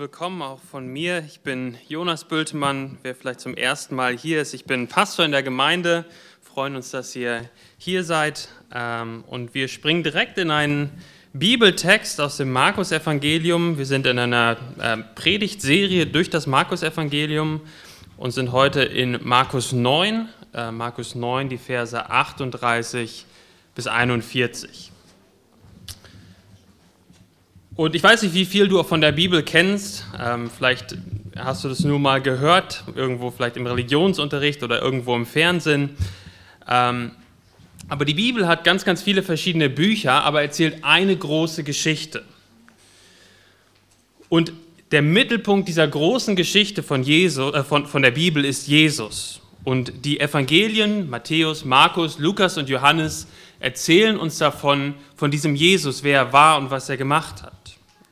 Willkommen 0.00 0.42
auch 0.42 0.60
von 0.60 0.86
mir. 0.86 1.24
Ich 1.26 1.40
bin 1.40 1.76
Jonas 1.88 2.22
Bültemann. 2.22 2.98
Wer 3.02 3.16
vielleicht 3.16 3.40
zum 3.40 3.54
ersten 3.54 3.96
Mal 3.96 4.16
hier 4.16 4.40
ist, 4.40 4.54
ich 4.54 4.64
bin 4.64 4.86
Pastor 4.86 5.24
in 5.24 5.32
der 5.32 5.42
Gemeinde. 5.42 6.04
Wir 6.44 6.52
freuen 6.52 6.76
uns, 6.76 6.92
dass 6.92 7.16
ihr 7.16 7.50
hier 7.78 8.04
seid. 8.04 8.48
Ähm, 8.72 9.24
und 9.26 9.54
wir 9.54 9.66
springen 9.66 10.04
direkt 10.04 10.38
in 10.38 10.52
einen 10.52 10.92
Bibeltext 11.32 12.20
aus 12.20 12.36
dem 12.36 12.52
Markus-Evangelium. 12.52 13.76
Wir 13.76 13.86
sind 13.86 14.06
in 14.06 14.20
einer 14.20 14.56
äh, 14.78 14.98
Predigtserie 15.16 16.06
durch 16.06 16.30
das 16.30 16.46
Markus-Evangelium 16.46 17.62
und 18.18 18.30
sind 18.30 18.52
heute 18.52 18.84
in 18.84 19.18
Markus 19.24 19.72
9, 19.72 20.28
äh, 20.54 20.70
Markus 20.70 21.16
9, 21.16 21.48
die 21.48 21.58
Verse 21.58 22.08
38 22.08 23.26
bis 23.74 23.88
41. 23.88 24.92
Und 27.78 27.94
ich 27.94 28.02
weiß 28.02 28.22
nicht, 28.22 28.34
wie 28.34 28.44
viel 28.44 28.66
du 28.66 28.82
von 28.82 29.00
der 29.00 29.12
Bibel 29.12 29.44
kennst. 29.44 30.04
Ähm, 30.20 30.50
vielleicht 30.50 30.96
hast 31.36 31.62
du 31.62 31.68
das 31.68 31.84
nur 31.84 32.00
mal 32.00 32.20
gehört, 32.20 32.82
irgendwo 32.96 33.30
vielleicht 33.30 33.56
im 33.56 33.68
Religionsunterricht 33.68 34.64
oder 34.64 34.82
irgendwo 34.82 35.14
im 35.14 35.24
Fernsehen. 35.24 35.90
Ähm, 36.68 37.12
aber 37.88 38.04
die 38.04 38.14
Bibel 38.14 38.48
hat 38.48 38.64
ganz, 38.64 38.84
ganz 38.84 39.00
viele 39.00 39.22
verschiedene 39.22 39.70
Bücher, 39.70 40.24
aber 40.24 40.42
erzählt 40.42 40.78
eine 40.82 41.16
große 41.16 41.62
Geschichte. 41.62 42.24
Und 44.28 44.52
der 44.90 45.02
Mittelpunkt 45.02 45.68
dieser 45.68 45.86
großen 45.86 46.34
Geschichte 46.34 46.82
von, 46.82 47.04
Jesus, 47.04 47.54
äh, 47.54 47.62
von, 47.62 47.86
von 47.86 48.02
der 48.02 48.10
Bibel 48.10 48.44
ist 48.44 48.66
Jesus. 48.66 49.40
Und 49.62 50.04
die 50.04 50.18
Evangelien, 50.18 51.08
Matthäus, 51.08 51.64
Markus, 51.64 52.18
Lukas 52.18 52.58
und 52.58 52.68
Johannes, 52.68 53.28
erzählen 53.60 54.18
uns 54.18 54.38
davon, 54.38 54.94
von 55.14 55.30
diesem 55.30 55.54
Jesus, 55.54 56.02
wer 56.02 56.18
er 56.18 56.32
war 56.32 56.58
und 56.58 56.72
was 56.72 56.88
er 56.88 56.96
gemacht 56.96 57.44
hat. 57.44 57.52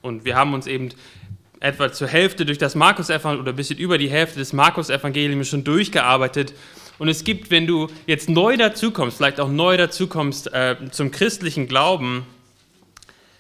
Und 0.07 0.25
wir 0.25 0.37
haben 0.37 0.55
uns 0.55 0.67
eben 0.67 0.91
etwa 1.61 1.93
zur 1.93 2.09
Hälfte 2.09 2.47
durch 2.47 2.59
das 2.59 2.75
Markus-Evangelium 2.75 3.43
oder 3.43 3.53
ein 3.53 3.57
bisschen 3.57 3.79
über 3.79 3.99
die 3.99 4.09
Hälfte 4.09 4.39
des 4.39 4.53
Markus-Evangeliums 4.53 5.49
schon 5.49 5.65
durchgearbeitet. 5.65 6.55
Und 6.99 7.09
es 7.09 7.25
gibt, 7.25 7.51
wenn 7.51 7.67
du 7.67 7.89
jetzt 8.07 8.29
neu 8.29 8.57
dazukommst, 8.57 9.17
vielleicht 9.19 9.41
auch 9.41 9.51
neu 9.51 9.77
dazukommst 9.77 10.53
äh, 10.53 10.77
zum 10.91 11.11
christlichen 11.11 11.67
Glauben, 11.67 12.25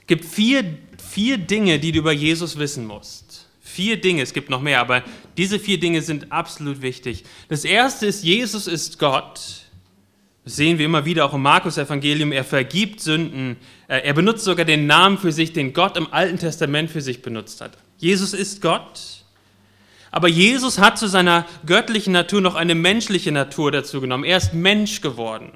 gibt 0.06 0.24
vier, 0.24 0.64
vier 1.10 1.38
Dinge, 1.38 1.78
die 1.78 1.92
du 1.92 2.00
über 2.00 2.12
Jesus 2.12 2.58
wissen 2.58 2.86
musst. 2.86 3.46
Vier 3.62 4.00
Dinge, 4.00 4.22
es 4.22 4.32
gibt 4.32 4.50
noch 4.50 4.60
mehr, 4.60 4.80
aber 4.80 5.02
diese 5.36 5.58
vier 5.58 5.78
Dinge 5.78 6.02
sind 6.02 6.32
absolut 6.32 6.82
wichtig. 6.82 7.24
Das 7.48 7.64
erste 7.64 8.06
ist, 8.06 8.24
Jesus 8.24 8.66
ist 8.66 8.98
Gott. 8.98 9.65
Das 10.46 10.54
sehen 10.54 10.78
wir 10.78 10.86
immer 10.86 11.04
wieder 11.04 11.24
auch 11.24 11.34
im 11.34 11.42
Markus-Evangelium. 11.42 12.30
Er 12.30 12.44
vergibt 12.44 13.00
Sünden. 13.00 13.56
Äh, 13.88 14.02
er 14.02 14.14
benutzt 14.14 14.44
sogar 14.44 14.64
den 14.64 14.86
Namen 14.86 15.18
für 15.18 15.32
sich, 15.32 15.52
den 15.52 15.72
Gott 15.72 15.96
im 15.96 16.12
Alten 16.12 16.38
Testament 16.38 16.88
für 16.88 17.00
sich 17.00 17.20
benutzt 17.20 17.60
hat. 17.60 17.72
Jesus 17.98 18.32
ist 18.32 18.62
Gott. 18.62 19.24
Aber 20.12 20.28
Jesus 20.28 20.78
hat 20.78 20.98
zu 20.98 21.08
seiner 21.08 21.46
göttlichen 21.66 22.12
Natur 22.12 22.40
noch 22.40 22.54
eine 22.54 22.76
menschliche 22.76 23.32
Natur 23.32 23.72
dazu 23.72 24.00
genommen. 24.00 24.22
Er 24.22 24.36
ist 24.36 24.54
Mensch 24.54 25.00
geworden. 25.00 25.50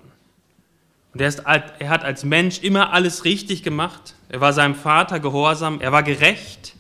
Und 1.14 1.20
er, 1.20 1.28
ist, 1.28 1.44
er 1.46 1.88
hat 1.88 2.02
als 2.02 2.24
Mensch 2.24 2.58
immer 2.58 2.92
alles 2.92 3.24
richtig 3.24 3.62
gemacht. 3.62 4.16
Er 4.28 4.41
war 4.41 4.52
seinem 4.52 4.74
Vater 4.74 5.20
gehorsam. 5.20 5.80
Er 5.80 5.92
war 5.92 6.02
gerecht. 6.02 6.74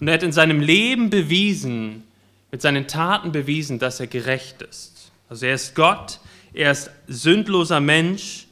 Und 0.00 0.08
er 0.08 0.14
hat 0.14 0.22
in 0.22 0.32
seinem 0.32 0.60
Leben 0.60 1.10
bewiesen, 1.10 2.04
mit 2.50 2.62
seinen 2.62 2.86
Taten 2.86 3.30
bewiesen, 3.30 3.78
dass 3.78 4.00
er 4.00 4.06
gerecht 4.06 4.62
ist. 4.62 5.12
Also 5.28 5.44
er 5.44 5.54
ist 5.54 5.74
Gott, 5.74 6.18
er 6.54 6.72
ist 6.72 6.90
sündloser 7.08 7.80
Mensch. 7.80 8.46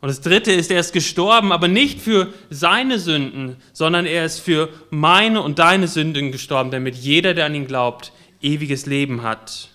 Und 0.00 0.08
das 0.08 0.20
Dritte 0.20 0.52
ist, 0.52 0.70
er 0.70 0.80
ist 0.80 0.92
gestorben, 0.92 1.52
aber 1.52 1.68
nicht 1.68 2.00
für 2.00 2.32
seine 2.50 2.98
Sünden, 2.98 3.56
sondern 3.72 4.04
er 4.04 4.24
ist 4.24 4.40
für 4.40 4.68
meine 4.90 5.40
und 5.40 5.58
deine 5.58 5.88
Sünden 5.88 6.30
gestorben, 6.30 6.70
damit 6.70 6.94
jeder, 6.94 7.32
der 7.32 7.46
an 7.46 7.54
ihn 7.54 7.66
glaubt, 7.66 8.12
ewiges 8.42 8.84
Leben 8.86 9.22
hat. 9.22 9.70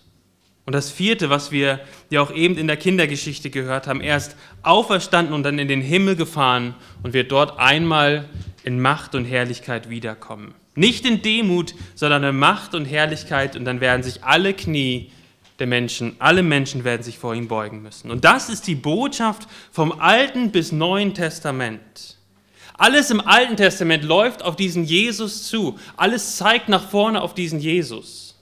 Und 0.70 0.74
das 0.74 0.92
Vierte, 0.92 1.32
was 1.32 1.52
wir 1.52 1.80
ja 2.12 2.22
auch 2.22 2.32
eben 2.32 2.56
in 2.56 2.68
der 2.68 2.78
Kindergeschichte 2.78 3.50
gehört 3.50 3.88
haben, 3.88 4.02
er 4.02 4.18
ist 4.18 4.36
auferstanden 4.62 5.34
und 5.34 5.42
dann 5.42 5.58
in 5.58 5.68
den 5.68 5.82
Himmel 5.82 6.16
gefahren 6.16 6.76
und 7.02 7.14
wird 7.14 7.32
dort 7.32 7.58
einmal 7.58 8.30
in 8.64 8.80
Macht 8.80 9.16
und 9.16 9.26
Herrlichkeit 9.26 9.90
wiederkommen. 9.90 10.54
Nicht 10.76 11.08
in 11.08 11.24
Demut, 11.24 11.74
sondern 11.96 12.24
in 12.24 12.38
Macht 12.38 12.76
und 12.76 12.86
Herrlichkeit 12.86 13.56
und 13.56 13.66
dann 13.66 13.82
werden 13.82 14.04
sich 14.04 14.24
alle 14.24 14.54
Knie 14.54 15.10
der 15.60 15.68
Menschen, 15.68 16.16
alle 16.20 16.42
Menschen 16.42 16.84
werden 16.84 17.04
sich 17.04 17.18
vor 17.20 17.36
ihm 17.36 17.48
beugen 17.48 17.82
müssen. 17.82 18.12
Und 18.12 18.26
das 18.26 18.50
ist 18.50 18.68
die 18.68 18.76
Botschaft 18.76 19.48
vom 19.72 19.92
Alten 20.00 20.52
bis 20.52 20.72
Neuen 20.72 21.14
Testament. 21.14 22.18
Alles 22.74 23.12
im 23.12 23.20
Alten 23.20 23.58
Testament 23.58 24.06
läuft 24.06 24.42
auf 24.42 24.56
diesen 24.56 24.86
Jesus 24.86 25.44
zu. 25.44 25.78
Alles 25.98 26.38
zeigt 26.38 26.70
nach 26.70 26.90
vorne 26.90 27.22
auf 27.22 27.34
diesen 27.34 27.60
Jesus. 27.60 28.38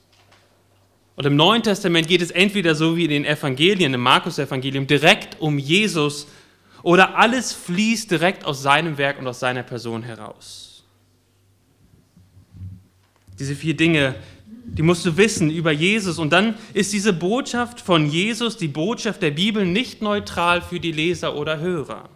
Und 1.15 1.25
im 1.25 1.35
Neuen 1.35 1.63
Testament 1.63 2.07
geht 2.07 2.21
es 2.21 2.29
entweder 2.29 2.75
so 2.75 2.95
wie 2.95 3.05
in 3.05 3.09
den 3.09 3.25
Evangelien, 3.25 3.95
im 3.95 4.01
Markus-Evangelium, 4.01 4.85
direkt 4.85 5.41
um 5.41 5.57
Jesus 5.57 6.27
oder 6.83 7.17
alles 7.17 7.51
fließt 7.53 8.11
direkt 8.11 8.45
aus 8.45 8.61
seinem 8.61 8.99
Werk 8.99 9.17
und 9.19 9.27
aus 9.27 9.39
seiner 9.39 9.63
Person 9.63 10.03
heraus. 10.03 10.83
Diese 13.39 13.55
vier 13.55 13.75
Dinge 13.75 14.13
die 14.67 14.81
musst 14.81 15.05
du 15.05 15.17
wissen 15.17 15.49
über 15.49 15.71
Jesus. 15.71 16.19
Und 16.19 16.31
dann 16.31 16.55
ist 16.73 16.93
diese 16.93 17.13
Botschaft 17.13 17.81
von 17.81 18.09
Jesus, 18.09 18.57
die 18.57 18.67
Botschaft 18.67 19.21
der 19.21 19.31
Bibel, 19.31 19.65
nicht 19.65 20.01
neutral 20.01 20.61
für 20.61 20.79
die 20.79 20.91
Leser 20.91 21.35
oder 21.35 21.59
Hörer. 21.59 22.09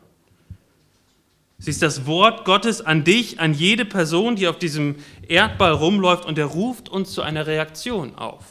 Sie 1.58 1.70
ist 1.70 1.82
das 1.82 2.06
Wort 2.06 2.44
Gottes 2.44 2.82
an 2.82 3.04
dich, 3.04 3.40
an 3.40 3.54
jede 3.54 3.86
Person, 3.86 4.36
die 4.36 4.48
auf 4.48 4.58
diesem 4.58 4.96
Erdball 5.28 5.72
rumläuft, 5.72 6.26
und 6.26 6.38
er 6.38 6.46
ruft 6.46 6.90
uns 6.90 7.12
zu 7.12 7.22
einer 7.22 7.48
Reaktion 7.48 8.16
auf. 8.16 8.44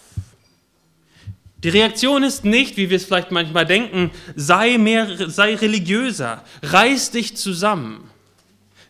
Die 1.63 1.69
Reaktion 1.69 2.23
ist 2.23 2.45
nicht, 2.45 2.77
wie 2.77 2.89
wir 2.89 2.97
es 2.97 3.05
vielleicht 3.05 3.33
manchmal 3.33 3.67
denken, 3.67 4.13
sei 4.35 4.79
mehr, 4.79 5.29
sei 5.29 5.57
religiöser, 5.57 6.43
reiß 6.63 7.11
dich 7.11 7.37
zusammen. 7.37 8.10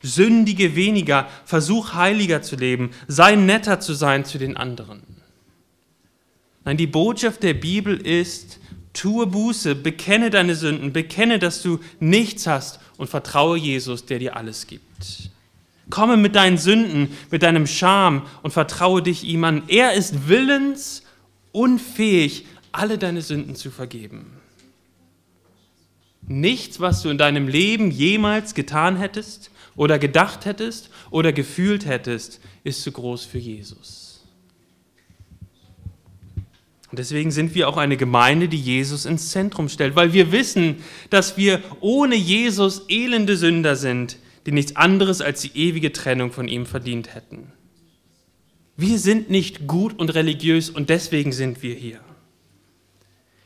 Sündige 0.02 0.76
weniger, 0.76 1.28
versuch 1.44 1.94
heiliger 1.94 2.42
zu 2.42 2.56
leben, 2.56 2.90
sei 3.06 3.36
netter 3.36 3.80
zu 3.80 3.94
sein 3.94 4.24
zu 4.24 4.38
den 4.38 4.56
anderen. 4.56 5.02
Nein, 6.64 6.76
die 6.76 6.86
Botschaft 6.86 7.42
der 7.42 7.54
Bibel 7.54 7.96
ist, 7.96 8.60
tue 8.92 9.26
Buße, 9.26 9.74
bekenne 9.74 10.30
deine 10.30 10.54
Sünden, 10.54 10.92
bekenne, 10.92 11.38
dass 11.38 11.62
du 11.62 11.80
nichts 12.00 12.46
hast 12.46 12.80
und 12.96 13.08
vertraue 13.08 13.58
Jesus, 13.58 14.06
der 14.06 14.18
dir 14.18 14.36
alles 14.36 14.66
gibt. 14.66 15.30
Komme 15.90 16.16
mit 16.16 16.36
deinen 16.36 16.58
Sünden, 16.58 17.08
mit 17.30 17.42
deinem 17.42 17.66
Scham 17.66 18.26
und 18.42 18.52
vertraue 18.52 19.02
dich 19.02 19.24
ihm 19.24 19.44
an. 19.44 19.64
Er 19.68 19.94
ist 19.94 20.28
willens 20.28 21.02
und 21.52 21.80
fähig, 21.80 22.46
alle 22.72 22.98
deine 22.98 23.22
Sünden 23.22 23.56
zu 23.56 23.70
vergeben. 23.70 24.26
Nichts, 26.28 26.78
was 26.78 27.02
du 27.02 27.08
in 27.08 27.18
deinem 27.18 27.48
Leben 27.48 27.90
jemals 27.90 28.54
getan 28.54 28.96
hättest, 28.96 29.50
oder 29.76 29.98
gedacht 29.98 30.44
hättest 30.44 30.90
oder 31.10 31.32
gefühlt 31.32 31.86
hättest, 31.86 32.40
ist 32.64 32.82
zu 32.82 32.92
groß 32.92 33.24
für 33.24 33.38
Jesus. 33.38 34.10
Und 36.90 36.98
deswegen 36.98 37.30
sind 37.30 37.54
wir 37.54 37.68
auch 37.68 37.76
eine 37.76 37.96
Gemeinde, 37.96 38.48
die 38.48 38.60
Jesus 38.60 39.04
ins 39.04 39.30
Zentrum 39.30 39.68
stellt, 39.68 39.94
weil 39.94 40.12
wir 40.12 40.32
wissen, 40.32 40.76
dass 41.08 41.36
wir 41.36 41.62
ohne 41.80 42.16
Jesus 42.16 42.82
elende 42.88 43.36
Sünder 43.36 43.76
sind, 43.76 44.18
die 44.46 44.52
nichts 44.52 44.74
anderes 44.74 45.20
als 45.20 45.42
die 45.42 45.56
ewige 45.56 45.92
Trennung 45.92 46.32
von 46.32 46.48
ihm 46.48 46.66
verdient 46.66 47.14
hätten. 47.14 47.52
Wir 48.76 48.98
sind 48.98 49.30
nicht 49.30 49.66
gut 49.68 49.98
und 49.98 50.14
religiös 50.14 50.70
und 50.70 50.88
deswegen 50.88 51.32
sind 51.32 51.62
wir 51.62 51.74
hier. 51.74 52.00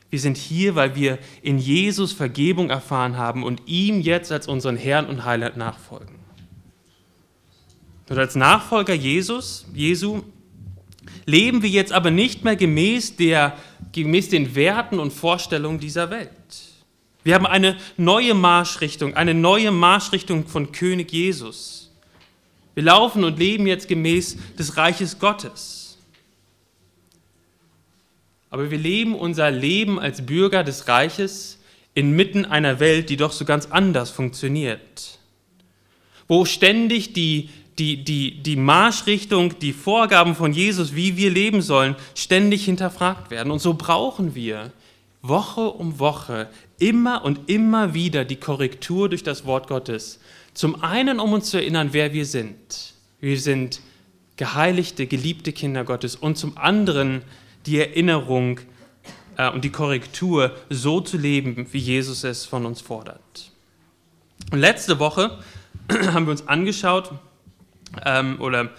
Wir 0.09 0.19
sind 0.19 0.37
hier, 0.37 0.75
weil 0.75 0.95
wir 0.95 1.19
in 1.41 1.57
Jesus 1.57 2.13
Vergebung 2.13 2.69
erfahren 2.69 3.17
haben 3.17 3.43
und 3.43 3.61
ihm 3.65 4.01
jetzt 4.01 4.31
als 4.31 4.47
unseren 4.47 4.77
Herrn 4.77 5.07
und 5.07 5.25
Heiland 5.25 5.57
nachfolgen. 5.57 6.15
Und 8.07 8.17
als 8.17 8.35
Nachfolger 8.35 8.93
Jesus, 8.93 9.65
Jesu 9.73 10.21
leben 11.25 11.63
wir 11.63 11.69
jetzt 11.69 11.91
aber 11.91 12.11
nicht 12.11 12.43
mehr 12.43 12.55
gemäß, 12.55 13.15
der, 13.15 13.57
gemäß 13.91 14.29
den 14.29 14.55
Werten 14.55 14.99
und 14.99 15.11
Vorstellungen 15.11 15.79
dieser 15.79 16.09
Welt. 16.11 16.29
Wir 17.23 17.33
haben 17.33 17.47
eine 17.47 17.77
neue 17.97 18.35
Marschrichtung, 18.35 19.15
eine 19.15 19.33
neue 19.33 19.71
Marschrichtung 19.71 20.47
von 20.47 20.71
König 20.71 21.11
Jesus. 21.11 21.91
Wir 22.75 22.83
laufen 22.83 23.23
und 23.23 23.39
leben 23.39 23.65
jetzt 23.65 23.87
gemäß 23.87 24.37
des 24.59 24.77
Reiches 24.77 25.17
Gottes. 25.17 25.84
Aber 28.55 28.71
wir 28.71 28.77
leben 28.77 29.15
unser 29.15 29.51
Leben 29.51 29.99
als 29.99 30.25
Bürger 30.25 30.63
des 30.63 30.87
Reiches 30.87 31.59
inmitten 31.93 32.45
einer 32.45 32.79
Welt, 32.79 33.09
die 33.09 33.17
doch 33.17 33.33
so 33.33 33.43
ganz 33.43 33.65
anders 33.65 34.11
funktioniert. 34.11 35.19
Wo 36.29 36.45
ständig 36.45 37.11
die, 37.11 37.49
die, 37.77 38.05
die, 38.05 38.41
die 38.41 38.55
Marschrichtung, 38.55 39.59
die 39.59 39.73
Vorgaben 39.73 40.35
von 40.35 40.53
Jesus, 40.53 40.95
wie 40.95 41.17
wir 41.17 41.31
leben 41.31 41.61
sollen, 41.61 41.97
ständig 42.15 42.63
hinterfragt 42.63 43.29
werden. 43.29 43.51
Und 43.51 43.59
so 43.59 43.73
brauchen 43.73 44.35
wir 44.35 44.71
Woche 45.21 45.69
um 45.69 45.99
Woche 45.99 46.47
immer 46.79 47.25
und 47.25 47.49
immer 47.49 47.93
wieder 47.93 48.23
die 48.23 48.37
Korrektur 48.37 49.09
durch 49.09 49.23
das 49.23 49.45
Wort 49.45 49.67
Gottes. 49.67 50.21
Zum 50.53 50.81
einen, 50.81 51.19
um 51.19 51.33
uns 51.33 51.49
zu 51.49 51.57
erinnern, 51.57 51.89
wer 51.91 52.13
wir 52.13 52.25
sind. 52.25 52.93
Wir 53.19 53.37
sind 53.37 53.81
geheiligte, 54.37 55.07
geliebte 55.07 55.51
Kinder 55.51 55.83
Gottes 55.83 56.15
und 56.15 56.37
zum 56.37 56.57
anderen 56.57 57.21
die 57.65 57.79
Erinnerung 57.79 58.59
äh, 59.37 59.49
und 59.49 59.63
die 59.63 59.71
Korrektur, 59.71 60.55
so 60.69 61.01
zu 61.01 61.17
leben, 61.17 61.67
wie 61.71 61.79
Jesus 61.79 62.23
es 62.23 62.45
von 62.45 62.65
uns 62.65 62.81
fordert. 62.81 63.51
Und 64.51 64.59
letzte 64.59 64.99
Woche 64.99 65.39
haben 65.91 66.25
wir 66.25 66.31
uns 66.31 66.47
angeschaut, 66.47 67.11
ähm, 68.05 68.39
oder 68.39 68.71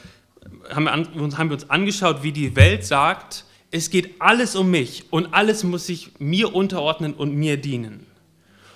haben 0.71 0.85
wir, 0.85 0.93
an, 0.93 1.37
haben 1.38 1.50
wir 1.50 1.55
uns 1.55 1.71
angeschaut, 1.71 2.23
wie 2.23 2.33
die 2.33 2.56
Welt 2.56 2.85
sagt, 2.85 3.44
es 3.71 3.91
geht 3.91 4.21
alles 4.21 4.56
um 4.56 4.71
mich 4.71 5.05
und 5.11 5.35
alles 5.35 5.65
muss 5.65 5.87
sich 5.87 6.12
mir 6.19 6.55
unterordnen 6.55 7.15
und 7.15 7.35
mir 7.35 7.56
dienen. 7.56 8.06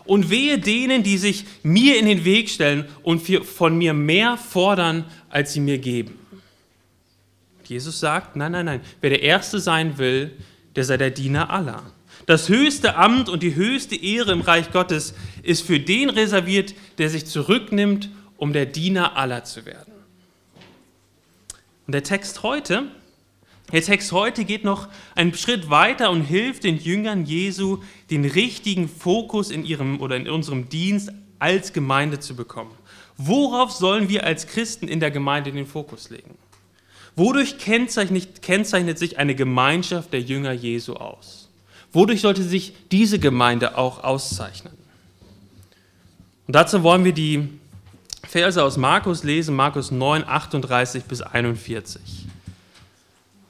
Und 0.05 0.31
wehe 0.31 0.59
denen, 0.59 1.03
die 1.03 1.19
sich 1.19 1.45
mir 1.63 1.99
in 1.99 2.07
den 2.07 2.25
Weg 2.25 2.49
stellen 2.49 2.87
und 3.03 3.21
von 3.21 3.79
mir 3.79 3.95
mehr 3.95 4.37
fordern, 4.37 5.05
als 5.29 5.53
sie 5.53 5.61
mir 5.61 5.79
geben. 5.79 6.20
Jesus 7.71 8.01
sagt, 8.01 8.37
nein, 8.37 8.53
nein, 8.53 8.67
nein, 8.67 8.81
wer 9.01 9.11
der 9.11 9.23
Erste 9.23 9.61
sein 9.61 9.97
will, 9.97 10.37
der 10.75 10.85
sei 10.85 10.97
der 10.97 11.11
Diener 11.11 11.51
aller. 11.51 11.83
Das 12.27 12.49
höchste 12.49 12.97
Amt 12.97 13.29
und 13.29 13.43
die 13.43 13.55
höchste 13.55 13.97
Ehre 13.97 14.33
im 14.33 14.41
Reich 14.41 14.73
Gottes 14.73 15.15
ist 15.43 15.65
für 15.65 15.81
den 15.81 16.11
reserviert, 16.11 16.75
der 16.99 17.09
sich 17.09 17.27
zurücknimmt, 17.27 18.11
um 18.37 18.53
der 18.53 18.67
Diener 18.67 19.17
aller 19.17 19.45
zu 19.45 19.67
werden. 19.67 19.93
Und 21.87 21.93
der 21.93 22.03
Text 22.03 22.43
heute, 22.43 22.89
der 23.73 23.83
Text 23.83 24.13
heute 24.13 24.45
geht 24.45 24.65
noch 24.65 24.89
einen 25.15 25.35
Schritt 25.35 25.71
weiter 25.71 26.11
und 26.11 26.23
hilft 26.23 26.65
den 26.65 26.77
Jüngern 26.77 27.25
Jesu, 27.25 27.79
den 28.11 28.25
richtigen 28.25 28.89
Fokus 28.89 29.51
in 29.51 29.65
ihrem 29.65 30.01
oder 30.01 30.17
in 30.17 30.29
unserem 30.29 30.69
Dienst 30.69 31.13
als 31.39 31.73
Gemeinde 31.73 32.19
zu 32.19 32.35
bekommen. 32.35 32.73
Worauf 33.17 33.71
sollen 33.71 34.09
wir 34.09 34.25
als 34.25 34.47
Christen 34.47 34.89
in 34.89 34.99
der 34.99 35.11
Gemeinde 35.11 35.53
den 35.53 35.67
Fokus 35.67 36.11
legen? 36.11 36.37
Wodurch 37.17 37.59
kennzeichnet, 37.59 38.43
kennzeichnet 38.43 38.99
sich 38.99 39.19
eine 39.19 39.35
Gemeinschaft 39.35 40.13
der 40.13 40.21
Jünger 40.21 40.53
Jesu 40.53 40.95
aus? 40.95 41.49
Wodurch 41.93 42.21
sollte 42.21 42.43
sich 42.43 42.75
diese 42.91 43.19
Gemeinde 43.19 43.77
auch 43.77 44.05
auszeichnen? 44.05 44.73
Und 46.47 46.55
dazu 46.55 46.83
wollen 46.83 47.05
wir 47.05 47.13
die 47.13 47.49
Verse 48.29 48.63
aus 48.63 48.77
Markus 48.77 49.25
lesen, 49.25 49.57
Markus 49.57 49.91
9, 49.91 50.25
38 50.25 51.05
bis 51.05 51.21
41. 51.21 52.01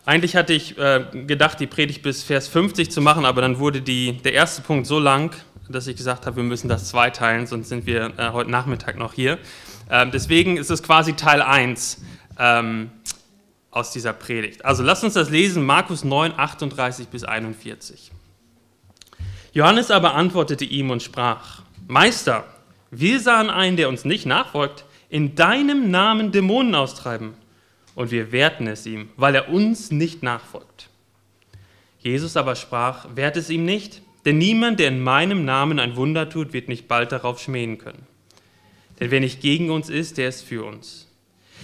Eigentlich 0.06 0.36
hatte 0.36 0.54
ich 0.54 0.78
äh, 0.78 1.04
gedacht, 1.26 1.60
die 1.60 1.66
Predigt 1.66 2.02
bis 2.02 2.22
Vers 2.22 2.48
50 2.48 2.90
zu 2.90 3.00
machen, 3.00 3.26
aber 3.26 3.42
dann 3.42 3.58
wurde 3.58 3.82
die, 3.82 4.14
der 4.14 4.32
erste 4.32 4.62
Punkt 4.62 4.86
so 4.86 4.98
lang, 4.98 5.36
dass 5.68 5.86
ich 5.86 5.96
gesagt 5.96 6.26
habe, 6.26 6.36
wir 6.36 6.42
müssen 6.42 6.68
das 6.68 6.88
zweiteilen, 6.88 7.46
sonst 7.46 7.68
sind 7.68 7.86
wir 7.86 8.18
äh, 8.18 8.30
heute 8.32 8.50
Nachmittag 8.50 8.98
noch 8.98 9.12
hier. 9.12 9.38
Ähm, 9.90 10.10
deswegen 10.12 10.56
ist 10.56 10.70
es 10.70 10.82
quasi 10.82 11.12
Teil 11.12 11.42
1 11.42 12.02
ähm, 12.38 12.90
aus 13.70 13.92
dieser 13.92 14.12
Predigt. 14.12 14.64
Also 14.64 14.82
lasst 14.82 15.04
uns 15.04 15.14
das 15.14 15.30
lesen, 15.30 15.64
Markus 15.64 16.04
9, 16.04 16.32
38 16.36 17.08
bis 17.08 17.24
41. 17.24 18.10
Johannes 19.52 19.90
aber 19.90 20.14
antwortete 20.14 20.64
ihm 20.64 20.90
und 20.90 21.02
sprach, 21.02 21.62
Meister, 21.86 22.44
wir 22.90 23.20
sahen 23.20 23.50
einen, 23.50 23.76
der 23.76 23.88
uns 23.88 24.04
nicht 24.04 24.26
nachfolgt, 24.26 24.84
in 25.08 25.34
deinem 25.34 25.90
Namen 25.90 26.32
Dämonen 26.32 26.74
austreiben, 26.74 27.34
und 27.94 28.10
wir 28.10 28.32
wehrten 28.32 28.66
es 28.66 28.86
ihm, 28.86 29.10
weil 29.16 29.34
er 29.34 29.50
uns 29.50 29.90
nicht 29.90 30.22
nachfolgt. 30.22 30.88
Jesus 31.98 32.36
aber 32.36 32.54
sprach, 32.54 33.08
wehrt 33.14 33.36
es 33.36 33.50
ihm 33.50 33.64
nicht, 33.64 34.00
denn 34.24 34.38
niemand, 34.38 34.80
der 34.80 34.88
in 34.88 35.02
meinem 35.02 35.44
Namen 35.44 35.78
ein 35.78 35.96
Wunder 35.96 36.30
tut, 36.30 36.52
wird 36.52 36.68
nicht 36.68 36.88
bald 36.88 37.12
darauf 37.12 37.40
schmähen 37.40 37.78
können. 37.78 38.06
Denn 38.98 39.10
wer 39.10 39.20
nicht 39.20 39.40
gegen 39.40 39.70
uns 39.70 39.88
ist, 39.88 40.18
der 40.18 40.28
ist 40.28 40.42
für 40.42 40.64
uns. 40.64 41.09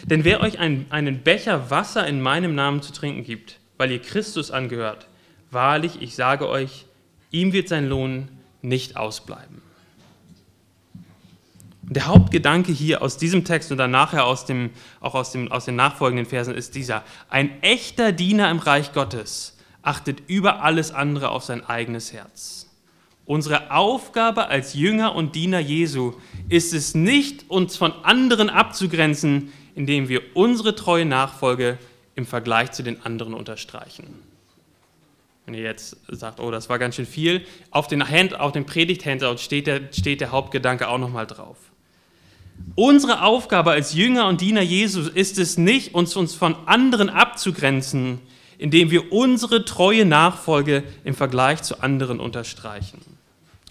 Denn 0.04 0.25
wer 0.25 0.40
euch 0.40 0.58
ein, 0.58 0.87
einen 0.90 1.22
Becher 1.22 1.70
Wasser 1.70 2.06
in 2.06 2.20
meinem 2.20 2.54
Namen 2.54 2.82
zu 2.82 2.93
trinken 2.93 3.25
gibt, 3.25 3.58
weil 3.76 3.90
ihr 3.90 4.00
Christus 4.00 4.50
angehört, 4.50 5.06
wahrlich, 5.50 6.00
ich 6.00 6.14
sage 6.14 6.48
euch, 6.48 6.87
ihm 7.31 7.52
wird 7.52 7.69
sein 7.69 7.88
Lohn 7.88 8.28
nicht 8.62 8.96
ausbleiben. 8.96 9.62
Der 11.88 12.06
Hauptgedanke 12.06 12.72
hier 12.72 13.00
aus 13.00 13.16
diesem 13.16 13.44
Text 13.44 13.70
und 13.70 13.78
dann 13.78 13.93
nachher 13.93 14.26
aus 14.26 14.44
dem, 14.44 14.70
auch 15.00 15.14
aus, 15.14 15.31
dem, 15.31 15.52
aus 15.52 15.66
den 15.66 15.76
nachfolgenden 15.76 16.26
Versen 16.26 16.54
ist 16.54 16.75
dieser. 16.75 17.04
Ein 17.28 17.62
echter 17.62 18.10
Diener 18.10 18.50
im 18.50 18.58
Reich 18.58 18.92
Gottes 18.92 19.56
achtet 19.82 20.22
über 20.26 20.62
alles 20.64 20.90
andere 20.90 21.28
auf 21.28 21.44
sein 21.44 21.64
eigenes 21.64 22.12
Herz. 22.12 22.69
Unsere 23.25 23.70
Aufgabe 23.70 24.49
als 24.49 24.75
Jünger 24.75 25.14
und 25.14 25.37
Diener 25.37 25.60
Jesu 25.60 26.14
ist 26.49 26.75
es 26.75 26.94
nicht, 26.96 27.49
uns 27.50 27.76
von 27.76 27.92
anderen 28.02 28.50
abzugrenzen, 28.50 29.52
indem 29.76 30.08
wir 30.08 30.23
unsere 30.34 30.75
treue 30.75 31.05
Nachfolge 31.05 31.78
im 32.17 32.26
Vergleich 32.26 32.73
zu 32.73 32.82
den 32.82 33.02
anderen 33.02 33.34
unterstreichen. 33.34 34.06
Wenn 35.44 35.55
ihr 35.55 35.62
jetzt 35.62 35.99
sagt, 36.08 36.40
oh, 36.40 36.50
das 36.50 36.69
war 36.69 36.81
ganz 36.81 36.96
schön 36.96 37.06
viel, 37.06 37.46
auf 37.70 37.87
den, 37.87 38.08
Hand, 38.08 38.40
auf 38.40 38.50
dem 38.50 38.67
Predigt-Handout 38.67 39.37
steht 39.37 39.69
der, 39.69 39.93
steht 39.93 40.20
der 40.20 40.32
Hauptgedanke 40.32 40.88
auch 40.88 40.99
nochmal 40.99 41.26
drauf. 41.26 41.56
Unsere 42.75 43.23
Aufgabe 43.23 43.70
als 43.70 43.93
Jünger 43.93 44.26
und 44.28 44.40
Diener 44.40 44.62
Jesus 44.62 45.08
ist 45.08 45.38
es 45.38 45.58
nicht, 45.58 45.94
uns, 45.94 46.17
uns 46.17 46.34
von 46.34 46.56
anderen 46.67 47.11
abzugrenzen, 47.11 48.19
indem 48.58 48.90
wir 48.90 49.12
unsere 49.12 49.67
treue 49.67 50.06
Nachfolge 50.06 50.84
im 51.05 51.14
Vergleich 51.14 51.62
zu 51.62 51.81
anderen 51.81 52.19
unterstreichen. 52.19 53.15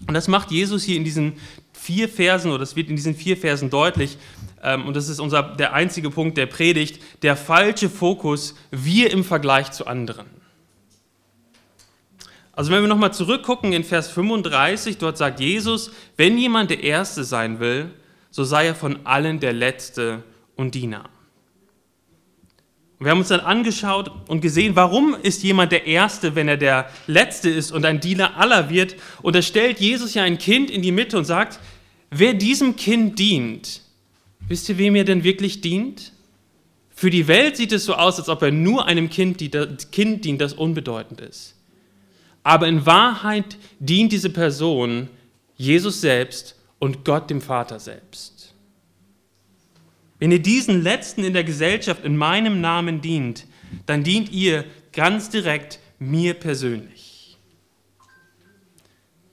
Und 0.06 0.14
das 0.14 0.28
macht 0.28 0.50
Jesus 0.50 0.84
hier 0.84 0.96
in 0.96 1.04
diesen 1.04 1.34
vier 1.72 2.08
Versen, 2.08 2.50
oder 2.50 2.58
das 2.58 2.76
wird 2.76 2.90
in 2.90 2.96
diesen 2.96 3.14
vier 3.14 3.36
Versen 3.36 3.70
deutlich, 3.70 4.18
ähm, 4.62 4.86
und 4.86 4.94
das 4.94 5.08
ist 5.08 5.20
unser, 5.20 5.42
der 5.42 5.72
einzige 5.72 6.10
Punkt 6.10 6.36
der 6.36 6.46
Predigt, 6.46 7.00
der 7.22 7.36
falsche 7.36 7.88
Fokus, 7.88 8.54
wir 8.70 9.10
im 9.10 9.24
Vergleich 9.24 9.70
zu 9.72 9.86
anderen. 9.86 10.26
Also 12.52 12.72
wenn 12.72 12.82
wir 12.82 12.88
nochmal 12.88 13.12
zurückgucken 13.12 13.72
in 13.72 13.84
Vers 13.84 14.08
35, 14.08 14.98
dort 14.98 15.18
sagt 15.18 15.40
Jesus, 15.40 15.90
wenn 16.16 16.38
jemand 16.38 16.70
der 16.70 16.82
Erste 16.82 17.22
sein 17.22 17.60
will, 17.60 17.90
so 18.30 18.44
sei 18.44 18.66
er 18.66 18.74
von 18.74 19.04
allen 19.04 19.40
der 19.40 19.52
Letzte 19.52 20.22
und 20.56 20.74
Diener. 20.74 21.08
Wir 22.98 23.10
haben 23.10 23.18
uns 23.18 23.28
dann 23.28 23.40
angeschaut 23.40 24.10
und 24.26 24.40
gesehen, 24.40 24.74
warum 24.74 25.14
ist 25.22 25.42
jemand 25.42 25.70
der 25.70 25.86
Erste, 25.86 26.34
wenn 26.34 26.48
er 26.48 26.56
der 26.56 26.88
Letzte 27.06 27.50
ist 27.50 27.70
und 27.70 27.84
ein 27.84 28.00
Diener 28.00 28.38
aller 28.38 28.70
wird. 28.70 28.96
Und 29.20 29.36
da 29.36 29.42
stellt 29.42 29.80
Jesus 29.80 30.14
ja 30.14 30.22
ein 30.22 30.38
Kind 30.38 30.70
in 30.70 30.80
die 30.80 30.92
Mitte 30.92 31.18
und 31.18 31.26
sagt, 31.26 31.58
wer 32.10 32.32
diesem 32.32 32.76
Kind 32.76 33.18
dient, 33.18 33.82
wisst 34.48 34.68
ihr, 34.70 34.78
wem 34.78 34.94
er 34.94 35.04
denn 35.04 35.24
wirklich 35.24 35.60
dient? 35.60 36.12
Für 36.94 37.10
die 37.10 37.28
Welt 37.28 37.58
sieht 37.58 37.72
es 37.72 37.84
so 37.84 37.94
aus, 37.94 38.18
als 38.18 38.30
ob 38.30 38.40
er 38.40 38.50
nur 38.50 38.86
einem 38.86 39.10
Kind, 39.10 39.38
kind 39.92 40.24
dient, 40.24 40.40
das 40.40 40.54
unbedeutend 40.54 41.20
ist. 41.20 41.54
Aber 42.42 42.66
in 42.66 42.86
Wahrheit 42.86 43.58
dient 43.78 44.12
diese 44.12 44.30
Person 44.30 45.08
Jesus 45.58 46.00
selbst 46.00 46.56
und 46.78 47.04
Gott 47.04 47.28
dem 47.28 47.42
Vater 47.42 47.78
selbst. 47.78 48.35
Wenn 50.18 50.32
ihr 50.32 50.40
diesen 50.40 50.82
Letzten 50.82 51.24
in 51.24 51.34
der 51.34 51.44
Gesellschaft 51.44 52.04
in 52.04 52.16
meinem 52.16 52.60
Namen 52.60 53.00
dient, 53.00 53.46
dann 53.84 54.02
dient 54.02 54.30
ihr 54.32 54.64
ganz 54.92 55.28
direkt 55.28 55.78
mir 55.98 56.34
persönlich. 56.34 57.36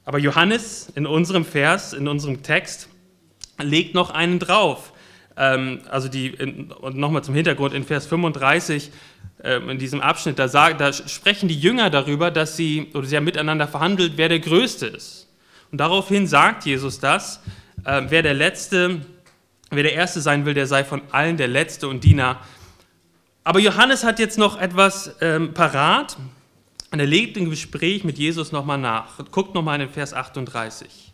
Aber 0.06 0.20
Johannes 0.20 0.92
in 0.96 1.06
unserem 1.06 1.46
Vers, 1.46 1.94
in 1.94 2.08
unserem 2.08 2.44
Text, 2.44 2.90
legt 3.62 3.96
noch 3.96 4.10
einen 4.10 4.40
drauf. 4.40 4.92
Ähm, 5.38 5.82
also 5.90 6.10
die, 6.10 6.32
und 6.32 6.98
nochmal 6.98 7.24
zum 7.24 7.36
Hintergrund, 7.36 7.74
in 7.74 7.86
Vers 7.86 8.06
35, 8.08 8.92
ähm, 9.44 9.70
in 9.70 9.78
diesem 9.78 10.02
Abschnitt, 10.02 10.38
da, 10.40 10.48
sagen, 10.48 10.78
da 10.78 10.92
sprechen 10.92 11.48
die 11.48 11.60
Jünger 11.60 11.90
darüber, 11.90 12.32
dass 12.32 12.58
sie, 12.58 12.88
oder 12.94 13.08
sie 13.08 13.16
haben 13.16 13.24
miteinander 13.24 13.68
verhandelt, 13.68 14.14
wer 14.18 14.30
der 14.30 14.40
Größte 14.40 14.88
ist. 14.88 15.30
Und 15.72 15.78
daraufhin 15.80 16.28
sagt 16.28 16.66
Jesus 16.66 17.00
das, 17.00 17.42
äh, 17.86 18.04
wer 18.10 18.22
der 18.22 18.34
Letzte, 18.34 19.02
wer 19.76 19.84
der 19.84 19.94
Erste 19.94 20.22
sein 20.22 20.46
will, 20.46 20.54
der 20.54 20.68
sei 20.68 20.84
von 20.84 21.02
allen 21.12 21.38
der 21.38 21.48
Letzte 21.48 21.88
und 21.88 22.04
Diener. 22.04 22.40
Aber 23.44 23.60
Johannes 23.60 24.04
hat 24.04 24.20
jetzt 24.20 24.38
noch 24.38 24.60
etwas 24.60 25.16
ähm, 25.22 25.54
parat 25.54 26.18
und 26.92 27.00
er 27.00 27.06
legt 27.06 27.38
im 27.38 27.50
Gespräch 27.50 28.04
mit 28.04 28.18
Jesus 28.18 28.52
nochmal 28.52 28.78
nach. 28.78 29.20
Guckt 29.32 29.54
nochmal 29.54 29.82
in 29.82 29.88
den 29.88 29.94
Vers 29.94 30.14
38. 30.14 31.14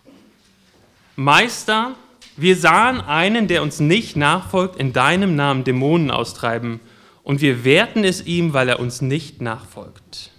Meister, 1.15 1.95
wir 2.37 2.55
sahen 2.55 3.01
einen, 3.01 3.47
der 3.47 3.63
uns 3.63 3.79
nicht 3.79 4.15
nachfolgt, 4.15 4.77
in 4.77 4.93
deinem 4.93 5.35
Namen 5.35 5.63
Dämonen 5.63 6.11
austreiben, 6.11 6.79
und 7.23 7.41
wir 7.41 7.63
werten 7.63 8.03
es 8.03 8.25
ihm, 8.25 8.53
weil 8.53 8.69
er 8.69 8.79
uns 8.79 9.01
nicht 9.01 9.41
nachfolgt. 9.41 10.31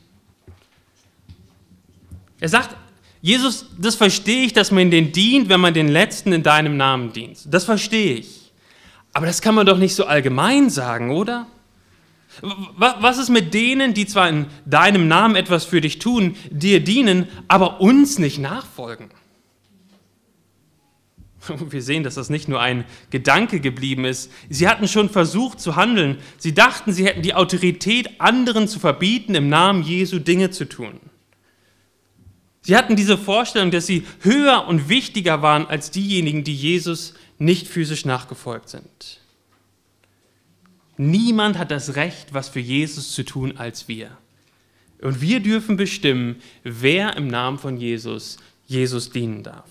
Er 2.40 2.48
sagt, 2.48 2.74
Jesus, 3.22 3.66
das 3.78 3.96
verstehe 3.96 4.44
ich, 4.44 4.52
dass 4.52 4.70
man 4.70 4.90
den 4.90 5.12
dient, 5.12 5.48
wenn 5.48 5.60
man 5.60 5.74
den 5.74 5.88
Letzten 5.88 6.32
in 6.32 6.42
deinem 6.42 6.76
Namen 6.76 7.12
dient. 7.12 7.52
Das 7.52 7.64
verstehe 7.64 8.14
ich. 8.14 8.52
Aber 9.12 9.26
das 9.26 9.42
kann 9.42 9.54
man 9.54 9.66
doch 9.66 9.78
nicht 9.78 9.94
so 9.94 10.06
allgemein 10.06 10.70
sagen, 10.70 11.10
oder? 11.10 11.46
Was 12.76 13.18
ist 13.18 13.28
mit 13.28 13.52
denen, 13.52 13.92
die 13.92 14.06
zwar 14.06 14.28
in 14.28 14.46
deinem 14.64 15.08
Namen 15.08 15.36
etwas 15.36 15.64
für 15.64 15.80
dich 15.80 15.98
tun, 15.98 16.36
dir 16.50 16.80
dienen, 16.82 17.26
aber 17.48 17.80
uns 17.80 18.18
nicht 18.18 18.38
nachfolgen? 18.38 19.10
Wir 21.70 21.82
sehen, 21.82 22.04
dass 22.04 22.14
das 22.14 22.30
nicht 22.30 22.48
nur 22.48 22.60
ein 22.60 22.84
Gedanke 23.10 23.60
geblieben 23.60 24.04
ist. 24.04 24.30
Sie 24.48 24.68
hatten 24.68 24.88
schon 24.88 25.10
versucht 25.10 25.60
zu 25.60 25.76
handeln. 25.76 26.18
Sie 26.38 26.54
dachten, 26.54 26.92
sie 26.92 27.06
hätten 27.06 27.22
die 27.22 27.34
Autorität, 27.34 28.20
anderen 28.20 28.68
zu 28.68 28.78
verbieten, 28.78 29.34
im 29.34 29.48
Namen 29.48 29.82
Jesu 29.82 30.18
Dinge 30.18 30.50
zu 30.50 30.68
tun. 30.68 31.00
Sie 32.70 32.76
hatten 32.76 32.94
diese 32.94 33.18
Vorstellung, 33.18 33.72
dass 33.72 33.88
sie 33.88 34.04
höher 34.20 34.68
und 34.68 34.88
wichtiger 34.88 35.42
waren 35.42 35.66
als 35.66 35.90
diejenigen, 35.90 36.44
die 36.44 36.54
Jesus 36.54 37.14
nicht 37.36 37.66
physisch 37.66 38.04
nachgefolgt 38.04 38.68
sind. 38.68 39.18
Niemand 40.96 41.58
hat 41.58 41.72
das 41.72 41.96
Recht, 41.96 42.32
was 42.32 42.48
für 42.48 42.60
Jesus 42.60 43.10
zu 43.10 43.24
tun, 43.24 43.56
als 43.56 43.88
wir. 43.88 44.16
Und 45.02 45.20
wir 45.20 45.40
dürfen 45.40 45.76
bestimmen, 45.76 46.36
wer 46.62 47.16
im 47.16 47.26
Namen 47.26 47.58
von 47.58 47.76
Jesus 47.76 48.36
Jesus 48.68 49.10
dienen 49.10 49.42
darf. 49.42 49.68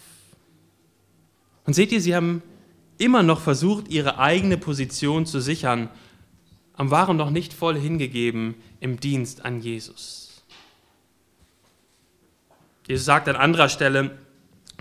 Und 1.66 1.76
seht 1.76 1.94
ihr, 1.94 2.02
sie 2.02 2.18
haben 2.18 2.44
immer 2.98 3.24
noch 3.24 3.40
versucht, 3.40 3.88
ihre 3.88 4.20
eigene 4.20 4.58
Position 4.58 5.26
zu 5.26 5.40
sichern, 5.40 5.88
aber 6.74 6.92
waren 6.92 7.16
noch 7.16 7.30
nicht 7.30 7.54
voll 7.54 7.80
hingegeben 7.80 8.56
im 8.82 9.00
Dienst 9.00 9.46
an 9.46 9.62
Jesus. 9.62 10.29
Jesus 12.90 13.06
sagt 13.06 13.30
an 13.30 13.36
anderer 13.36 13.70
Stelle, 13.70 14.18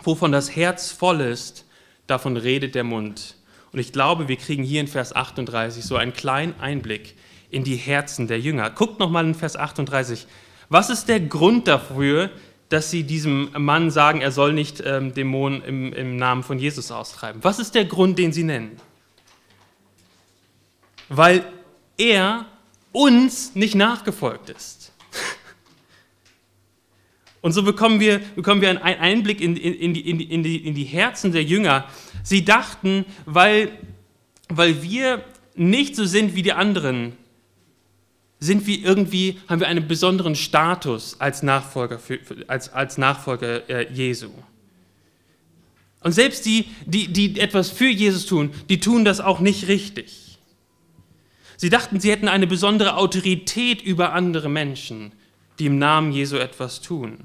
wovon 0.03 0.33
das 0.33 0.57
Herz 0.57 0.91
voll 0.91 1.21
ist, 1.21 1.67
davon 2.07 2.39
redet 2.39 2.75
der 2.75 2.85
Mund. 2.85 3.37
Und 3.71 3.81
ich 3.81 3.93
glaube, 3.93 4.29
wir 4.29 4.37
kriegen 4.37 4.63
hier 4.63 4.81
in 4.81 4.89
Vers 4.89 5.15
38 5.15 5.85
so 5.85 5.97
einen 5.97 6.15
kleinen 6.15 6.59
Einblick 6.59 7.17
in 7.51 7.65
die 7.65 7.77
Herzen 7.77 8.27
der 8.27 8.41
Jünger. 8.41 8.71
Guckt 8.71 8.99
nochmal 8.99 9.27
in 9.27 9.35
Vers 9.35 9.57
38. 9.57 10.27
Was 10.71 10.89
ist 10.89 11.09
der 11.09 11.21
Grund 11.21 11.69
dafür, 11.69 12.31
dass 12.71 12.91
sie 12.91 13.03
diesem 13.03 13.51
Mann 13.57 13.91
sagen, 13.91 14.23
er 14.23 14.33
soll 14.33 14.55
nicht 14.55 14.83
ähm, 14.85 15.13
Dämonen 15.13 15.63
im, 15.63 15.93
im 15.93 16.17
Namen 16.17 16.43
von 16.43 16.59
Jesus 16.59 16.91
austreiben. 16.91 17.43
Was 17.45 17.59
ist 17.59 17.75
der 17.75 17.85
Grund, 17.85 18.19
den 18.19 18.33
sie 18.33 18.43
nennen? 18.43 18.79
Weil 21.09 21.45
er 21.99 22.47
uns 22.93 23.55
nicht 23.55 23.75
nachgefolgt 23.75 24.51
ist. 24.51 24.93
Und 27.49 27.53
so 27.55 27.63
bekommen 27.63 27.99
wir, 27.99 28.19
bekommen 28.37 28.61
wir 28.61 28.69
einen 28.69 28.77
Einblick 28.83 29.41
in, 29.41 29.57
in, 29.57 29.95
die, 29.95 30.03
in, 30.03 30.43
die, 30.43 30.57
in 30.59 30.75
die 30.75 30.85
Herzen 30.85 31.33
der 31.33 31.43
Jünger. 31.43 31.87
Sie 32.23 32.45
dachten, 32.45 33.07
weil, 33.25 33.71
weil 34.51 34.83
wir 34.83 35.25
nicht 35.55 35.97
so 35.97 36.05
sind 36.05 36.35
wie 36.35 36.43
die 36.43 36.53
anderen, 36.53 37.15
sind 38.39 38.67
wir 38.67 38.85
irgendwie, 38.85 39.39
haben 39.49 39.61
wir 39.61 39.67
einen 39.67 39.89
besonderen 39.89 40.35
Status 40.35 41.19
als 41.23 41.43
Nachfolger, 41.43 41.99
für, 41.99 42.19
als, 42.49 42.71
als 42.71 42.99
Nachfolger 42.99 43.67
äh, 43.71 43.91
Jesu. 43.95 44.29
Und 46.03 46.13
selbst 46.13 46.45
die, 46.45 46.67
die, 46.85 47.11
die 47.11 47.41
etwas 47.41 47.71
für 47.71 47.89
Jesus 47.89 48.27
tun, 48.27 48.51
die 48.69 48.79
tun 48.79 49.07
das 49.07 49.21
auch 49.23 49.41
nicht 49.41 49.69
richtig. 49.69 50.39
Sie 51.57 51.71
dachten, 51.71 51.99
sie 51.99 52.11
hätten 52.11 52.29
eine 52.29 52.47
besondere 52.47 52.99
Autorität 52.99 53.81
über 53.81 54.13
andere 54.13 54.51
Menschen, 54.51 55.13
die 55.59 55.65
im 55.65 55.79
Namen 55.79 56.13
Jesu 56.13 56.37
etwas 56.37 56.83
tun. 56.83 57.25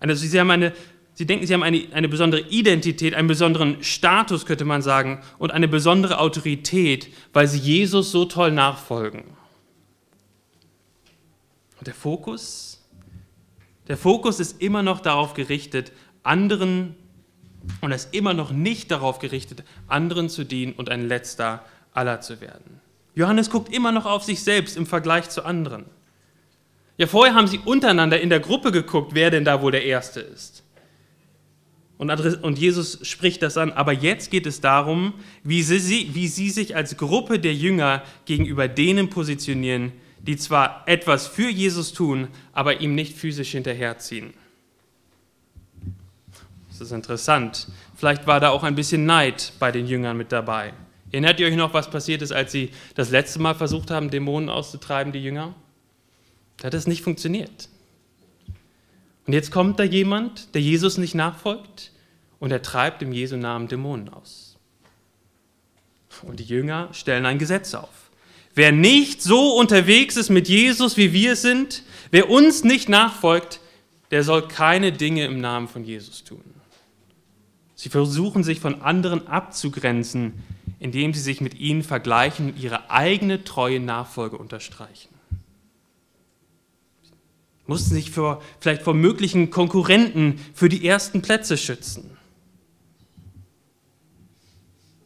Also 0.00 0.26
sie, 0.26 0.40
haben 0.40 0.50
eine, 0.50 0.72
sie 1.14 1.26
denken, 1.26 1.46
sie 1.46 1.54
haben 1.54 1.62
eine, 1.62 1.86
eine 1.92 2.08
besondere 2.08 2.40
Identität, 2.48 3.14
einen 3.14 3.28
besonderen 3.28 3.82
Status, 3.82 4.46
könnte 4.46 4.64
man 4.64 4.82
sagen, 4.82 5.20
und 5.38 5.52
eine 5.52 5.68
besondere 5.68 6.18
Autorität, 6.18 7.08
weil 7.32 7.46
sie 7.46 7.58
Jesus 7.58 8.10
so 8.10 8.24
toll 8.24 8.50
nachfolgen. 8.50 9.24
Und 11.78 11.86
der 11.86 11.94
Fokus? 11.94 12.82
Der 13.88 13.96
Fokus 13.96 14.40
ist 14.40 14.60
immer 14.60 14.82
noch 14.82 15.00
darauf 15.00 15.34
gerichtet, 15.34 15.92
anderen, 16.22 16.94
und 17.80 17.90
er 17.90 17.96
ist 17.96 18.14
immer 18.14 18.34
noch 18.34 18.52
nicht 18.52 18.90
darauf 18.90 19.18
gerichtet, 19.18 19.64
anderen 19.86 20.28
zu 20.28 20.44
dienen 20.44 20.72
und 20.72 20.90
ein 20.90 21.08
letzter 21.08 21.64
aller 21.92 22.20
zu 22.20 22.40
werden. 22.40 22.80
Johannes 23.14 23.50
guckt 23.50 23.72
immer 23.74 23.92
noch 23.92 24.06
auf 24.06 24.24
sich 24.24 24.42
selbst 24.42 24.76
im 24.76 24.86
Vergleich 24.86 25.28
zu 25.30 25.44
anderen. 25.44 25.84
Ja, 27.00 27.06
vorher 27.06 27.34
haben 27.34 27.46
sie 27.46 27.58
untereinander 27.64 28.20
in 28.20 28.28
der 28.28 28.40
Gruppe 28.40 28.72
geguckt, 28.72 29.12
wer 29.14 29.30
denn 29.30 29.46
da 29.46 29.62
wohl 29.62 29.72
der 29.72 29.86
Erste 29.86 30.20
ist. 30.20 30.62
Und, 31.96 32.58
Jesus 32.58 32.98
spricht 33.08 33.40
das 33.40 33.56
an, 33.56 33.72
aber 33.72 33.94
jetzt 33.94 34.30
geht 34.30 34.44
es 34.44 34.60
darum, 34.60 35.14
wie 35.42 35.62
sie, 35.62 36.10
wie 36.12 36.28
sie 36.28 36.50
sich 36.50 36.76
als 36.76 36.98
Gruppe 36.98 37.38
der 37.38 37.54
Jünger 37.54 38.02
gegenüber 38.26 38.68
denen 38.68 39.08
positionieren, 39.08 39.92
die 40.18 40.36
zwar 40.36 40.82
etwas 40.84 41.26
für 41.26 41.48
Jesus 41.48 41.94
tun, 41.94 42.28
aber 42.52 42.82
ihm 42.82 42.94
nicht 42.94 43.16
physisch 43.16 43.52
hinterherziehen. 43.52 44.34
Das 46.68 46.82
ist 46.82 46.92
interessant. 46.92 47.68
Vielleicht 47.96 48.26
war 48.26 48.40
da 48.40 48.50
auch 48.50 48.62
ein 48.62 48.74
bisschen 48.74 49.06
Neid 49.06 49.54
bei 49.58 49.72
den 49.72 49.86
Jüngern 49.86 50.18
mit 50.18 50.32
dabei. 50.32 50.74
Erinnert 51.12 51.40
ihr 51.40 51.46
euch 51.46 51.56
noch, 51.56 51.72
was 51.72 51.88
passiert 51.88 52.20
ist, 52.20 52.32
als 52.32 52.52
sie 52.52 52.68
das 52.94 53.08
letzte 53.08 53.38
Mal 53.38 53.54
versucht 53.54 53.90
haben, 53.90 54.10
Dämonen 54.10 54.50
auszutreiben, 54.50 55.14
die 55.14 55.24
Jünger? 55.24 55.54
Da 56.60 56.66
hat 56.66 56.74
es 56.74 56.86
nicht 56.86 57.02
funktioniert. 57.02 57.68
Und 59.26 59.32
jetzt 59.32 59.50
kommt 59.50 59.78
da 59.78 59.82
jemand, 59.82 60.54
der 60.54 60.60
Jesus 60.60 60.98
nicht 60.98 61.14
nachfolgt 61.14 61.92
und 62.38 62.50
er 62.52 62.62
treibt 62.62 63.02
im 63.02 63.12
Jesu 63.12 63.36
Namen 63.36 63.68
Dämonen 63.68 64.08
aus. 64.08 64.56
Und 66.22 66.38
die 66.38 66.44
Jünger 66.44 66.88
stellen 66.92 67.26
ein 67.26 67.38
Gesetz 67.38 67.74
auf. 67.74 68.10
Wer 68.54 68.72
nicht 68.72 69.22
so 69.22 69.56
unterwegs 69.56 70.16
ist 70.16 70.28
mit 70.28 70.48
Jesus, 70.48 70.96
wie 70.96 71.12
wir 71.12 71.36
sind, 71.36 71.82
wer 72.10 72.28
uns 72.28 72.64
nicht 72.64 72.88
nachfolgt, 72.88 73.60
der 74.10 74.24
soll 74.24 74.48
keine 74.48 74.92
Dinge 74.92 75.24
im 75.24 75.40
Namen 75.40 75.68
von 75.68 75.84
Jesus 75.84 76.24
tun. 76.24 76.42
Sie 77.74 77.88
versuchen 77.88 78.42
sich 78.42 78.60
von 78.60 78.82
anderen 78.82 79.26
abzugrenzen, 79.28 80.34
indem 80.80 81.14
sie 81.14 81.20
sich 81.20 81.40
mit 81.40 81.54
ihnen 81.54 81.82
vergleichen 81.82 82.50
und 82.50 82.58
ihre 82.60 82.90
eigene 82.90 83.44
treue 83.44 83.80
Nachfolge 83.80 84.36
unterstreichen. 84.36 85.19
Mussten 87.70 87.94
sich 87.94 88.10
vor, 88.10 88.42
vielleicht 88.58 88.82
vor 88.82 88.94
möglichen 88.94 89.50
Konkurrenten 89.50 90.40
für 90.54 90.68
die 90.68 90.84
ersten 90.84 91.22
Plätze 91.22 91.56
schützen. 91.56 92.18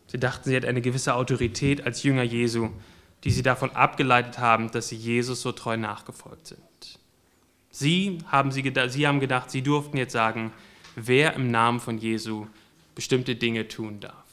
Sie 0.06 0.18
dachten, 0.18 0.48
sie 0.48 0.54
hätten 0.54 0.68
eine 0.68 0.80
gewisse 0.80 1.14
Autorität 1.14 1.84
als 1.84 2.04
Jünger 2.04 2.22
Jesu, 2.22 2.70
die 3.22 3.32
sie 3.32 3.42
davon 3.42 3.72
abgeleitet 3.72 4.38
haben, 4.38 4.70
dass 4.70 4.88
sie 4.88 4.96
Jesus 4.96 5.42
so 5.42 5.52
treu 5.52 5.76
nachgefolgt 5.76 6.46
sind. 6.46 7.00
Sie 7.68 8.16
haben, 8.32 8.50
sie, 8.50 8.72
sie 8.88 9.06
haben 9.06 9.20
gedacht, 9.20 9.50
sie 9.50 9.60
durften 9.60 9.98
jetzt 9.98 10.14
sagen, 10.14 10.50
wer 10.96 11.34
im 11.34 11.50
Namen 11.50 11.80
von 11.80 11.98
Jesu 11.98 12.46
bestimmte 12.94 13.36
Dinge 13.36 13.68
tun 13.68 14.00
darf. 14.00 14.23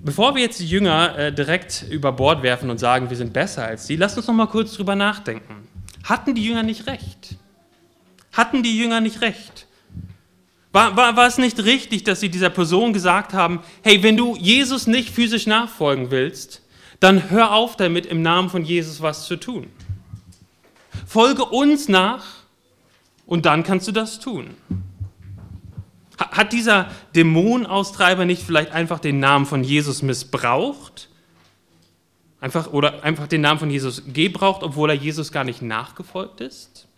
Bevor 0.00 0.34
wir 0.34 0.42
jetzt 0.42 0.60
die 0.60 0.66
Jünger 0.66 1.18
äh, 1.18 1.32
direkt 1.32 1.84
über 1.90 2.12
Bord 2.12 2.42
werfen 2.42 2.70
und 2.70 2.78
sagen, 2.78 3.10
wir 3.10 3.16
sind 3.16 3.32
besser 3.32 3.64
als 3.64 3.86
sie, 3.86 3.96
lasst 3.96 4.16
uns 4.16 4.26
noch 4.26 4.34
mal 4.34 4.46
kurz 4.46 4.74
drüber 4.74 4.96
nachdenken. 4.96 5.68
Hatten 6.04 6.34
die 6.34 6.44
Jünger 6.44 6.62
nicht 6.62 6.86
recht? 6.86 7.36
Hatten 8.32 8.62
die 8.62 8.76
Jünger 8.76 9.00
nicht 9.00 9.20
recht? 9.20 9.66
War, 10.72 10.96
war, 10.96 11.16
war 11.16 11.26
es 11.26 11.36
nicht 11.38 11.62
richtig, 11.64 12.04
dass 12.04 12.20
sie 12.20 12.30
dieser 12.30 12.50
Person 12.50 12.92
gesagt 12.92 13.34
haben, 13.34 13.60
hey, 13.82 14.02
wenn 14.02 14.16
du 14.16 14.36
Jesus 14.36 14.86
nicht 14.86 15.10
physisch 15.10 15.46
nachfolgen 15.46 16.10
willst, 16.10 16.62
dann 16.98 17.30
hör 17.30 17.52
auf 17.52 17.76
damit, 17.76 18.06
im 18.06 18.22
Namen 18.22 18.48
von 18.48 18.64
Jesus 18.64 19.02
was 19.02 19.26
zu 19.26 19.36
tun. 19.36 19.66
Folge 21.06 21.44
uns 21.44 21.88
nach 21.88 22.24
und 23.26 23.44
dann 23.44 23.64
kannst 23.64 23.86
du 23.86 23.92
das 23.92 24.18
tun. 24.18 24.54
Hat 26.30 26.52
dieser 26.52 26.90
Dämonenaustreiber 27.14 28.24
nicht 28.24 28.42
vielleicht 28.42 28.72
einfach 28.72 28.98
den 28.98 29.20
Namen 29.20 29.46
von 29.46 29.64
Jesus 29.64 30.02
missbraucht? 30.02 31.08
Einfach, 32.40 32.72
oder 32.72 33.04
einfach 33.04 33.28
den 33.28 33.40
Namen 33.40 33.60
von 33.60 33.70
Jesus 33.70 34.02
gebraucht, 34.12 34.62
obwohl 34.62 34.90
er 34.90 34.96
Jesus 34.96 35.32
gar 35.32 35.44
nicht 35.44 35.62
nachgefolgt 35.62 36.40
ist? 36.40 36.88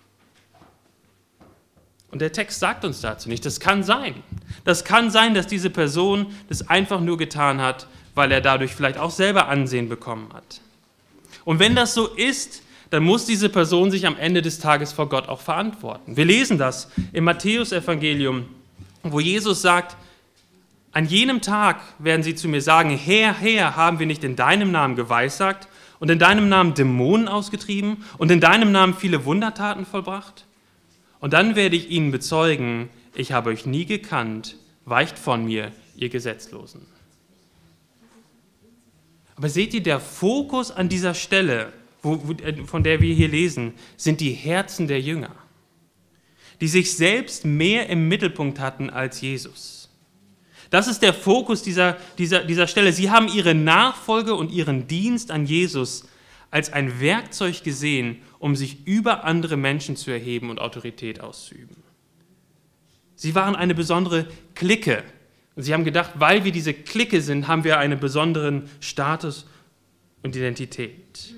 Und 2.10 2.20
der 2.20 2.32
Text 2.32 2.60
sagt 2.60 2.84
uns 2.84 3.00
dazu 3.00 3.28
nicht. 3.28 3.44
Das 3.44 3.58
kann 3.58 3.82
sein. 3.82 4.14
Das 4.64 4.84
kann 4.84 5.10
sein, 5.10 5.34
dass 5.34 5.46
diese 5.46 5.68
Person 5.68 6.26
das 6.48 6.68
einfach 6.70 7.00
nur 7.00 7.18
getan 7.18 7.60
hat, 7.60 7.88
weil 8.14 8.30
er 8.30 8.40
dadurch 8.40 8.72
vielleicht 8.72 8.98
auch 8.98 9.10
selber 9.10 9.48
Ansehen 9.48 9.88
bekommen 9.88 10.32
hat. 10.32 10.60
Und 11.44 11.58
wenn 11.58 11.74
das 11.74 11.92
so 11.92 12.06
ist, 12.06 12.62
dann 12.90 13.02
muss 13.02 13.26
diese 13.26 13.48
Person 13.48 13.90
sich 13.90 14.06
am 14.06 14.16
Ende 14.16 14.42
des 14.42 14.60
Tages 14.60 14.92
vor 14.92 15.08
Gott 15.08 15.28
auch 15.28 15.40
verantworten. 15.40 16.16
Wir 16.16 16.24
lesen 16.24 16.56
das 16.56 16.88
im 17.12 17.24
Matthäusevangelium, 17.24 18.46
wo 19.12 19.20
Jesus 19.20 19.62
sagt, 19.62 19.96
an 20.92 21.06
jenem 21.06 21.40
Tag 21.40 21.80
werden 21.98 22.22
sie 22.22 22.34
zu 22.34 22.48
mir 22.48 22.62
sagen, 22.62 22.90
Herr, 22.90 23.34
Herr, 23.34 23.76
haben 23.76 23.98
wir 23.98 24.06
nicht 24.06 24.24
in 24.24 24.36
deinem 24.36 24.70
Namen 24.70 24.96
geweissagt 24.96 25.68
und 25.98 26.10
in 26.10 26.18
deinem 26.18 26.48
Namen 26.48 26.74
Dämonen 26.74 27.28
ausgetrieben 27.28 28.04
und 28.16 28.30
in 28.30 28.40
deinem 28.40 28.72
Namen 28.72 28.94
viele 28.94 29.24
Wundertaten 29.24 29.86
vollbracht? 29.86 30.46
Und 31.20 31.32
dann 31.32 31.56
werde 31.56 31.74
ich 31.74 31.90
ihnen 31.90 32.10
bezeugen, 32.10 32.90
ich 33.14 33.32
habe 33.32 33.50
euch 33.50 33.66
nie 33.66 33.86
gekannt, 33.86 34.56
weicht 34.84 35.18
von 35.18 35.44
mir, 35.44 35.72
ihr 35.96 36.10
Gesetzlosen. 36.10 36.86
Aber 39.36 39.48
seht 39.48 39.74
ihr, 39.74 39.82
der 39.82 40.00
Fokus 40.00 40.70
an 40.70 40.88
dieser 40.88 41.14
Stelle, 41.14 41.72
wo, 42.02 42.14
äh, 42.42 42.64
von 42.66 42.84
der 42.84 43.00
wir 43.00 43.14
hier 43.14 43.28
lesen, 43.28 43.74
sind 43.96 44.20
die 44.20 44.32
Herzen 44.32 44.86
der 44.86 45.00
Jünger, 45.00 45.30
die 46.60 46.68
sich 46.68 46.94
selbst 46.94 47.44
mehr 47.44 47.88
im 47.88 48.08
Mittelpunkt 48.08 48.60
hatten 48.60 48.90
als 48.90 49.20
Jesus. 49.20 49.90
Das 50.70 50.88
ist 50.88 51.02
der 51.02 51.14
Fokus 51.14 51.62
dieser, 51.62 51.96
dieser, 52.18 52.44
dieser 52.44 52.66
Stelle. 52.66 52.92
Sie 52.92 53.10
haben 53.10 53.28
ihre 53.28 53.54
Nachfolge 53.54 54.34
und 54.34 54.50
ihren 54.50 54.86
Dienst 54.86 55.30
an 55.30 55.46
Jesus 55.46 56.06
als 56.50 56.72
ein 56.72 57.00
Werkzeug 57.00 57.62
gesehen, 57.64 58.22
um 58.38 58.56
sich 58.56 58.86
über 58.86 59.24
andere 59.24 59.56
Menschen 59.56 59.96
zu 59.96 60.10
erheben 60.10 60.50
und 60.50 60.60
Autorität 60.60 61.20
auszuüben. 61.20 61.76
Sie 63.16 63.34
waren 63.34 63.56
eine 63.56 63.74
besondere 63.74 64.26
Clique. 64.54 65.02
Und 65.56 65.62
sie 65.62 65.72
haben 65.72 65.84
gedacht, 65.84 66.12
weil 66.14 66.44
wir 66.44 66.52
diese 66.52 66.74
Clique 66.74 67.20
sind, 67.20 67.46
haben 67.46 67.64
wir 67.64 67.78
einen 67.78 68.00
besonderen 68.00 68.68
Status 68.80 69.46
und 70.22 70.34
Identität. 70.34 71.34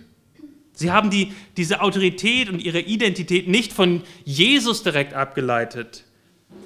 Sie 0.77 0.93
haben 0.93 1.09
die, 1.09 1.33
diese 1.57 1.81
Autorität 1.81 2.51
und 2.51 2.63
ihre 2.63 2.81
Identität 2.81 3.49
nicht 3.49 3.73
von 3.73 4.03
Jesus 4.25 4.83
direkt 4.83 5.15
abgeleitet, 5.15 6.05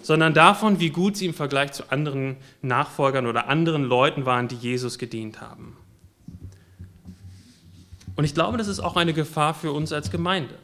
sondern 0.02 0.34
davon, 0.34 0.80
wie 0.80 0.90
gut 0.90 1.16
sie 1.16 1.26
im 1.26 1.34
Vergleich 1.34 1.72
zu 1.72 1.90
anderen 1.92 2.36
Nachfolgern 2.60 3.28
oder 3.28 3.48
anderen 3.48 3.84
Leuten 3.84 4.26
waren, 4.26 4.48
die 4.48 4.56
Jesus 4.56 4.98
gedient 4.98 5.40
haben. 5.40 5.76
Und 8.16 8.24
ich 8.24 8.34
glaube, 8.34 8.58
das 8.58 8.66
ist 8.66 8.80
auch 8.80 8.96
eine 8.96 9.12
Gefahr 9.12 9.54
für 9.54 9.70
uns 9.70 9.92
als 9.92 10.10
Gemeinde. 10.10 10.56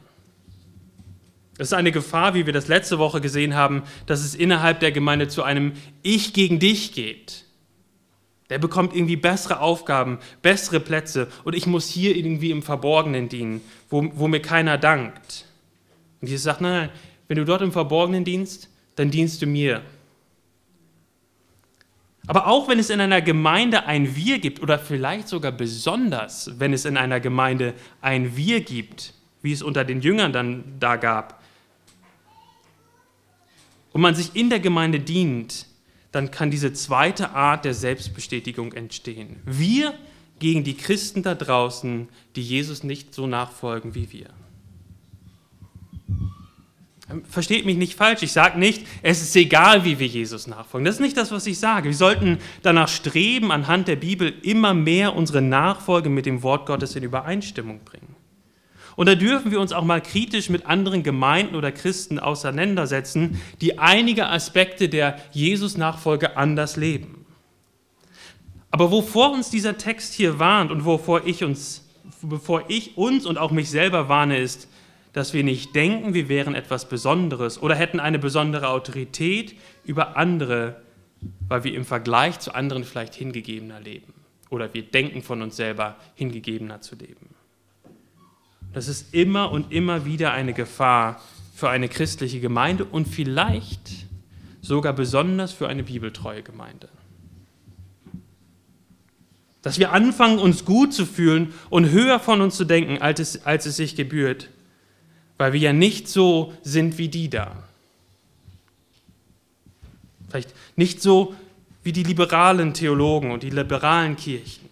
Es 1.57 1.69
ist 1.69 1.73
eine 1.73 1.93
Gefahr, 1.93 2.33
wie 2.33 2.45
wir 2.45 2.53
das 2.53 2.67
letzte 2.67 2.99
Woche 2.99 3.21
gesehen 3.21 3.55
haben, 3.55 3.83
dass 4.07 4.25
es 4.25 4.35
innerhalb 4.35 4.81
der 4.81 4.91
Gemeinde 4.91 5.29
zu 5.29 5.41
einem 5.41 5.71
Ich 6.03 6.33
gegen 6.33 6.59
dich 6.59 6.91
geht. 6.91 7.46
Der 8.49 8.59
bekommt 8.59 8.95
irgendwie 8.95 9.17
bessere 9.17 9.59
Aufgaben, 9.59 10.19
bessere 10.41 10.79
Plätze 10.79 11.27
und 11.43 11.53
ich 11.53 11.67
muss 11.67 11.89
hier 11.89 12.15
irgendwie 12.15 12.51
im 12.51 12.63
Verborgenen 12.63 13.27
dienen, 13.29 13.61
wo, 13.89 14.09
wo 14.13 14.27
mir 14.27 14.41
keiner 14.41 14.77
dankt. 14.77 15.45
Und 16.21 16.29
Jesus 16.29 16.43
sagt, 16.43 16.61
nein, 16.61 16.71
nein, 16.71 16.89
wenn 17.27 17.37
du 17.37 17.45
dort 17.45 17.61
im 17.61 17.71
Verborgenen 17.71 18.23
dienst, 18.23 18.69
dann 18.95 19.11
dienst 19.11 19.41
du 19.41 19.47
mir. 19.47 19.81
Aber 22.25 22.47
auch 22.47 22.67
wenn 22.67 22.79
es 22.79 22.89
in 22.89 22.99
einer 22.99 23.21
Gemeinde 23.21 23.85
ein 23.85 24.15
Wir 24.15 24.39
gibt 24.39 24.61
oder 24.61 24.77
vielleicht 24.77 25.29
sogar 25.29 25.51
besonders, 25.53 26.59
wenn 26.59 26.73
es 26.73 26.83
in 26.85 26.97
einer 26.97 27.19
Gemeinde 27.19 27.73
ein 28.01 28.35
Wir 28.35 28.61
gibt, 28.61 29.13
wie 29.41 29.53
es 29.53 29.61
unter 29.61 29.85
den 29.85 30.01
Jüngern 30.01 30.33
dann 30.33 30.63
da 30.79 30.97
gab, 30.97 31.41
und 33.93 34.01
man 34.01 34.13
sich 34.13 34.35
in 34.35 34.51
der 34.51 34.59
Gemeinde 34.59 34.99
dient, 34.99 35.65
dann 36.11 36.31
kann 36.31 36.51
diese 36.51 36.73
zweite 36.73 37.31
Art 37.31 37.65
der 37.65 37.73
Selbstbestätigung 37.73 38.73
entstehen. 38.73 39.37
Wir 39.45 39.93
gegen 40.39 40.63
die 40.63 40.77
Christen 40.77 41.23
da 41.23 41.35
draußen, 41.35 42.09
die 42.35 42.43
Jesus 42.43 42.83
nicht 42.83 43.13
so 43.13 43.27
nachfolgen 43.27 43.95
wie 43.95 44.11
wir. 44.11 44.29
Versteht 47.29 47.65
mich 47.65 47.77
nicht 47.77 47.95
falsch, 47.95 48.21
ich 48.21 48.33
sage 48.33 48.59
nicht, 48.59 48.85
es 49.01 49.21
ist 49.21 49.33
egal, 49.37 49.85
wie 49.85 49.97
wir 49.97 50.07
Jesus 50.07 50.45
nachfolgen. 50.45 50.83
Das 50.83 50.95
ist 50.95 51.01
nicht 51.01 51.15
das, 51.15 51.31
was 51.31 51.47
ich 51.47 51.57
sage. 51.57 51.87
Wir 51.87 51.95
sollten 51.95 52.37
danach 52.63 52.89
streben, 52.89 53.51
anhand 53.51 53.87
der 53.87 53.95
Bibel 53.95 54.33
immer 54.41 54.73
mehr 54.73 55.15
unsere 55.15 55.41
Nachfolge 55.41 56.09
mit 56.09 56.25
dem 56.25 56.43
Wort 56.43 56.65
Gottes 56.65 56.97
in 56.97 57.03
Übereinstimmung 57.03 57.79
bringen. 57.85 58.06
Und 58.97 59.05
da 59.05 59.13
dürfen 59.13 59.51
wir 59.51 59.61
uns 59.61 59.73
auch 59.73 59.83
mal 59.83 60.01
kritisch 60.01 60.49
mit 60.49 60.65
anderen 60.65 61.03
Gemeinden 61.03 61.55
oder 61.55 61.71
Christen 61.71 62.17
auseinandersetzen, 62.17 63.39
die 63.61 63.77
einige 63.77 64.27
Aspekte 64.27 64.89
der 64.89 65.19
Jesus-Nachfolge 65.31 66.35
anders 66.35 66.77
leben. 66.77 67.25
Aber 68.71 68.89
wovor 68.91 69.31
uns 69.31 69.51
dieser 69.51 69.77
Text 69.77 70.15
hier 70.15 70.39
warnt 70.39 70.71
und 70.71 70.83
wovor 70.83 71.27
ich 71.27 71.43
uns, 71.43 71.87
bevor 72.23 72.63
ich 72.69 72.97
uns 72.97 73.27
und 73.27 73.37
auch 73.37 73.51
mich 73.51 73.69
selber 73.69 74.09
warne, 74.09 74.39
ist, 74.39 74.67
dass 75.13 75.31
wir 75.31 75.43
nicht 75.43 75.75
denken, 75.75 76.15
wir 76.15 76.27
wären 76.27 76.55
etwas 76.55 76.89
Besonderes 76.89 77.61
oder 77.61 77.75
hätten 77.75 77.99
eine 77.99 78.17
besondere 78.17 78.69
Autorität 78.69 79.55
über 79.85 80.17
andere, 80.17 80.81
weil 81.47 81.63
wir 81.63 81.75
im 81.75 81.85
Vergleich 81.85 82.39
zu 82.39 82.55
anderen 82.55 82.83
vielleicht 82.83 83.13
hingegebener 83.13 83.79
leben 83.79 84.11
oder 84.49 84.73
wir 84.73 84.81
denken 84.81 85.21
von 85.21 85.43
uns 85.43 85.55
selber 85.55 85.97
hingegebener 86.15 86.81
zu 86.81 86.95
leben. 86.95 87.36
Das 88.73 88.87
ist 88.87 89.13
immer 89.13 89.51
und 89.51 89.71
immer 89.71 90.05
wieder 90.05 90.33
eine 90.33 90.53
Gefahr 90.53 91.21
für 91.55 91.69
eine 91.69 91.89
christliche 91.89 92.39
Gemeinde 92.39 92.85
und 92.85 93.07
vielleicht 93.07 94.05
sogar 94.61 94.93
besonders 94.93 95.53
für 95.53 95.67
eine 95.67 95.83
bibeltreue 95.83 96.43
Gemeinde. 96.43 96.89
Dass 99.61 99.79
wir 99.79 99.91
anfangen, 99.91 100.37
uns 100.39 100.65
gut 100.65 100.93
zu 100.93 101.05
fühlen 101.05 101.53
und 101.69 101.89
höher 101.89 102.19
von 102.19 102.41
uns 102.41 102.55
zu 102.55 102.65
denken, 102.65 103.01
als 103.01 103.19
es, 103.19 103.45
als 103.45 103.65
es 103.65 103.77
sich 103.77 103.95
gebührt 103.95 104.49
weil 105.37 105.53
wir 105.53 105.59
ja 105.59 105.73
nicht 105.73 106.07
so 106.07 106.53
sind 106.63 106.97
wie 106.97 107.09
die 107.09 107.29
da. 107.29 107.63
Vielleicht 110.29 110.53
nicht 110.75 111.01
so 111.01 111.35
wie 111.83 111.91
die 111.91 112.03
liberalen 112.03 112.73
Theologen 112.73 113.31
und 113.31 113.43
die 113.43 113.49
liberalen 113.49 114.17
Kirchen. 114.17 114.66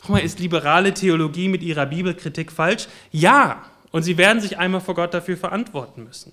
Nochmal, 0.00 0.22
ist 0.22 0.38
liberale 0.38 0.94
Theologie 0.94 1.48
mit 1.48 1.62
ihrer 1.62 1.86
Bibelkritik 1.86 2.52
falsch? 2.52 2.86
Ja, 3.10 3.64
und 3.90 4.02
sie 4.02 4.16
werden 4.16 4.40
sich 4.40 4.58
einmal 4.58 4.80
vor 4.80 4.94
Gott 4.94 5.14
dafür 5.14 5.36
verantworten 5.36 6.04
müssen. 6.04 6.32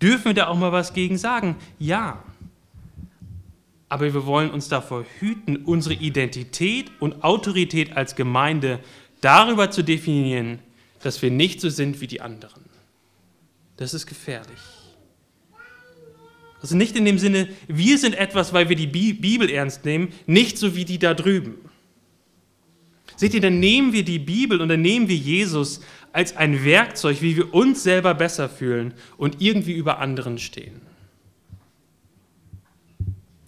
Dürfen 0.00 0.26
wir 0.26 0.34
da 0.34 0.46
auch 0.48 0.56
mal 0.56 0.72
was 0.72 0.92
gegen 0.92 1.16
sagen? 1.16 1.56
Ja. 1.78 2.22
Aber 3.88 4.12
wir 4.12 4.26
wollen 4.26 4.50
uns 4.50 4.68
davor 4.68 5.04
hüten, 5.20 5.58
unsere 5.58 5.94
Identität 5.94 6.90
und 7.00 7.24
Autorität 7.24 7.96
als 7.96 8.16
Gemeinde 8.16 8.80
darüber 9.20 9.70
zu 9.70 9.82
definieren, 9.82 10.58
dass 11.02 11.22
wir 11.22 11.30
nicht 11.30 11.60
so 11.60 11.70
sind 11.70 12.00
wie 12.00 12.06
die 12.06 12.20
anderen. 12.20 12.64
Das 13.76 13.94
ist 13.94 14.06
gefährlich. 14.06 14.58
Also 16.60 16.76
nicht 16.76 16.96
in 16.96 17.04
dem 17.04 17.18
Sinne, 17.18 17.48
wir 17.68 17.98
sind 17.98 18.14
etwas, 18.14 18.52
weil 18.52 18.68
wir 18.68 18.76
die 18.76 18.86
Bibel 18.86 19.50
ernst 19.50 19.84
nehmen, 19.84 20.12
nicht 20.26 20.58
so 20.58 20.74
wie 20.74 20.84
die 20.84 20.98
da 20.98 21.14
drüben. 21.14 21.56
Seht 23.16 23.34
ihr, 23.34 23.40
dann 23.40 23.58
nehmen 23.60 23.92
wir 23.92 24.04
die 24.04 24.18
Bibel 24.18 24.60
und 24.60 24.68
dann 24.68 24.82
nehmen 24.82 25.08
wir 25.08 25.16
Jesus 25.16 25.80
als 26.12 26.36
ein 26.36 26.64
Werkzeug, 26.64 27.22
wie 27.22 27.36
wir 27.36 27.52
uns 27.54 27.82
selber 27.82 28.14
besser 28.14 28.48
fühlen 28.48 28.94
und 29.16 29.40
irgendwie 29.40 29.72
über 29.72 29.98
anderen 29.98 30.38
stehen. 30.38 30.80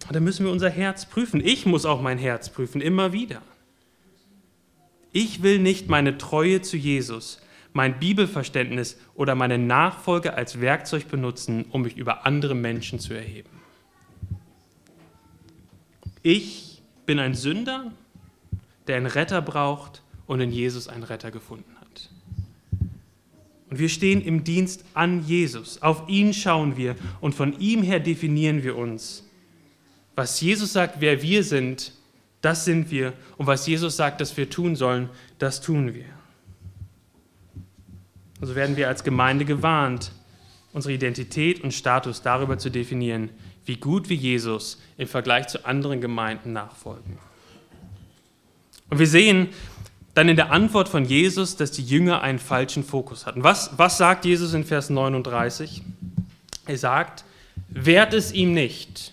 Und 0.06 0.14
dann 0.14 0.24
müssen 0.24 0.46
wir 0.46 0.52
unser 0.52 0.70
Herz 0.70 1.06
prüfen. 1.06 1.42
Ich 1.44 1.66
muss 1.66 1.84
auch 1.84 2.00
mein 2.00 2.18
Herz 2.18 2.48
prüfen, 2.48 2.80
immer 2.80 3.12
wieder. 3.12 3.42
Ich 5.12 5.42
will 5.42 5.58
nicht 5.58 5.88
meine 5.88 6.18
Treue 6.18 6.62
zu 6.62 6.76
Jesus 6.76 7.40
mein 7.72 7.98
Bibelverständnis 7.98 8.98
oder 9.14 9.36
meine 9.36 9.58
Nachfolge 9.58 10.34
als 10.34 10.60
Werkzeug 10.60 11.08
benutzen, 11.08 11.64
um 11.70 11.82
mich 11.82 11.96
über 11.96 12.26
andere 12.26 12.56
Menschen 12.56 12.98
zu 12.98 13.14
erheben. 13.14 13.50
Ich 16.22 16.82
bin 17.06 17.18
ein 17.18 17.34
Sünder, 17.34 17.92
der 18.88 18.96
einen 18.96 19.06
Retter 19.06 19.42
braucht 19.42 20.02
und 20.26 20.40
in 20.40 20.50
Jesus 20.50 20.88
einen 20.88 21.04
Retter 21.04 21.30
gefunden 21.30 21.76
hat. 21.80 22.10
Und 23.70 23.78
wir 23.78 23.88
stehen 23.88 24.22
im 24.22 24.44
Dienst 24.44 24.84
an 24.94 25.26
Jesus. 25.26 25.82
Auf 25.82 26.08
ihn 26.08 26.32
schauen 26.32 26.76
wir 26.76 26.96
und 27.20 27.34
von 27.34 27.58
ihm 27.60 27.82
her 27.82 28.00
definieren 28.00 28.62
wir 28.62 28.76
uns. 28.76 29.24
Was 30.16 30.40
Jesus 30.40 30.72
sagt, 30.72 31.00
wer 31.00 31.22
wir 31.22 31.44
sind, 31.44 31.92
das 32.40 32.64
sind 32.64 32.90
wir. 32.90 33.12
Und 33.36 33.46
was 33.46 33.66
Jesus 33.66 33.96
sagt, 33.96 34.20
dass 34.20 34.36
wir 34.36 34.48
tun 34.48 34.74
sollen, 34.74 35.10
das 35.38 35.60
tun 35.60 35.94
wir. 35.94 36.06
Also 38.40 38.54
werden 38.54 38.76
wir 38.76 38.88
als 38.88 39.04
Gemeinde 39.04 39.44
gewarnt, 39.44 40.12
unsere 40.72 40.94
Identität 40.94 41.62
und 41.62 41.74
Status 41.74 42.22
darüber 42.22 42.58
zu 42.58 42.70
definieren, 42.70 43.30
wie 43.64 43.76
gut 43.76 44.08
wir 44.08 44.16
Jesus 44.16 44.80
im 44.96 45.08
Vergleich 45.08 45.48
zu 45.48 45.66
anderen 45.66 46.00
Gemeinden 46.00 46.52
nachfolgen. 46.52 47.18
Und 48.90 48.98
wir 48.98 49.06
sehen 49.06 49.48
dann 50.14 50.28
in 50.28 50.36
der 50.36 50.50
Antwort 50.50 50.88
von 50.88 51.04
Jesus, 51.04 51.56
dass 51.56 51.70
die 51.70 51.84
Jünger 51.84 52.22
einen 52.22 52.38
falschen 52.38 52.82
Fokus 52.82 53.26
hatten. 53.26 53.44
Was, 53.44 53.70
was 53.76 53.98
sagt 53.98 54.24
Jesus 54.24 54.52
in 54.54 54.64
Vers 54.64 54.90
39? 54.90 55.82
Er 56.66 56.78
sagt, 56.78 57.24
wehrt 57.68 58.14
es 58.14 58.32
ihm 58.32 58.52
nicht. 58.52 59.12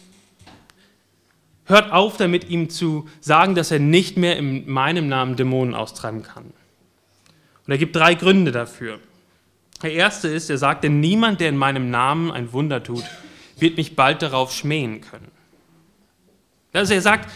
Hört 1.66 1.92
auf 1.92 2.18
damit, 2.18 2.50
ihm 2.50 2.70
zu 2.70 3.08
sagen, 3.20 3.56
dass 3.56 3.72
er 3.72 3.80
nicht 3.80 4.18
mehr 4.18 4.38
in 4.38 4.70
meinem 4.70 5.08
Namen 5.08 5.36
Dämonen 5.36 5.74
austreiben 5.74 6.24
kann. 6.24 6.46
Und 7.66 7.72
er 7.72 7.78
gibt 7.78 7.96
drei 7.96 8.14
Gründe 8.14 8.52
dafür. 8.52 9.00
Der 9.82 9.94
erste 9.94 10.28
ist, 10.28 10.50
er 10.50 10.58
sagt, 10.58 10.84
denn 10.84 11.00
niemand, 11.00 11.42
der 11.42 11.50
in 11.50 11.58
meinem 11.58 11.90
Namen 11.90 12.32
ein 12.32 12.54
Wunder 12.54 12.84
tut, 12.84 13.04
wird 13.58 13.78
mich 13.78 13.96
bald 13.96 14.22
darauf 14.22 14.54
schmähen 14.54 15.02
können. 15.02 15.32
Also 16.74 16.94
er 16.94 17.02
sagt, 17.02 17.30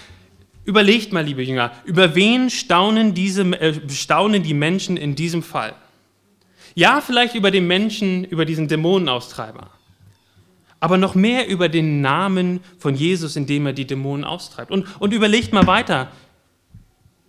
überlegt 0.70 1.12
mal, 1.12 1.26
liebe 1.26 1.42
Jünger, 1.42 1.72
über 1.84 2.14
wen 2.14 2.52
staunen, 2.52 3.16
diese, 3.16 3.42
äh, 3.60 3.90
staunen 3.90 4.44
die 4.44 4.54
Menschen 4.54 4.98
in 4.98 5.16
diesem 5.16 5.42
Fall? 5.42 5.74
Ja, 6.76 7.02
vielleicht 7.02 7.34
über 7.34 7.50
den 7.50 7.66
Menschen, 7.66 8.24
über 8.24 8.46
diesen 8.46 8.68
Dämonenaustreiber, 8.68 9.72
aber 10.80 10.98
noch 10.98 11.16
mehr 11.16 11.48
über 11.48 11.70
den 11.70 12.02
Namen 12.02 12.60
von 12.78 12.94
Jesus, 12.94 13.36
in 13.36 13.48
dem 13.48 13.66
er 13.66 13.74
die 13.74 13.88
Dämonen 13.88 14.24
austreibt. 14.24 14.70
Und, 14.70 14.86
und 15.02 15.12
überlegt 15.12 15.54
mal 15.54 15.66
weiter, 15.66 16.12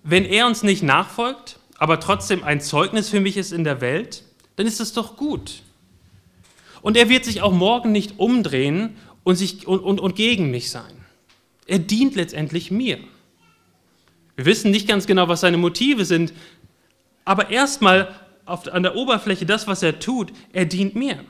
wenn 0.02 0.26
er 0.26 0.46
uns 0.46 0.62
nicht 0.62 0.82
nachfolgt, 0.82 1.58
aber 1.78 1.98
trotzdem 1.98 2.44
ein 2.44 2.60
Zeugnis 2.60 3.08
für 3.08 3.20
mich 3.20 3.38
ist 3.38 3.52
in 3.52 3.64
der 3.64 3.80
Welt, 3.80 4.22
dann 4.56 4.66
ist 4.66 4.80
das 4.80 4.92
doch 4.92 5.16
gut. 5.16 5.62
Und 6.82 6.98
er 6.98 7.08
wird 7.08 7.24
sich 7.24 7.40
auch 7.40 7.52
morgen 7.52 7.90
nicht 7.90 8.18
umdrehen 8.18 8.96
und, 9.24 9.36
sich, 9.36 9.66
und, 9.66 9.80
und, 9.80 9.98
und 9.98 10.14
gegen 10.14 10.50
mich 10.50 10.70
sein. 10.70 10.92
Er 11.66 11.78
dient 11.78 12.16
letztendlich 12.16 12.70
mir. 12.70 12.98
Wir 14.36 14.46
wissen 14.46 14.70
nicht 14.70 14.88
ganz 14.88 15.06
genau, 15.06 15.28
was 15.28 15.40
seine 15.40 15.58
Motive 15.58 16.04
sind, 16.04 16.32
aber 17.24 17.50
erstmal 17.50 18.14
an 18.44 18.82
der 18.82 18.96
Oberfläche 18.96 19.46
das, 19.46 19.66
was 19.66 19.82
er 19.82 20.00
tut, 20.00 20.32
er 20.52 20.64
dient 20.64 20.94
mir. 20.94 21.24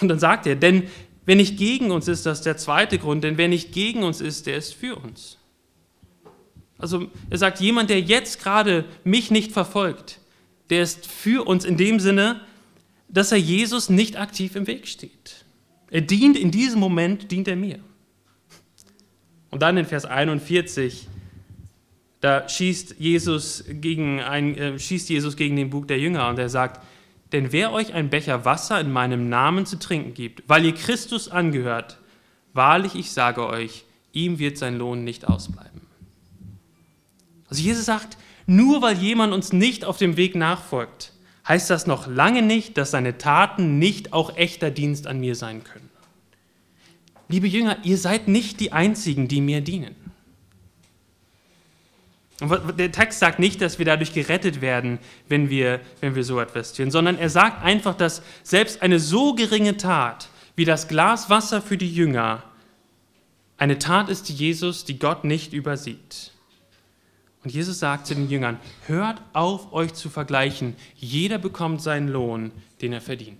Und 0.00 0.08
dann 0.08 0.18
sagt 0.18 0.46
er, 0.46 0.56
denn 0.56 0.84
wer 1.24 1.36
nicht 1.36 1.56
gegen 1.56 1.90
uns 1.90 2.08
ist, 2.08 2.26
das 2.26 2.38
ist 2.38 2.46
der 2.46 2.56
zweite 2.56 2.98
Grund, 2.98 3.24
denn 3.24 3.38
wer 3.38 3.48
nicht 3.48 3.72
gegen 3.72 4.02
uns 4.02 4.20
ist, 4.20 4.46
der 4.46 4.56
ist 4.56 4.74
für 4.74 4.96
uns. 4.96 5.38
Also 6.78 7.08
er 7.30 7.38
sagt, 7.38 7.60
jemand, 7.60 7.90
der 7.90 8.00
jetzt 8.00 8.42
gerade 8.42 8.84
mich 9.04 9.30
nicht 9.30 9.52
verfolgt, 9.52 10.20
der 10.70 10.82
ist 10.82 11.06
für 11.06 11.46
uns 11.46 11.64
in 11.64 11.76
dem 11.76 12.00
Sinne, 12.00 12.40
dass 13.08 13.32
er 13.32 13.38
Jesus 13.38 13.88
nicht 13.88 14.18
aktiv 14.18 14.56
im 14.56 14.66
Weg 14.66 14.88
steht. 14.88 15.44
Er 15.90 16.00
dient 16.00 16.36
in 16.36 16.50
diesem 16.50 16.80
Moment, 16.80 17.30
dient 17.30 17.48
er 17.48 17.56
mir. 17.56 17.78
Und 19.50 19.62
dann 19.62 19.76
in 19.76 19.86
Vers 19.86 20.04
41, 20.04 21.08
da 22.26 22.48
schießt 22.48 22.96
Jesus 22.98 23.62
gegen, 23.68 24.20
ein, 24.20 24.58
äh, 24.58 24.78
schießt 24.80 25.08
Jesus 25.08 25.36
gegen 25.36 25.54
den 25.54 25.70
Bug 25.70 25.86
der 25.86 26.00
Jünger 26.00 26.28
und 26.28 26.40
er 26.40 26.48
sagt, 26.48 26.84
denn 27.30 27.52
wer 27.52 27.72
euch 27.72 27.94
ein 27.94 28.10
Becher 28.10 28.44
Wasser 28.44 28.80
in 28.80 28.90
meinem 28.90 29.28
Namen 29.28 29.64
zu 29.64 29.78
trinken 29.78 30.12
gibt, 30.12 30.42
weil 30.48 30.64
ihr 30.64 30.74
Christus 30.74 31.28
angehört, 31.28 31.98
wahrlich, 32.52 32.96
ich 32.96 33.12
sage 33.12 33.46
euch, 33.46 33.84
ihm 34.12 34.40
wird 34.40 34.58
sein 34.58 34.76
Lohn 34.76 35.04
nicht 35.04 35.28
ausbleiben. 35.28 35.82
Also 37.48 37.62
Jesus 37.62 37.84
sagt, 37.84 38.18
nur 38.44 38.82
weil 38.82 38.98
jemand 38.98 39.32
uns 39.32 39.52
nicht 39.52 39.84
auf 39.84 39.96
dem 39.96 40.16
Weg 40.16 40.34
nachfolgt, 40.34 41.12
heißt 41.46 41.70
das 41.70 41.86
noch 41.86 42.08
lange 42.08 42.42
nicht, 42.42 42.76
dass 42.76 42.90
seine 42.90 43.18
Taten 43.18 43.78
nicht 43.78 44.12
auch 44.12 44.36
echter 44.36 44.72
Dienst 44.72 45.06
an 45.06 45.20
mir 45.20 45.36
sein 45.36 45.62
können. 45.62 45.90
Liebe 47.28 47.46
Jünger, 47.46 47.76
ihr 47.84 47.98
seid 47.98 48.26
nicht 48.26 48.58
die 48.58 48.72
Einzigen, 48.72 49.28
die 49.28 49.40
mir 49.40 49.60
dienen. 49.60 49.94
Und 52.40 52.78
der 52.78 52.92
Text 52.92 53.18
sagt 53.20 53.38
nicht, 53.38 53.62
dass 53.62 53.78
wir 53.78 53.86
dadurch 53.86 54.12
gerettet 54.12 54.60
werden, 54.60 54.98
wenn 55.28 55.48
wir, 55.48 55.80
wenn 56.00 56.14
wir 56.14 56.24
so 56.24 56.38
etwas 56.38 56.74
tun, 56.74 56.90
sondern 56.90 57.16
er 57.16 57.30
sagt 57.30 57.64
einfach, 57.64 57.94
dass 57.94 58.22
selbst 58.42 58.82
eine 58.82 59.00
so 59.00 59.34
geringe 59.34 59.78
Tat 59.78 60.28
wie 60.54 60.66
das 60.66 60.88
Glas 60.88 61.30
Wasser 61.30 61.62
für 61.62 61.78
die 61.78 61.92
Jünger 61.92 62.42
eine 63.58 63.78
Tat 63.78 64.10
ist, 64.10 64.28
die 64.28 64.34
Jesus, 64.34 64.84
die 64.84 64.98
Gott 64.98 65.24
nicht 65.24 65.54
übersieht. 65.54 66.32
Und 67.42 67.54
Jesus 67.54 67.78
sagt 67.78 68.06
zu 68.06 68.14
den 68.14 68.28
Jüngern, 68.28 68.58
hört 68.86 69.22
auf, 69.32 69.72
euch 69.72 69.94
zu 69.94 70.10
vergleichen. 70.10 70.74
Jeder 70.96 71.38
bekommt 71.38 71.80
seinen 71.80 72.08
Lohn, 72.08 72.50
den 72.82 72.92
er 72.92 73.00
verdient. 73.00 73.38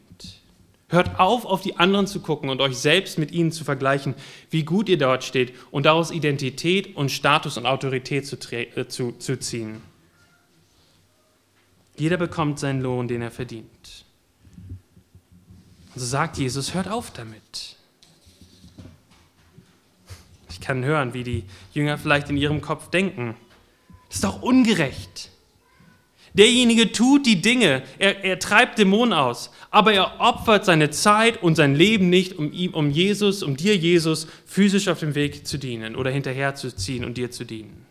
Hört 0.88 1.18
auf, 1.18 1.44
auf 1.44 1.62
die 1.62 1.76
anderen 1.78 2.06
zu 2.06 2.20
gucken 2.20 2.48
und 2.48 2.60
euch 2.60 2.78
selbst 2.78 3.18
mit 3.18 3.32
ihnen 3.32 3.50
zu 3.50 3.64
vergleichen, 3.64 4.14
wie 4.50 4.64
gut 4.64 4.88
ihr 4.88 4.98
dort 4.98 5.24
steht 5.24 5.52
und 5.72 5.84
daraus 5.84 6.12
Identität 6.12 6.96
und 6.96 7.10
Status 7.10 7.58
und 7.58 7.66
Autorität 7.66 8.24
zu, 8.26 8.36
äh, 8.52 8.86
zu, 8.86 9.12
zu 9.12 9.38
ziehen. 9.38 9.82
Jeder 11.96 12.18
bekommt 12.18 12.60
seinen 12.60 12.82
Lohn, 12.82 13.08
den 13.08 13.22
er 13.22 13.30
verdient. 13.32 14.04
Und 15.94 16.00
so 16.00 16.06
sagt 16.06 16.36
Jesus, 16.38 16.74
hört 16.74 16.88
auf 16.88 17.10
damit. 17.10 17.76
Ich 20.50 20.60
kann 20.60 20.84
hören, 20.84 21.14
wie 21.14 21.24
die 21.24 21.44
Jünger 21.72 21.98
vielleicht 21.98 22.30
in 22.30 22.36
ihrem 22.36 22.60
Kopf 22.60 22.90
denken. 22.90 23.34
Das 24.08 24.16
ist 24.16 24.24
doch 24.24 24.42
ungerecht. 24.42 25.30
Derjenige 26.36 26.92
tut 26.92 27.24
die 27.24 27.40
Dinge, 27.40 27.82
er, 27.98 28.22
er 28.22 28.38
treibt 28.38 28.78
Dämonen 28.78 29.14
aus, 29.14 29.50
aber 29.70 29.94
er 29.94 30.20
opfert 30.20 30.66
seine 30.66 30.90
Zeit 30.90 31.42
und 31.42 31.54
sein 31.54 31.74
Leben 31.74 32.10
nicht, 32.10 32.38
um, 32.38 32.52
ihm, 32.52 32.74
um 32.74 32.90
Jesus, 32.90 33.42
um 33.42 33.56
dir, 33.56 33.74
Jesus, 33.76 34.26
physisch 34.44 34.88
auf 34.88 35.00
dem 35.00 35.14
Weg 35.14 35.46
zu 35.46 35.58
dienen 35.58 35.96
oder 35.96 36.10
hinterherzuziehen 36.10 37.04
und 37.04 37.16
dir 37.16 37.30
zu 37.30 37.44
dienen. 37.44 37.86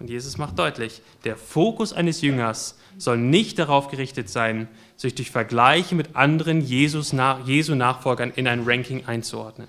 Und 0.00 0.10
Jesus 0.10 0.36
macht 0.36 0.58
deutlich, 0.58 1.00
der 1.22 1.36
Fokus 1.36 1.92
eines 1.92 2.20
Jüngers 2.20 2.76
soll 2.98 3.18
nicht 3.18 3.58
darauf 3.58 3.88
gerichtet 3.88 4.28
sein, 4.28 4.68
sich 4.96 5.14
durch 5.14 5.30
Vergleiche 5.30 5.94
mit 5.94 6.16
anderen 6.16 6.60
Jesus 6.60 7.12
nach, 7.12 7.46
Jesu 7.46 7.74
Nachfolgern 7.74 8.32
in 8.34 8.48
ein 8.48 8.64
Ranking 8.64 9.06
einzuordnen. 9.06 9.68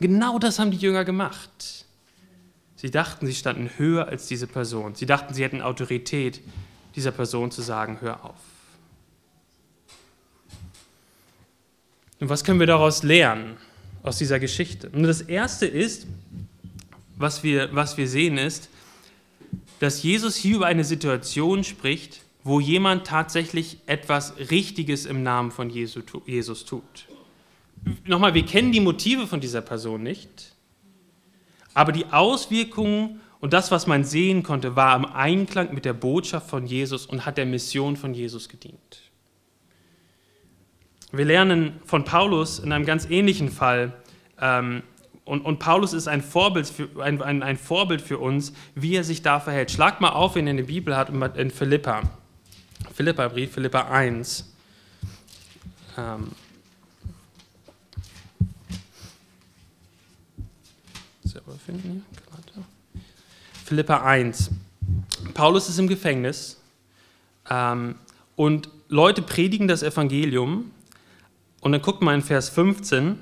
Genau 0.00 0.38
das 0.38 0.58
haben 0.58 0.70
die 0.70 0.76
Jünger 0.76 1.04
gemacht. 1.04 1.85
Sie 2.76 2.90
dachten, 2.90 3.26
sie 3.26 3.34
standen 3.34 3.70
höher 3.78 4.06
als 4.08 4.26
diese 4.26 4.46
Person. 4.46 4.94
Sie 4.94 5.06
dachten, 5.06 5.32
sie 5.34 5.42
hätten 5.42 5.62
Autorität, 5.62 6.40
dieser 6.94 7.10
Person 7.10 7.50
zu 7.50 7.62
sagen, 7.62 7.98
hör 8.00 8.24
auf. 8.24 8.36
Und 12.20 12.28
was 12.28 12.44
können 12.44 12.60
wir 12.60 12.66
daraus 12.66 13.02
lernen, 13.02 13.56
aus 14.02 14.18
dieser 14.18 14.38
Geschichte? 14.38 14.88
Und 14.90 15.02
das 15.02 15.20
Erste 15.20 15.66
ist, 15.66 16.06
was 17.16 17.42
wir, 17.42 17.74
was 17.74 17.96
wir 17.96 18.08
sehen, 18.08 18.38
ist, 18.38 18.68
dass 19.80 20.02
Jesus 20.02 20.36
hier 20.36 20.56
über 20.56 20.66
eine 20.66 20.84
Situation 20.84 21.64
spricht, 21.64 22.22
wo 22.44 22.60
jemand 22.60 23.06
tatsächlich 23.06 23.78
etwas 23.86 24.34
Richtiges 24.50 25.04
im 25.04 25.22
Namen 25.22 25.50
von 25.50 25.68
Jesus 25.68 26.64
tut. 26.64 27.06
Nochmal, 28.04 28.34
wir 28.34 28.44
kennen 28.44 28.72
die 28.72 28.80
Motive 28.80 29.26
von 29.26 29.40
dieser 29.40 29.60
Person 29.60 30.02
nicht. 30.02 30.55
Aber 31.76 31.92
die 31.92 32.06
Auswirkungen 32.06 33.20
und 33.38 33.52
das, 33.52 33.70
was 33.70 33.86
man 33.86 34.02
sehen 34.02 34.42
konnte, 34.42 34.76
war 34.76 34.96
im 34.96 35.04
Einklang 35.04 35.74
mit 35.74 35.84
der 35.84 35.92
Botschaft 35.92 36.48
von 36.48 36.66
Jesus 36.66 37.04
und 37.04 37.26
hat 37.26 37.36
der 37.36 37.44
Mission 37.44 37.96
von 37.96 38.14
Jesus 38.14 38.48
gedient. 38.48 39.02
Wir 41.12 41.26
lernen 41.26 41.78
von 41.84 42.04
Paulus 42.04 42.60
in 42.60 42.72
einem 42.72 42.86
ganz 42.86 43.10
ähnlichen 43.10 43.50
Fall, 43.50 43.92
ähm, 44.40 44.82
und, 45.26 45.44
und, 45.44 45.58
Paulus 45.58 45.92
ist 45.92 46.06
ein 46.06 46.22
Vorbild, 46.22 46.68
für, 46.68 46.88
ein, 47.02 47.20
ein, 47.20 47.42
ein 47.42 47.56
Vorbild 47.58 48.00
für 48.00 48.18
uns, 48.18 48.52
wie 48.76 48.94
er 48.94 49.02
sich 49.02 49.22
da 49.22 49.40
verhält. 49.40 49.72
Schlag 49.72 50.00
mal 50.00 50.10
auf, 50.10 50.36
wenn 50.36 50.46
ihr 50.46 50.52
eine 50.52 50.62
Bibel 50.62 50.96
hat, 50.96 51.10
in 51.36 51.50
Philippa. 51.50 52.02
Philippa-Brief, 52.94 53.52
Philippa 53.52 53.88
1. 53.88 54.54
Ähm, 55.98 56.28
selber 61.36 61.58
finden. 61.58 62.04
Philippa 63.64 64.02
1. 64.02 64.50
Paulus 65.34 65.68
ist 65.68 65.78
im 65.78 65.86
Gefängnis 65.86 66.58
ähm, 67.50 67.96
und 68.36 68.70
Leute 68.88 69.20
predigen 69.20 69.68
das 69.68 69.82
Evangelium. 69.82 70.70
Und 71.60 71.72
dann 71.72 71.82
guckt 71.82 72.00
mal 72.00 72.14
in 72.14 72.22
Vers 72.22 72.48
15. 72.48 73.18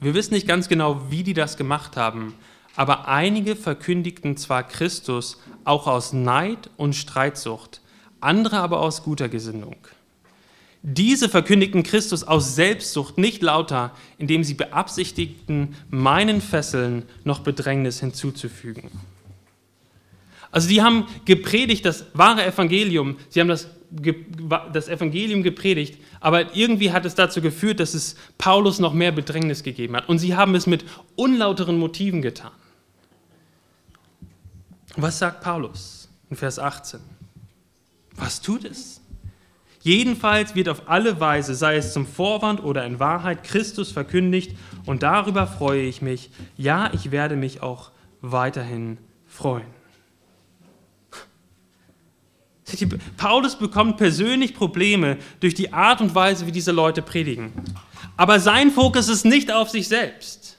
Wir 0.00 0.14
wissen 0.14 0.34
nicht 0.34 0.46
ganz 0.46 0.68
genau, 0.68 1.10
wie 1.10 1.24
die 1.24 1.34
das 1.34 1.56
gemacht 1.56 1.96
haben, 1.96 2.34
aber 2.76 3.08
einige 3.08 3.56
verkündigten 3.56 4.36
zwar 4.36 4.62
Christus 4.62 5.38
auch 5.64 5.86
aus 5.86 6.12
Neid 6.12 6.70
und 6.76 6.94
Streitsucht, 6.94 7.80
andere 8.20 8.58
aber 8.58 8.80
aus 8.80 9.02
guter 9.02 9.28
Gesinnung. 9.28 9.76
Diese 10.82 11.28
verkündigten 11.28 11.82
Christus 11.82 12.24
aus 12.24 12.54
Selbstsucht 12.54 13.18
nicht 13.18 13.42
lauter, 13.42 13.94
indem 14.16 14.44
sie 14.44 14.54
beabsichtigten, 14.54 15.76
meinen 15.90 16.40
Fesseln 16.40 17.04
noch 17.24 17.40
Bedrängnis 17.40 18.00
hinzuzufügen. 18.00 18.90
Also 20.50 20.68
die 20.68 20.82
haben 20.82 21.06
gepredigt 21.26 21.84
das 21.84 22.06
wahre 22.14 22.44
Evangelium, 22.44 23.16
sie 23.28 23.40
haben 23.40 23.48
das, 23.48 23.68
das 24.72 24.88
Evangelium 24.88 25.42
gepredigt, 25.42 26.00
aber 26.18 26.56
irgendwie 26.56 26.90
hat 26.92 27.04
es 27.04 27.14
dazu 27.14 27.40
geführt, 27.40 27.78
dass 27.78 27.94
es 27.94 28.16
Paulus 28.38 28.78
noch 28.78 28.94
mehr 28.94 29.12
Bedrängnis 29.12 29.62
gegeben 29.62 29.96
hat. 29.96 30.08
Und 30.08 30.18
sie 30.18 30.34
haben 30.34 30.54
es 30.54 30.66
mit 30.66 30.84
unlauteren 31.14 31.78
Motiven 31.78 32.22
getan. 32.22 32.52
Was 34.96 35.18
sagt 35.18 35.42
Paulus 35.42 36.08
in 36.30 36.36
Vers 36.36 36.58
18? 36.58 37.00
Was 38.16 38.40
tut 38.40 38.64
es? 38.64 39.00
Jedenfalls 39.82 40.54
wird 40.54 40.68
auf 40.68 40.88
alle 40.88 41.20
Weise, 41.20 41.54
sei 41.54 41.76
es 41.76 41.94
zum 41.94 42.06
Vorwand 42.06 42.62
oder 42.62 42.84
in 42.84 43.00
Wahrheit, 43.00 43.44
Christus 43.44 43.90
verkündigt 43.90 44.56
und 44.84 45.02
darüber 45.02 45.46
freue 45.46 45.82
ich 45.82 46.02
mich. 46.02 46.30
Ja, 46.56 46.90
ich 46.92 47.10
werde 47.10 47.34
mich 47.34 47.62
auch 47.62 47.90
weiterhin 48.20 48.98
freuen. 49.26 49.80
Paulus 53.16 53.56
bekommt 53.56 53.96
persönlich 53.96 54.54
Probleme 54.54 55.16
durch 55.40 55.54
die 55.54 55.72
Art 55.72 56.00
und 56.00 56.14
Weise, 56.14 56.46
wie 56.46 56.52
diese 56.52 56.72
Leute 56.72 57.02
predigen. 57.02 57.52
Aber 58.16 58.38
sein 58.38 58.70
Fokus 58.70 59.08
ist 59.08 59.24
nicht 59.24 59.50
auf 59.50 59.70
sich 59.70 59.88
selbst. 59.88 60.58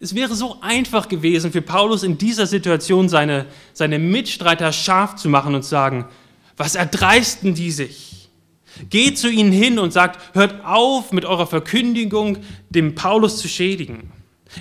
Es 0.00 0.14
wäre 0.14 0.34
so 0.34 0.56
einfach 0.62 1.08
gewesen 1.08 1.52
für 1.52 1.60
Paulus 1.60 2.02
in 2.02 2.16
dieser 2.16 2.46
Situation 2.46 3.10
seine, 3.10 3.46
seine 3.74 3.98
Mitstreiter 3.98 4.72
scharf 4.72 5.16
zu 5.16 5.28
machen 5.28 5.54
und 5.54 5.62
zu 5.62 5.68
sagen, 5.68 6.06
was 6.60 6.74
erdreisten 6.74 7.54
die 7.54 7.70
sich? 7.70 8.28
Geht 8.90 9.18
zu 9.18 9.30
ihnen 9.30 9.50
hin 9.50 9.78
und 9.78 9.92
sagt, 9.92 10.34
hört 10.34 10.62
auf 10.64 11.10
mit 11.10 11.24
eurer 11.24 11.46
Verkündigung, 11.46 12.38
dem 12.68 12.94
Paulus 12.94 13.38
zu 13.38 13.48
schädigen. 13.48 14.12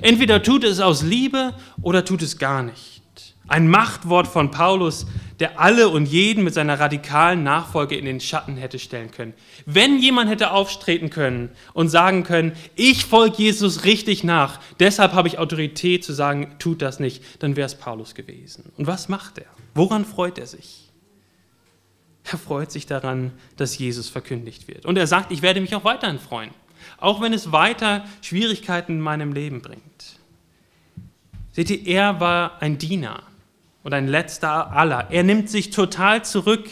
Entweder 0.01 0.41
tut 0.41 0.63
es 0.63 0.79
aus 0.79 1.03
Liebe 1.03 1.53
oder 1.81 2.05
tut 2.05 2.21
es 2.21 2.37
gar 2.37 2.63
nicht. 2.63 3.01
Ein 3.49 3.67
Machtwort 3.67 4.27
von 4.27 4.49
Paulus, 4.49 5.07
der 5.41 5.59
alle 5.59 5.89
und 5.89 6.05
jeden 6.05 6.45
mit 6.45 6.53
seiner 6.53 6.79
radikalen 6.79 7.43
Nachfolge 7.43 7.97
in 7.97 8.05
den 8.05 8.21
Schatten 8.21 8.55
hätte 8.55 8.79
stellen 8.79 9.11
können. 9.11 9.33
Wenn 9.65 9.99
jemand 9.99 10.29
hätte 10.29 10.51
auftreten 10.51 11.09
können 11.09 11.49
und 11.73 11.89
sagen 11.89 12.23
können, 12.23 12.53
ich 12.75 13.05
folge 13.05 13.43
Jesus 13.43 13.83
richtig 13.83 14.23
nach, 14.23 14.61
deshalb 14.79 15.11
habe 15.13 15.27
ich 15.27 15.37
Autorität 15.37 16.05
zu 16.05 16.13
sagen, 16.13 16.55
tut 16.59 16.81
das 16.81 17.01
nicht, 17.01 17.23
dann 17.39 17.57
wäre 17.57 17.65
es 17.65 17.75
Paulus 17.75 18.15
gewesen. 18.15 18.71
Und 18.77 18.87
was 18.87 19.09
macht 19.09 19.39
er? 19.39 19.47
Woran 19.73 20.05
freut 20.05 20.37
er 20.37 20.47
sich? 20.47 20.88
Er 22.23 22.37
freut 22.37 22.71
sich 22.71 22.85
daran, 22.85 23.31
dass 23.57 23.77
Jesus 23.77 24.09
verkündigt 24.09 24.67
wird. 24.67 24.85
Und 24.85 24.97
er 24.97 25.07
sagt, 25.07 25.31
ich 25.31 25.41
werde 25.41 25.61
mich 25.61 25.75
auch 25.75 25.83
weiterhin 25.83 26.19
freuen, 26.19 26.51
auch 26.97 27.21
wenn 27.21 27.33
es 27.33 27.51
weiter 27.51 28.05
Schwierigkeiten 28.21 28.93
in 28.93 29.01
meinem 29.01 29.33
Leben 29.33 29.61
bringt. 29.61 30.19
Seht 31.51 31.69
ihr, 31.69 31.87
er 31.87 32.19
war 32.19 32.61
ein 32.61 32.77
Diener 32.77 33.23
und 33.83 33.93
ein 33.93 34.07
letzter 34.07 34.71
aller. 34.71 35.09
Er 35.09 35.23
nimmt 35.23 35.49
sich 35.49 35.71
total 35.71 36.23
zurück. 36.23 36.69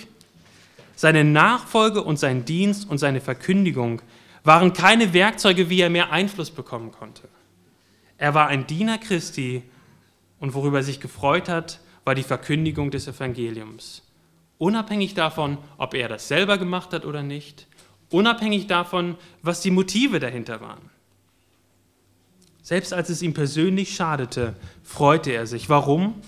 Seine 0.96 1.24
Nachfolge 1.24 2.04
und 2.04 2.18
sein 2.18 2.46
Dienst 2.46 2.90
und 2.90 2.98
seine 2.98 3.22
Verkündigung 3.22 4.02
waren 4.44 4.74
keine 4.74 5.14
Werkzeuge, 5.14 5.70
wie 5.70 5.82
er 5.82 5.90
mehr 5.90 6.12
Einfluss 6.12 6.52
bekommen 6.52 6.92
konnte. 6.92 7.28
Er 8.18 8.34
war 8.34 8.48
ein 8.48 8.66
Diener 8.66 8.98
Christi 8.98 9.64
und 10.40 10.54
worüber 10.54 10.78
er 10.78 10.84
sich 10.84 11.00
gefreut 11.00 11.50
hat, 11.50 11.80
war 12.04 12.16
die 12.16 12.24
Verkündigung 12.24 12.90
des 12.90 13.08
Evangeliums. 13.08 14.02
Unabhängig 14.58 15.14
davon, 15.14 15.58
ob 15.78 15.94
er 15.94 16.10
das 16.10 16.28
selber 16.28 16.58
gemacht 16.58 16.94
hat 16.94 17.06
oder 17.06 17.22
nicht, 17.22 17.68
unabhängig 18.10 18.68
davon, 18.68 19.16
was 19.42 19.62
die 19.62 19.72
Motive 19.72 20.20
dahinter 20.20 20.62
waren. 20.62 20.90
Selbst 22.64 22.94
als 22.94 23.10
es 23.10 23.22
ihm 23.22 23.34
persönlich 23.34 23.96
schadete, 23.96 24.56
freute 24.84 25.32
er 25.32 25.48
sich. 25.48 25.70
Warum? 25.70 26.22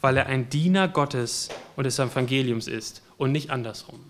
Weil 0.00 0.16
er 0.16 0.26
ein 0.26 0.48
Diener 0.48 0.88
Gottes 0.88 1.48
und 1.76 1.84
des 1.84 1.98
Evangeliums 1.98 2.66
ist 2.66 3.02
und 3.18 3.30
nicht 3.30 3.50
andersrum. 3.50 4.00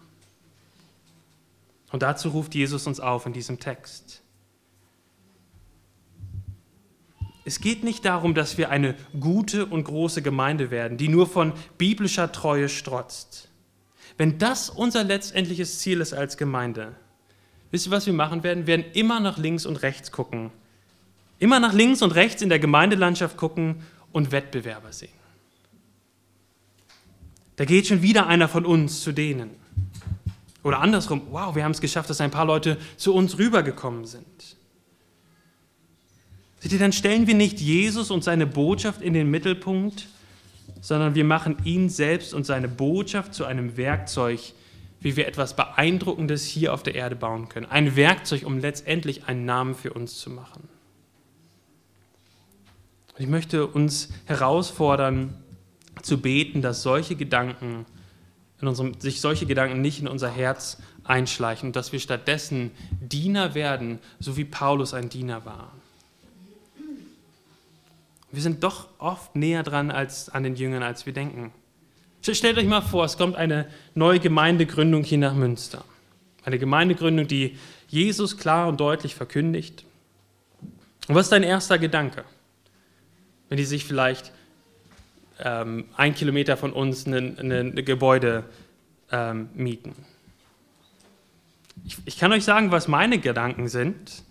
Und 1.90 2.02
dazu 2.02 2.30
ruft 2.30 2.54
Jesus 2.54 2.86
uns 2.86 3.00
auf 3.00 3.26
in 3.26 3.32
diesem 3.32 3.58
Text. 3.58 4.22
Es 7.48 7.62
geht 7.62 7.82
nicht 7.82 8.04
darum, 8.04 8.34
dass 8.34 8.58
wir 8.58 8.68
eine 8.68 8.94
gute 9.18 9.64
und 9.64 9.84
große 9.84 10.20
Gemeinde 10.20 10.70
werden, 10.70 10.98
die 10.98 11.08
nur 11.08 11.26
von 11.26 11.54
biblischer 11.78 12.30
Treue 12.30 12.68
strotzt. 12.68 13.48
Wenn 14.18 14.36
das 14.36 14.68
unser 14.68 15.02
letztendliches 15.02 15.78
Ziel 15.78 16.02
ist 16.02 16.12
als 16.12 16.36
Gemeinde, 16.36 16.94
wisst 17.70 17.86
ihr, 17.86 17.90
was 17.90 18.04
wir 18.04 18.12
machen 18.12 18.42
werden? 18.42 18.66
Wir 18.66 18.76
werden 18.76 18.92
immer 18.92 19.18
nach 19.18 19.38
links 19.38 19.64
und 19.64 19.76
rechts 19.76 20.12
gucken 20.12 20.50
Immer 21.38 21.58
nach 21.58 21.72
links 21.72 22.02
und 22.02 22.14
rechts 22.14 22.42
in 22.42 22.50
der 22.50 22.58
Gemeindelandschaft 22.58 23.38
gucken 23.38 23.76
und 24.12 24.30
Wettbewerber 24.30 24.92
sehen. 24.92 25.08
Da 27.56 27.64
geht 27.64 27.86
schon 27.86 28.02
wieder 28.02 28.26
einer 28.26 28.48
von 28.48 28.66
uns 28.66 29.00
zu 29.00 29.12
denen. 29.12 29.52
Oder 30.64 30.80
andersrum, 30.80 31.22
wow, 31.30 31.54
wir 31.54 31.64
haben 31.64 31.72
es 31.72 31.80
geschafft, 31.80 32.10
dass 32.10 32.20
ein 32.20 32.30
paar 32.30 32.44
Leute 32.44 32.76
zu 32.98 33.14
uns 33.14 33.38
rübergekommen 33.38 34.04
sind. 34.04 34.57
Seht 36.60 36.72
ihr, 36.72 36.78
dann 36.78 36.92
stellen 36.92 37.26
wir 37.26 37.34
nicht 37.34 37.60
Jesus 37.60 38.10
und 38.10 38.24
seine 38.24 38.46
Botschaft 38.46 39.00
in 39.00 39.14
den 39.14 39.30
Mittelpunkt, 39.30 40.08
sondern 40.80 41.14
wir 41.14 41.24
machen 41.24 41.56
ihn 41.64 41.88
selbst 41.88 42.34
und 42.34 42.44
seine 42.44 42.68
Botschaft 42.68 43.34
zu 43.34 43.44
einem 43.44 43.76
Werkzeug, 43.76 44.40
wie 45.00 45.16
wir 45.16 45.28
etwas 45.28 45.54
Beeindruckendes 45.54 46.44
hier 46.44 46.74
auf 46.74 46.82
der 46.82 46.94
Erde 46.94 47.14
bauen 47.14 47.48
können. 47.48 47.66
Ein 47.66 47.94
Werkzeug, 47.94 48.44
um 48.44 48.58
letztendlich 48.58 49.24
einen 49.26 49.44
Namen 49.44 49.74
für 49.74 49.92
uns 49.92 50.18
zu 50.18 50.30
machen. 50.30 50.68
Ich 53.18 53.26
möchte 53.26 53.66
uns 53.66 54.10
herausfordern, 54.26 55.34
zu 56.02 56.20
beten, 56.20 56.62
dass 56.62 56.82
solche 56.82 57.16
Gedanken, 57.16 57.84
unserem, 58.60 59.00
sich 59.00 59.20
solche 59.20 59.46
Gedanken 59.46 59.80
nicht 59.80 60.00
in 60.00 60.06
unser 60.06 60.30
Herz 60.30 60.78
einschleichen, 61.02 61.72
dass 61.72 61.92
wir 61.92 61.98
stattdessen 61.98 62.70
Diener 63.00 63.54
werden, 63.54 63.98
so 64.20 64.36
wie 64.36 64.44
Paulus 64.44 64.94
ein 64.94 65.08
Diener 65.08 65.44
war. 65.44 65.72
Wir 68.38 68.42
sind 68.44 68.62
doch 68.62 68.86
oft 68.98 69.34
näher 69.34 69.64
dran 69.64 69.90
als 69.90 70.28
an 70.28 70.44
den 70.44 70.54
Jüngern, 70.54 70.84
als 70.84 71.06
wir 71.06 71.12
denken. 71.12 71.52
Stellt 72.22 72.56
euch 72.56 72.68
mal 72.68 72.82
vor, 72.82 73.04
es 73.04 73.18
kommt 73.18 73.34
eine 73.34 73.66
neue 73.96 74.20
Gemeindegründung 74.20 75.02
hier 75.02 75.18
nach 75.18 75.34
Münster. 75.34 75.82
Eine 76.44 76.60
Gemeindegründung, 76.60 77.26
die 77.26 77.58
Jesus 77.88 78.36
klar 78.36 78.68
und 78.68 78.78
deutlich 78.78 79.16
verkündigt. 79.16 79.84
Und 81.08 81.16
was 81.16 81.26
ist 81.26 81.32
dein 81.32 81.42
erster 81.42 81.80
Gedanke? 81.80 82.22
wenn 83.48 83.56
die 83.56 83.64
sich 83.64 83.84
vielleicht 83.84 84.30
ähm, 85.40 85.86
ein 85.96 86.14
Kilometer 86.14 86.56
von 86.56 86.72
uns 86.72 87.06
ein 87.06 87.74
Gebäude 87.84 88.44
ähm, 89.10 89.48
mieten. 89.54 89.96
Ich, 91.84 91.96
ich 92.04 92.18
kann 92.20 92.30
euch 92.30 92.44
sagen, 92.44 92.70
was 92.70 92.86
meine 92.86 93.18
Gedanken 93.18 93.66
sind. 93.66 94.22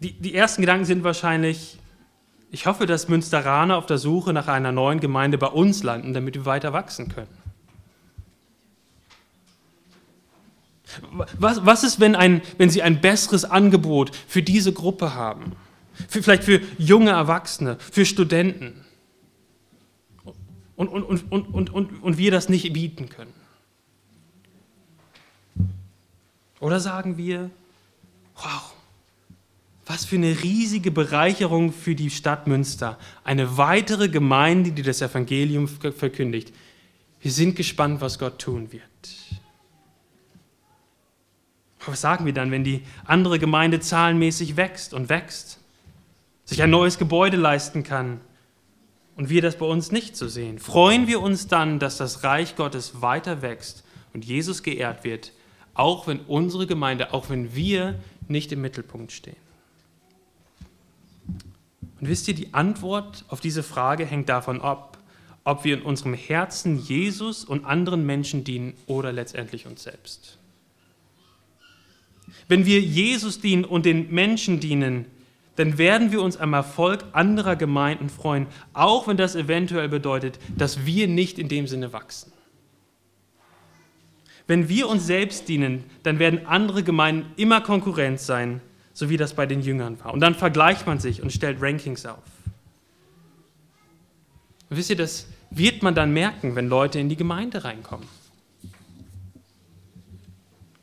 Die, 0.00 0.12
die 0.12 0.34
ersten 0.34 0.62
Gedanken 0.62 0.84
sind 0.84 1.04
wahrscheinlich, 1.04 1.78
ich 2.50 2.66
hoffe, 2.66 2.86
dass 2.86 3.08
Münsteraner 3.08 3.76
auf 3.76 3.86
der 3.86 3.98
Suche 3.98 4.32
nach 4.32 4.48
einer 4.48 4.72
neuen 4.72 5.00
Gemeinde 5.00 5.38
bei 5.38 5.48
uns 5.48 5.82
landen, 5.82 6.14
damit 6.14 6.34
wir 6.34 6.46
weiter 6.46 6.72
wachsen 6.72 7.08
können. 7.08 7.36
Was, 11.38 11.64
was 11.66 11.84
ist, 11.84 12.00
wenn, 12.00 12.16
ein, 12.16 12.40
wenn 12.56 12.70
sie 12.70 12.82
ein 12.82 13.00
besseres 13.00 13.44
Angebot 13.44 14.16
für 14.26 14.42
diese 14.42 14.72
Gruppe 14.72 15.14
haben? 15.14 15.54
für, 16.06 16.22
vielleicht 16.22 16.44
für 16.44 16.60
junge 16.78 17.10
Erwachsene, 17.10 17.76
für 17.78 18.06
Studenten. 18.06 18.84
Und, 20.76 20.88
und, 20.88 21.02
und, 21.02 21.32
und, 21.32 21.54
und, 21.54 21.70
und, 21.70 22.02
und 22.02 22.18
wir 22.18 22.30
das 22.30 22.48
nicht 22.48 22.72
bieten 22.72 23.08
können. 23.08 23.34
Oder 26.60 26.78
sagen 26.78 27.16
wir, 27.16 27.50
wow, 28.36 28.74
was 29.88 30.04
für 30.04 30.16
eine 30.16 30.42
riesige 30.42 30.90
Bereicherung 30.90 31.72
für 31.72 31.94
die 31.94 32.10
Stadt 32.10 32.46
Münster. 32.46 32.98
Eine 33.24 33.56
weitere 33.56 34.08
Gemeinde, 34.08 34.70
die 34.70 34.82
das 34.82 35.02
Evangelium 35.02 35.66
verkündigt. 35.66 36.52
Wir 37.20 37.32
sind 37.32 37.56
gespannt, 37.56 38.00
was 38.00 38.18
Gott 38.18 38.38
tun 38.38 38.70
wird. 38.70 38.82
Was 41.86 42.02
sagen 42.02 42.26
wir 42.26 42.34
dann, 42.34 42.50
wenn 42.50 42.64
die 42.64 42.82
andere 43.06 43.38
Gemeinde 43.38 43.80
zahlenmäßig 43.80 44.56
wächst 44.56 44.92
und 44.92 45.08
wächst? 45.08 45.58
sich 46.48 46.62
ein 46.62 46.70
neues 46.70 46.96
Gebäude 46.96 47.36
leisten 47.36 47.82
kann 47.82 48.22
und 49.16 49.28
wir 49.28 49.42
das 49.42 49.56
bei 49.56 49.66
uns 49.66 49.92
nicht 49.92 50.16
so 50.16 50.28
sehen? 50.28 50.58
Freuen 50.58 51.06
wir 51.06 51.20
uns 51.20 51.46
dann, 51.46 51.78
dass 51.78 51.98
das 51.98 52.24
Reich 52.24 52.56
Gottes 52.56 53.02
weiter 53.02 53.42
wächst 53.42 53.84
und 54.14 54.24
Jesus 54.24 54.62
geehrt 54.62 55.04
wird, 55.04 55.32
auch 55.74 56.06
wenn 56.06 56.20
unsere 56.20 56.66
Gemeinde, 56.66 57.12
auch 57.12 57.28
wenn 57.28 57.54
wir 57.54 57.96
nicht 58.28 58.50
im 58.50 58.62
Mittelpunkt 58.62 59.12
stehen? 59.12 59.47
Und 62.00 62.08
wisst 62.08 62.28
ihr, 62.28 62.34
die 62.34 62.54
Antwort 62.54 63.24
auf 63.28 63.40
diese 63.40 63.62
Frage 63.62 64.04
hängt 64.04 64.28
davon 64.28 64.60
ab, 64.60 64.98
ob 65.44 65.64
wir 65.64 65.74
in 65.78 65.82
unserem 65.82 66.14
Herzen 66.14 66.78
Jesus 66.78 67.44
und 67.44 67.64
anderen 67.64 68.04
Menschen 68.04 68.44
dienen 68.44 68.74
oder 68.86 69.12
letztendlich 69.12 69.66
uns 69.66 69.82
selbst. 69.82 70.38
Wenn 72.48 72.66
wir 72.66 72.80
Jesus 72.80 73.40
dienen 73.40 73.64
und 73.64 73.86
den 73.86 74.12
Menschen 74.12 74.60
dienen, 74.60 75.06
dann 75.56 75.76
werden 75.76 76.12
wir 76.12 76.22
uns 76.22 76.36
am 76.36 76.52
Erfolg 76.52 77.04
anderer 77.12 77.56
Gemeinden 77.56 78.10
freuen, 78.10 78.46
auch 78.74 79.08
wenn 79.08 79.16
das 79.16 79.34
eventuell 79.34 79.88
bedeutet, 79.88 80.38
dass 80.56 80.86
wir 80.86 81.08
nicht 81.08 81.38
in 81.38 81.48
dem 81.48 81.66
Sinne 81.66 81.92
wachsen. 81.92 82.32
Wenn 84.46 84.68
wir 84.68 84.88
uns 84.88 85.06
selbst 85.06 85.48
dienen, 85.48 85.84
dann 86.04 86.18
werden 86.18 86.46
andere 86.46 86.82
Gemeinden 86.82 87.32
immer 87.36 87.60
Konkurrenz 87.60 88.24
sein, 88.24 88.60
so 88.98 89.08
wie 89.08 89.16
das 89.16 89.32
bei 89.32 89.46
den 89.46 89.60
Jüngern 89.60 89.96
war. 90.02 90.12
Und 90.12 90.18
dann 90.18 90.34
vergleicht 90.34 90.84
man 90.88 90.98
sich 90.98 91.22
und 91.22 91.32
stellt 91.32 91.62
Rankings 91.62 92.04
auf. 92.04 92.18
Und 94.68 94.76
wisst 94.76 94.90
ihr, 94.90 94.96
das 94.96 95.28
wird 95.52 95.84
man 95.84 95.94
dann 95.94 96.12
merken, 96.12 96.56
wenn 96.56 96.66
Leute 96.66 96.98
in 96.98 97.08
die 97.08 97.14
Gemeinde 97.14 97.62
reinkommen. 97.62 98.08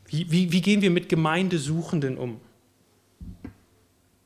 Wie, 0.06 0.30
wie, 0.30 0.50
wie 0.50 0.62
gehen 0.62 0.80
wir 0.80 0.90
mit 0.90 1.10
Gemeindesuchenden 1.10 2.16
um? 2.16 2.40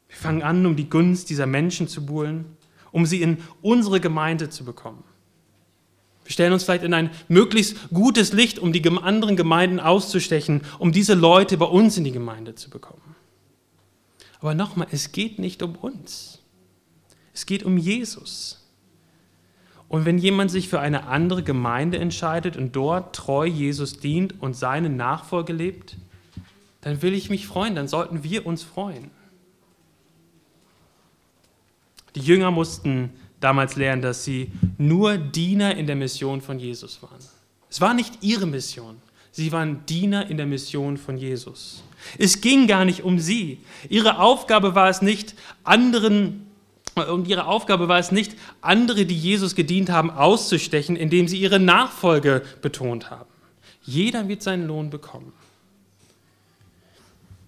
Wir 0.06 0.16
fangen 0.16 0.44
an, 0.44 0.64
um 0.66 0.76
die 0.76 0.88
Gunst 0.88 1.28
dieser 1.28 1.46
Menschen 1.46 1.88
zu 1.88 2.06
buhlen, 2.06 2.44
um 2.92 3.06
sie 3.06 3.22
in 3.22 3.38
unsere 3.60 3.98
Gemeinde 3.98 4.50
zu 4.50 4.64
bekommen. 4.64 5.02
Wir 6.22 6.30
stellen 6.30 6.52
uns 6.52 6.62
vielleicht 6.62 6.84
in 6.84 6.94
ein 6.94 7.10
möglichst 7.26 7.90
gutes 7.92 8.32
Licht, 8.32 8.60
um 8.60 8.72
die 8.72 8.88
anderen 8.88 9.34
Gemeinden 9.34 9.80
auszustechen, 9.80 10.60
um 10.78 10.92
diese 10.92 11.14
Leute 11.14 11.56
bei 11.56 11.66
uns 11.66 11.96
in 11.96 12.04
die 12.04 12.12
Gemeinde 12.12 12.54
zu 12.54 12.70
bekommen. 12.70 13.10
Aber 14.40 14.54
nochmal, 14.54 14.88
es 14.90 15.12
geht 15.12 15.38
nicht 15.38 15.62
um 15.62 15.76
uns. 15.76 16.40
Es 17.34 17.46
geht 17.46 17.62
um 17.62 17.76
Jesus. 17.76 18.66
Und 19.88 20.04
wenn 20.04 20.18
jemand 20.18 20.50
sich 20.50 20.68
für 20.68 20.80
eine 20.80 21.06
andere 21.08 21.42
Gemeinde 21.42 21.98
entscheidet 21.98 22.56
und 22.56 22.76
dort 22.76 23.14
treu 23.14 23.44
Jesus 23.44 23.98
dient 23.98 24.40
und 24.40 24.56
seine 24.56 24.88
Nachfolge 24.88 25.52
lebt, 25.52 25.96
dann 26.80 27.02
will 27.02 27.12
ich 27.12 27.28
mich 27.28 27.46
freuen, 27.46 27.74
dann 27.74 27.88
sollten 27.88 28.22
wir 28.22 28.46
uns 28.46 28.62
freuen. 28.62 29.10
Die 32.14 32.20
Jünger 32.20 32.50
mussten 32.50 33.10
damals 33.40 33.76
lernen, 33.76 34.02
dass 34.02 34.24
sie 34.24 34.52
nur 34.78 35.18
Diener 35.18 35.76
in 35.76 35.86
der 35.86 35.96
Mission 35.96 36.40
von 36.40 36.58
Jesus 36.58 37.02
waren. 37.02 37.18
Es 37.68 37.80
war 37.80 37.94
nicht 37.94 38.22
ihre 38.22 38.46
Mission. 38.46 38.96
Sie 39.32 39.52
waren 39.52 39.84
Diener 39.86 40.28
in 40.28 40.36
der 40.36 40.46
Mission 40.46 40.96
von 40.96 41.16
Jesus. 41.16 41.82
Es 42.18 42.40
ging 42.40 42.66
gar 42.66 42.84
nicht 42.84 43.02
um 43.02 43.18
sie. 43.18 43.58
Ihre 43.88 44.18
Aufgabe 44.18 44.74
war 44.74 44.88
es 44.88 45.02
nicht, 45.02 45.34
anderen 45.64 46.46
und 46.94 47.28
ihre 47.28 47.46
Aufgabe 47.46 47.88
war 47.88 47.98
es 47.98 48.10
nicht, 48.10 48.34
andere, 48.60 49.06
die 49.06 49.16
Jesus 49.16 49.54
gedient 49.54 49.90
haben, 49.90 50.10
auszustechen, 50.10 50.96
indem 50.96 51.28
sie 51.28 51.38
ihre 51.38 51.60
Nachfolge 51.60 52.42
betont 52.62 53.10
haben. 53.10 53.30
Jeder 53.82 54.28
wird 54.28 54.42
seinen 54.42 54.66
Lohn 54.66 54.90
bekommen. 54.90 55.32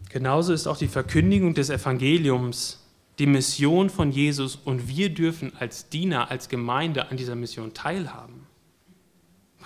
Genauso 0.08 0.52
ist 0.52 0.66
auch 0.66 0.76
die 0.76 0.88
Verkündigung 0.88 1.54
des 1.54 1.70
Evangeliums 1.70 2.82
die 3.18 3.26
Mission 3.26 3.90
von 3.90 4.10
Jesus 4.10 4.56
und 4.56 4.88
wir 4.88 5.10
dürfen 5.10 5.52
als 5.58 5.88
Diener, 5.88 6.30
als 6.30 6.48
Gemeinde 6.48 7.10
an 7.10 7.16
dieser 7.16 7.34
Mission 7.34 7.74
teilhaben. 7.74 8.46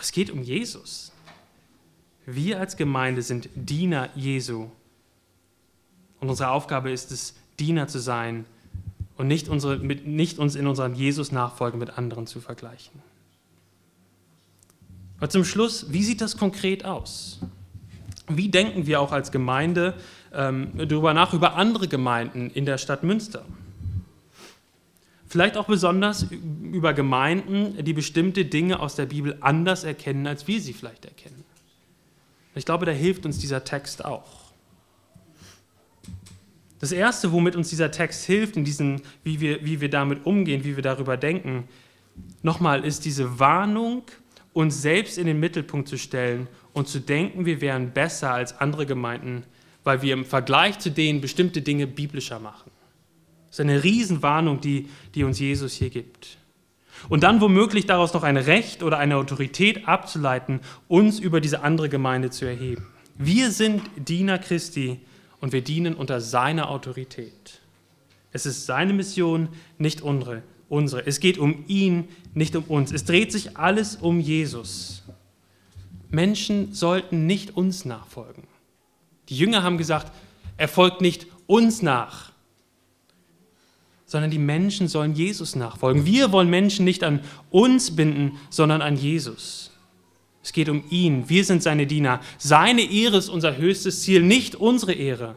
Es 0.00 0.12
geht 0.12 0.30
um 0.30 0.42
Jesus. 0.42 1.12
Wir 2.26 2.58
als 2.58 2.76
Gemeinde 2.76 3.22
sind 3.22 3.48
Diener 3.54 4.08
Jesu. 4.16 4.68
Und 6.18 6.28
unsere 6.28 6.50
Aufgabe 6.50 6.90
ist 6.90 7.12
es, 7.12 7.34
Diener 7.60 7.86
zu 7.86 8.00
sein 8.00 8.44
und 9.16 9.28
nicht, 9.28 9.48
unsere, 9.48 9.78
mit, 9.78 10.06
nicht 10.06 10.38
uns 10.38 10.56
in 10.56 10.66
unserer 10.66 10.88
Jesus-Nachfolge 10.88 11.78
mit 11.78 11.96
anderen 11.96 12.26
zu 12.26 12.40
vergleichen. 12.40 13.00
Aber 15.18 15.30
zum 15.30 15.44
Schluss, 15.44 15.92
wie 15.92 16.02
sieht 16.02 16.20
das 16.20 16.36
konkret 16.36 16.84
aus? 16.84 17.40
Wie 18.28 18.48
denken 18.48 18.86
wir 18.86 19.00
auch 19.00 19.12
als 19.12 19.30
Gemeinde 19.30 19.94
ähm, 20.34 20.72
darüber 20.76 21.14
nach, 21.14 21.32
über 21.32 21.54
andere 21.54 21.88
Gemeinden 21.88 22.50
in 22.50 22.66
der 22.66 22.76
Stadt 22.76 23.04
Münster? 23.04 23.44
Vielleicht 25.28 25.56
auch 25.56 25.66
besonders 25.66 26.24
über 26.24 26.92
Gemeinden, 26.92 27.82
die 27.84 27.92
bestimmte 27.92 28.44
Dinge 28.44 28.80
aus 28.80 28.96
der 28.96 29.06
Bibel 29.06 29.38
anders 29.40 29.84
erkennen, 29.84 30.26
als 30.26 30.46
wir 30.46 30.60
sie 30.60 30.72
vielleicht 30.72 31.04
erkennen. 31.04 31.45
Ich 32.56 32.64
glaube, 32.64 32.86
da 32.86 32.92
hilft 32.92 33.26
uns 33.26 33.38
dieser 33.38 33.64
Text 33.64 34.04
auch. 34.04 34.46
Das 36.78 36.92
Erste, 36.92 37.32
womit 37.32 37.56
uns 37.56 37.70
dieser 37.70 37.90
Text 37.90 38.24
hilft, 38.24 38.56
in 38.56 38.64
diesen, 38.64 39.02
wie, 39.24 39.40
wir, 39.40 39.64
wie 39.64 39.80
wir 39.80 39.90
damit 39.90 40.26
umgehen, 40.26 40.64
wie 40.64 40.76
wir 40.76 40.82
darüber 40.82 41.16
denken, 41.16 41.68
nochmal 42.42 42.84
ist 42.84 43.04
diese 43.04 43.38
Warnung, 43.38 44.02
uns 44.52 44.80
selbst 44.80 45.18
in 45.18 45.26
den 45.26 45.38
Mittelpunkt 45.38 45.88
zu 45.88 45.98
stellen 45.98 46.48
und 46.72 46.88
zu 46.88 47.00
denken, 47.00 47.44
wir 47.44 47.60
wären 47.60 47.92
besser 47.92 48.32
als 48.32 48.58
andere 48.58 48.86
Gemeinden, 48.86 49.44
weil 49.84 50.00
wir 50.00 50.14
im 50.14 50.24
Vergleich 50.24 50.78
zu 50.78 50.90
denen 50.90 51.20
bestimmte 51.20 51.60
Dinge 51.60 51.86
biblischer 51.86 52.38
machen. 52.40 52.70
Das 53.48 53.56
ist 53.56 53.60
eine 53.60 53.84
Riesenwarnung, 53.84 54.60
die, 54.60 54.88
die 55.14 55.24
uns 55.24 55.38
Jesus 55.38 55.74
hier 55.74 55.90
gibt. 55.90 56.38
Und 57.08 57.22
dann 57.22 57.40
womöglich 57.40 57.86
daraus 57.86 58.12
noch 58.12 58.22
ein 58.22 58.36
Recht 58.36 58.82
oder 58.82 58.98
eine 58.98 59.16
Autorität 59.16 59.86
abzuleiten, 59.86 60.60
uns 60.88 61.18
über 61.18 61.40
diese 61.40 61.62
andere 61.62 61.88
Gemeinde 61.88 62.30
zu 62.30 62.44
erheben. 62.44 62.86
Wir 63.16 63.50
sind 63.50 63.82
Diener 63.96 64.38
Christi 64.38 65.00
und 65.40 65.52
wir 65.52 65.62
dienen 65.62 65.94
unter 65.94 66.20
seiner 66.20 66.68
Autorität. 66.70 67.60
Es 68.32 68.44
ist 68.44 68.66
seine 68.66 68.92
Mission, 68.92 69.48
nicht 69.78 70.02
unsere. 70.02 70.42
unsere. 70.68 71.06
Es 71.06 71.20
geht 71.20 71.38
um 71.38 71.64
ihn, 71.68 72.08
nicht 72.34 72.56
um 72.56 72.64
uns. 72.64 72.92
Es 72.92 73.04
dreht 73.04 73.32
sich 73.32 73.56
alles 73.56 73.96
um 73.96 74.20
Jesus. 74.20 75.04
Menschen 76.10 76.72
sollten 76.72 77.26
nicht 77.26 77.56
uns 77.56 77.84
nachfolgen. 77.84 78.44
Die 79.28 79.36
Jünger 79.36 79.62
haben 79.62 79.78
gesagt, 79.78 80.12
er 80.56 80.68
folgt 80.68 81.00
nicht 81.00 81.26
uns 81.46 81.82
nach, 81.82 82.32
sondern 84.06 84.30
die 84.30 84.38
Menschen 84.38 84.88
sollen 84.88 85.14
Jesus 85.14 85.56
nachfolgen. 85.56 86.06
Wir 86.06 86.32
wollen 86.32 86.48
Menschen 86.48 86.84
nicht 86.84 87.04
an 87.04 87.20
uns 87.50 87.94
binden, 87.94 88.38
sondern 88.50 88.80
an 88.80 88.96
Jesus. 88.96 89.72
Es 90.42 90.52
geht 90.52 90.68
um 90.68 90.84
ihn. 90.90 91.28
Wir 91.28 91.44
sind 91.44 91.62
seine 91.62 91.88
Diener. 91.88 92.20
Seine 92.38 92.82
Ehre 92.82 93.16
ist 93.16 93.28
unser 93.28 93.56
höchstes 93.56 94.02
Ziel, 94.02 94.22
nicht 94.22 94.54
unsere 94.54 94.92
Ehre. 94.92 95.34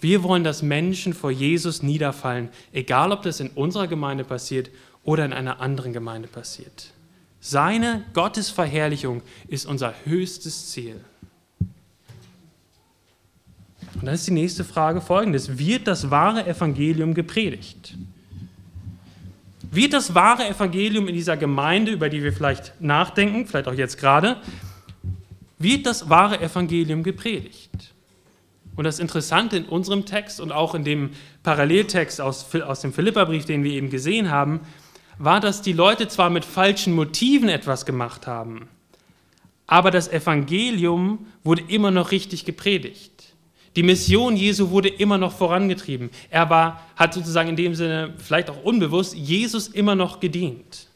Wir 0.00 0.22
wollen, 0.22 0.44
dass 0.44 0.62
Menschen 0.62 1.12
vor 1.12 1.30
Jesus 1.30 1.82
niederfallen, 1.82 2.48
egal 2.72 3.12
ob 3.12 3.22
das 3.22 3.40
in 3.40 3.48
unserer 3.50 3.86
Gemeinde 3.86 4.24
passiert 4.24 4.70
oder 5.04 5.24
in 5.26 5.34
einer 5.34 5.60
anderen 5.60 5.92
Gemeinde 5.92 6.28
passiert. 6.28 6.92
Seine 7.40 8.04
Gottesverherrlichung 8.14 9.22
ist 9.46 9.66
unser 9.66 9.94
höchstes 10.04 10.70
Ziel. 10.70 11.00
Und 13.98 14.06
dann 14.06 14.14
ist 14.14 14.26
die 14.26 14.32
nächste 14.32 14.64
Frage 14.64 15.00
folgendes. 15.00 15.58
Wird 15.58 15.86
das 15.86 16.10
wahre 16.10 16.46
Evangelium 16.46 17.14
gepredigt? 17.14 17.96
Wird 19.70 19.92
das 19.92 20.14
wahre 20.14 20.46
Evangelium 20.48 21.08
in 21.08 21.14
dieser 21.14 21.36
Gemeinde, 21.36 21.92
über 21.92 22.08
die 22.08 22.22
wir 22.22 22.32
vielleicht 22.32 22.80
nachdenken, 22.80 23.46
vielleicht 23.46 23.68
auch 23.68 23.74
jetzt 23.74 23.98
gerade, 23.98 24.36
wird 25.58 25.86
das 25.86 26.08
wahre 26.08 26.40
Evangelium 26.40 27.02
gepredigt? 27.02 27.92
Und 28.76 28.84
das 28.84 28.98
Interessante 28.98 29.56
in 29.56 29.64
unserem 29.64 30.04
Text 30.04 30.40
und 30.40 30.52
auch 30.52 30.74
in 30.74 30.84
dem 30.84 31.10
Paralleltext 31.42 32.20
aus, 32.20 32.54
aus 32.54 32.80
dem 32.80 32.92
Philipperbrief, 32.92 33.46
den 33.46 33.64
wir 33.64 33.72
eben 33.72 33.88
gesehen 33.88 34.30
haben, 34.30 34.60
war, 35.18 35.40
dass 35.40 35.62
die 35.62 35.72
Leute 35.72 36.08
zwar 36.08 36.28
mit 36.28 36.44
falschen 36.44 36.94
Motiven 36.94 37.48
etwas 37.48 37.86
gemacht 37.86 38.26
haben, 38.26 38.68
aber 39.66 39.90
das 39.90 40.08
Evangelium 40.08 41.26
wurde 41.42 41.62
immer 41.68 41.90
noch 41.90 42.12
richtig 42.12 42.44
gepredigt. 42.44 43.15
Die 43.76 43.82
Mission 43.82 44.36
Jesu 44.36 44.70
wurde 44.70 44.88
immer 44.88 45.18
noch 45.18 45.32
vorangetrieben. 45.32 46.10
Er 46.30 46.48
war, 46.48 46.82
hat 46.96 47.12
sozusagen 47.12 47.50
in 47.50 47.56
dem 47.56 47.74
Sinne, 47.74 48.14
vielleicht 48.16 48.48
auch 48.48 48.64
unbewusst, 48.64 49.14
Jesus 49.14 49.68
immer 49.68 49.94
noch 49.94 50.18
gedient. 50.18 50.88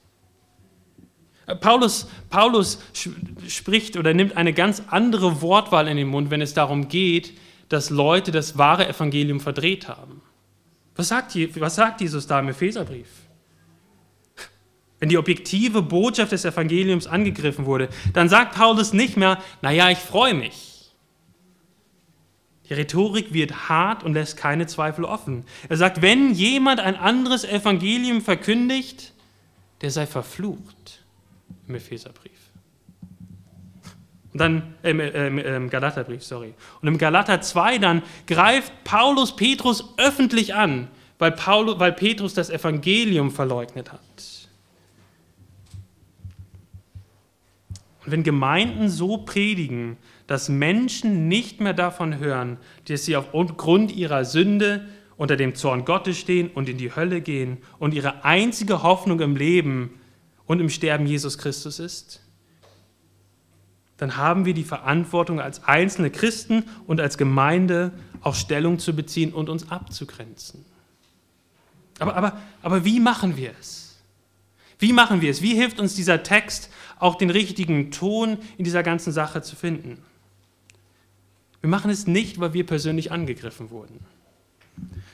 Paulus, 1.61 2.09
Paulus 2.31 2.81
spricht 3.47 3.97
oder 3.97 4.15
nimmt 4.15 4.37
eine 4.37 4.55
ganz 4.55 4.83
andere 4.89 5.43
Wortwahl 5.43 5.89
in 5.89 5.97
den 5.99 6.09
Mund, 6.09 6.31
wenn 6.31 6.41
es 6.41 6.55
darum 6.55 6.89
geht, 6.89 7.35
dass 7.69 7.91
Leute 7.91 8.33
das 8.33 8.57
wahre 8.57 8.89
Evangelium 8.89 9.41
verdreht 9.41 9.87
haben. 9.87 10.23
Was 10.97 11.09
sagt, 11.09 11.37
was 11.61 11.75
sagt 11.75 12.01
Jesus 12.01 12.27
da 12.27 12.41
im 12.41 12.49
Epheserbrief? 12.49 13.09
Wenn 14.99 15.09
die 15.09 15.19
objektive 15.19 15.83
Botschaft 15.83 16.33
des 16.33 16.45
Evangeliums 16.45 17.07
angegriffen 17.07 17.67
wurde, 17.67 17.89
dann 18.13 18.29
sagt 18.29 18.55
Paulus 18.55 18.93
nicht 18.93 19.17
mehr, 19.17 19.39
naja, 19.61 19.91
ich 19.91 19.99
freue 19.99 20.35
mich. 20.35 20.70
Die 22.71 22.75
Rhetorik 22.75 23.35
wird 23.35 23.69
hart 23.69 24.05
und 24.05 24.15
lässt 24.15 24.37
keine 24.37 24.69
Zweifel 24.69 25.05
offen. 25.05 25.45
Er 25.69 25.77
sagt, 25.77 26.03
wenn 26.03 26.33
jemand 26.33 26.79
ein 26.79 26.95
anderes 26.95 27.45
Evangelium 27.45 28.23
verkündigt, 28.23 29.13
der 29.81 29.91
sei 29.91 30.07
verflucht 30.07 31.05
im 31.67 31.75
Epheserbrief. 31.75 32.31
Und 34.33 34.41
dann 34.41 34.75
äh, 34.85 34.93
äh, 34.93 35.57
im 35.57 35.69
Galaterbrief, 35.69 36.23
sorry. 36.23 36.55
Und 36.81 36.87
im 36.87 36.97
Galater 36.97 37.41
2 37.41 37.79
dann 37.79 38.03
greift 38.29 38.73
Paulus 38.85 39.35
Petrus 39.35 39.93
öffentlich 39.97 40.55
an, 40.55 40.87
weil, 41.19 41.33
Paulus, 41.33 41.81
weil 41.81 41.93
Petrus 41.93 42.35
das 42.35 42.51
Evangelium 42.51 43.33
verleugnet 43.33 43.91
hat. 43.91 44.01
Und 48.05 48.13
wenn 48.13 48.23
Gemeinden 48.23 48.89
so 48.89 49.19
predigen, 49.19 49.97
dass 50.31 50.49
Menschen 50.49 51.27
nicht 51.27 51.61
mehr 51.61 51.73
davon 51.73 52.21
hören, 52.21 52.59
dass 52.87 53.05
sie 53.05 53.17
aufgrund 53.17 53.91
ihrer 53.91 54.25
Sünde 54.25 54.87
unter 55.17 55.37
dem 55.37 55.57
Zorn 55.57 55.85
Gottes 55.85 56.19
stehen 56.19 56.53
und 56.55 56.69
in 56.69 56.79
die 56.79 56.95
Hölle 56.95 57.21
gehen 57.21 57.59
und 57.81 57.95
ihre 57.95 58.25
einzige 58.25 58.85
Hoffnung 58.85 59.19
im 59.19 59.35
Leben 59.35 59.99
und 60.47 60.61
im 60.61 60.71
Sterben 60.71 61.05
Jesus 61.05 61.37
Christus 61.37 61.81
ist, 61.81 62.21
dann 63.97 64.17
haben 64.17 64.45
wir 64.45 64.55
die 64.55 64.63
Verantwortung 64.63 65.41
als 65.41 65.65
einzelne 65.65 66.11
Christen 66.11 66.63
und 66.87 67.01
als 67.01 67.19
Gemeinde 67.19 67.91
auch 68.21 68.37
Stellung 68.37 68.79
zu 68.79 68.95
beziehen 68.95 69.33
und 69.33 69.49
uns 69.49 69.69
abzugrenzen. 69.69 70.65
Aber, 71.99 72.15
aber, 72.15 72.39
aber 72.63 72.85
wie 72.85 73.01
machen 73.01 73.37
wir 73.37 73.51
es? 73.59 74.01
Wie 74.79 74.93
machen 74.93 75.23
wir 75.23 75.33
es? 75.33 75.43
Wie 75.43 75.57
hilft 75.57 75.81
uns 75.81 75.97
dieser 75.97 76.23
Text, 76.23 76.71
auch 77.01 77.17
den 77.17 77.31
richtigen 77.31 77.91
Ton 77.91 78.39
in 78.59 78.65
dieser 78.65 78.85
ganzen 78.85 79.13
Sache 79.13 79.43
zu 79.43 79.57
finden? 79.57 79.99
Wir 81.61 81.69
machen 81.69 81.91
es 81.91 82.07
nicht, 82.07 82.41
weil 82.41 82.55
wir 82.55 82.65
persönlich 82.65 83.13
angegriffen 83.13 83.71
wurden, 83.71 84.01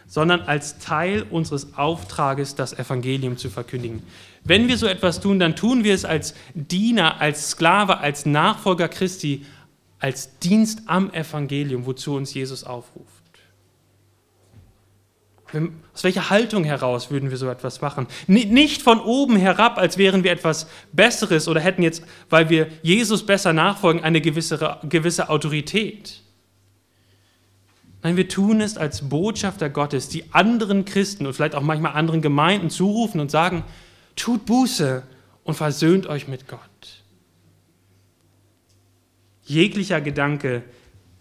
sondern 0.06 0.42
als 0.42 0.78
Teil 0.78 1.24
unseres 1.28 1.76
Auftrages, 1.76 2.54
das 2.54 2.72
Evangelium 2.72 3.36
zu 3.36 3.50
verkündigen. 3.50 4.02
Wenn 4.44 4.68
wir 4.68 4.78
so 4.78 4.86
etwas 4.86 5.20
tun, 5.20 5.40
dann 5.40 5.56
tun 5.56 5.82
wir 5.82 5.94
es 5.94 6.04
als 6.04 6.34
Diener, 6.54 7.20
als 7.20 7.50
Sklave, 7.50 7.98
als 7.98 8.26
Nachfolger 8.26 8.88
Christi, 8.88 9.44
als 9.98 10.38
Dienst 10.38 10.82
am 10.86 11.12
Evangelium, 11.12 11.84
wozu 11.86 12.14
uns 12.14 12.32
Jesus 12.32 12.62
aufruft. 12.62 13.10
Aus 15.94 16.04
welcher 16.04 16.28
Haltung 16.28 16.64
heraus 16.64 17.10
würden 17.10 17.30
wir 17.30 17.36
so 17.38 17.48
etwas 17.48 17.80
machen? 17.80 18.06
Nicht 18.26 18.82
von 18.82 19.00
oben 19.00 19.36
herab, 19.36 19.78
als 19.78 19.96
wären 19.96 20.22
wir 20.22 20.32
etwas 20.32 20.68
Besseres 20.92 21.48
oder 21.48 21.60
hätten 21.60 21.82
jetzt, 21.82 22.04
weil 22.28 22.50
wir 22.50 22.68
Jesus 22.82 23.24
besser 23.24 23.52
nachfolgen, 23.52 24.02
eine 24.02 24.20
gewisse, 24.20 24.78
gewisse 24.88 25.28
Autorität 25.28 26.22
Nein, 28.06 28.16
wir 28.16 28.28
tun 28.28 28.60
es 28.60 28.76
als 28.76 29.08
Botschafter 29.08 29.68
Gottes, 29.68 30.08
die 30.08 30.32
anderen 30.32 30.84
Christen 30.84 31.26
und 31.26 31.32
vielleicht 31.32 31.56
auch 31.56 31.60
manchmal 31.60 31.94
anderen 31.94 32.22
Gemeinden 32.22 32.70
zurufen 32.70 33.20
und 33.20 33.32
sagen, 33.32 33.64
tut 34.14 34.46
Buße 34.46 35.02
und 35.42 35.54
versöhnt 35.54 36.06
euch 36.06 36.28
mit 36.28 36.46
Gott. 36.46 36.60
Jeglicher 39.42 40.00
Gedanke, 40.00 40.62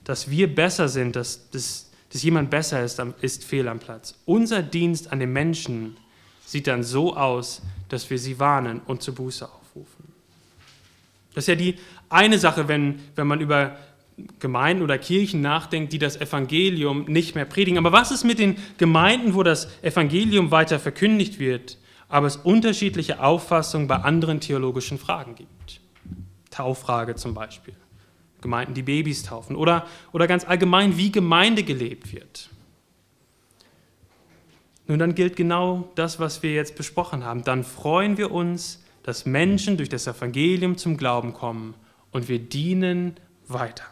dass 0.04 0.30
wir 0.30 0.54
besser 0.54 0.88
sind, 0.88 1.16
dass, 1.16 1.50
dass, 1.50 1.90
dass 2.12 2.22
jemand 2.22 2.52
besser 2.52 2.84
ist, 2.84 3.02
ist 3.20 3.46
fehl 3.46 3.68
am 3.68 3.80
Platz. 3.80 4.14
Unser 4.26 4.62
Dienst 4.62 5.12
an 5.12 5.20
den 5.20 5.34
Menschen 5.34 5.98
sieht 6.46 6.68
dann 6.68 6.84
so 6.84 7.18
aus, 7.18 7.64
dass 7.90 8.08
wir 8.12 8.20
sie 8.20 8.38
warnen 8.38 8.80
und 8.86 9.02
zur 9.02 9.16
Buße 9.16 9.44
aufrufen. 9.44 10.14
Das 11.34 11.46
ist 11.46 11.48
ja 11.48 11.56
die 11.56 11.80
eine 12.10 12.38
Sache, 12.38 12.68
wenn, 12.68 13.00
wenn 13.16 13.26
man 13.26 13.42
über 13.42 13.76
Gemeinden 14.40 14.82
oder 14.82 14.98
Kirchen 14.98 15.42
nachdenkt, 15.42 15.92
die 15.92 16.00
das 16.00 16.16
Evangelium 16.16 17.06
nicht 17.06 17.36
mehr 17.36 17.46
predigen. 17.46 17.78
Aber 17.78 17.92
was 17.92 18.12
ist 18.12 18.24
mit 18.24 18.40
den 18.40 18.56
Gemeinden, 18.78 19.34
wo 19.34 19.44
das 19.44 19.68
Evangelium 19.82 20.52
weiter 20.52 20.80
verkündigt 20.80 21.38
wird, 21.38 21.78
aber 22.08 22.28
es 22.28 22.38
unterschiedliche 22.38 23.22
Auffassungen 23.22 23.88
bei 23.88 23.98
anderen 23.98 24.40
theologischen 24.40 24.98
Fragen 24.98 25.36
gibt? 25.36 25.82
Tauffrage 26.50 27.16
zum 27.16 27.34
Beispiel. 27.34 27.74
Gemeinden, 28.40 28.74
die 28.74 28.84
Babys 28.84 29.24
taufen. 29.24 29.56
Oder, 29.56 29.86
oder 30.14 30.28
ganz 30.28 30.46
allgemein, 30.46 30.98
wie 30.98 31.12
Gemeinde 31.12 31.64
gelebt 31.64 32.14
wird. 32.14 32.50
Nun, 34.88 35.00
dann 35.00 35.16
gilt 35.16 35.36
genau 35.36 35.92
das, 35.96 36.20
was 36.20 36.44
wir 36.44 36.54
jetzt 36.54 36.76
besprochen 36.76 37.26
haben. 37.26 37.44
Dann 37.44 37.64
freuen 37.64 38.18
wir 38.18 38.32
uns, 38.32 38.84
dass 39.04 39.26
Menschen 39.26 39.78
durch 39.78 39.90
das 39.90 40.08
Evangelium 40.08 40.78
zum 40.78 40.96
Glauben 40.96 41.34
kommen 41.34 41.74
und 42.12 42.30
wir 42.30 42.40
dienen 42.40 43.16
weiter. 43.48 43.86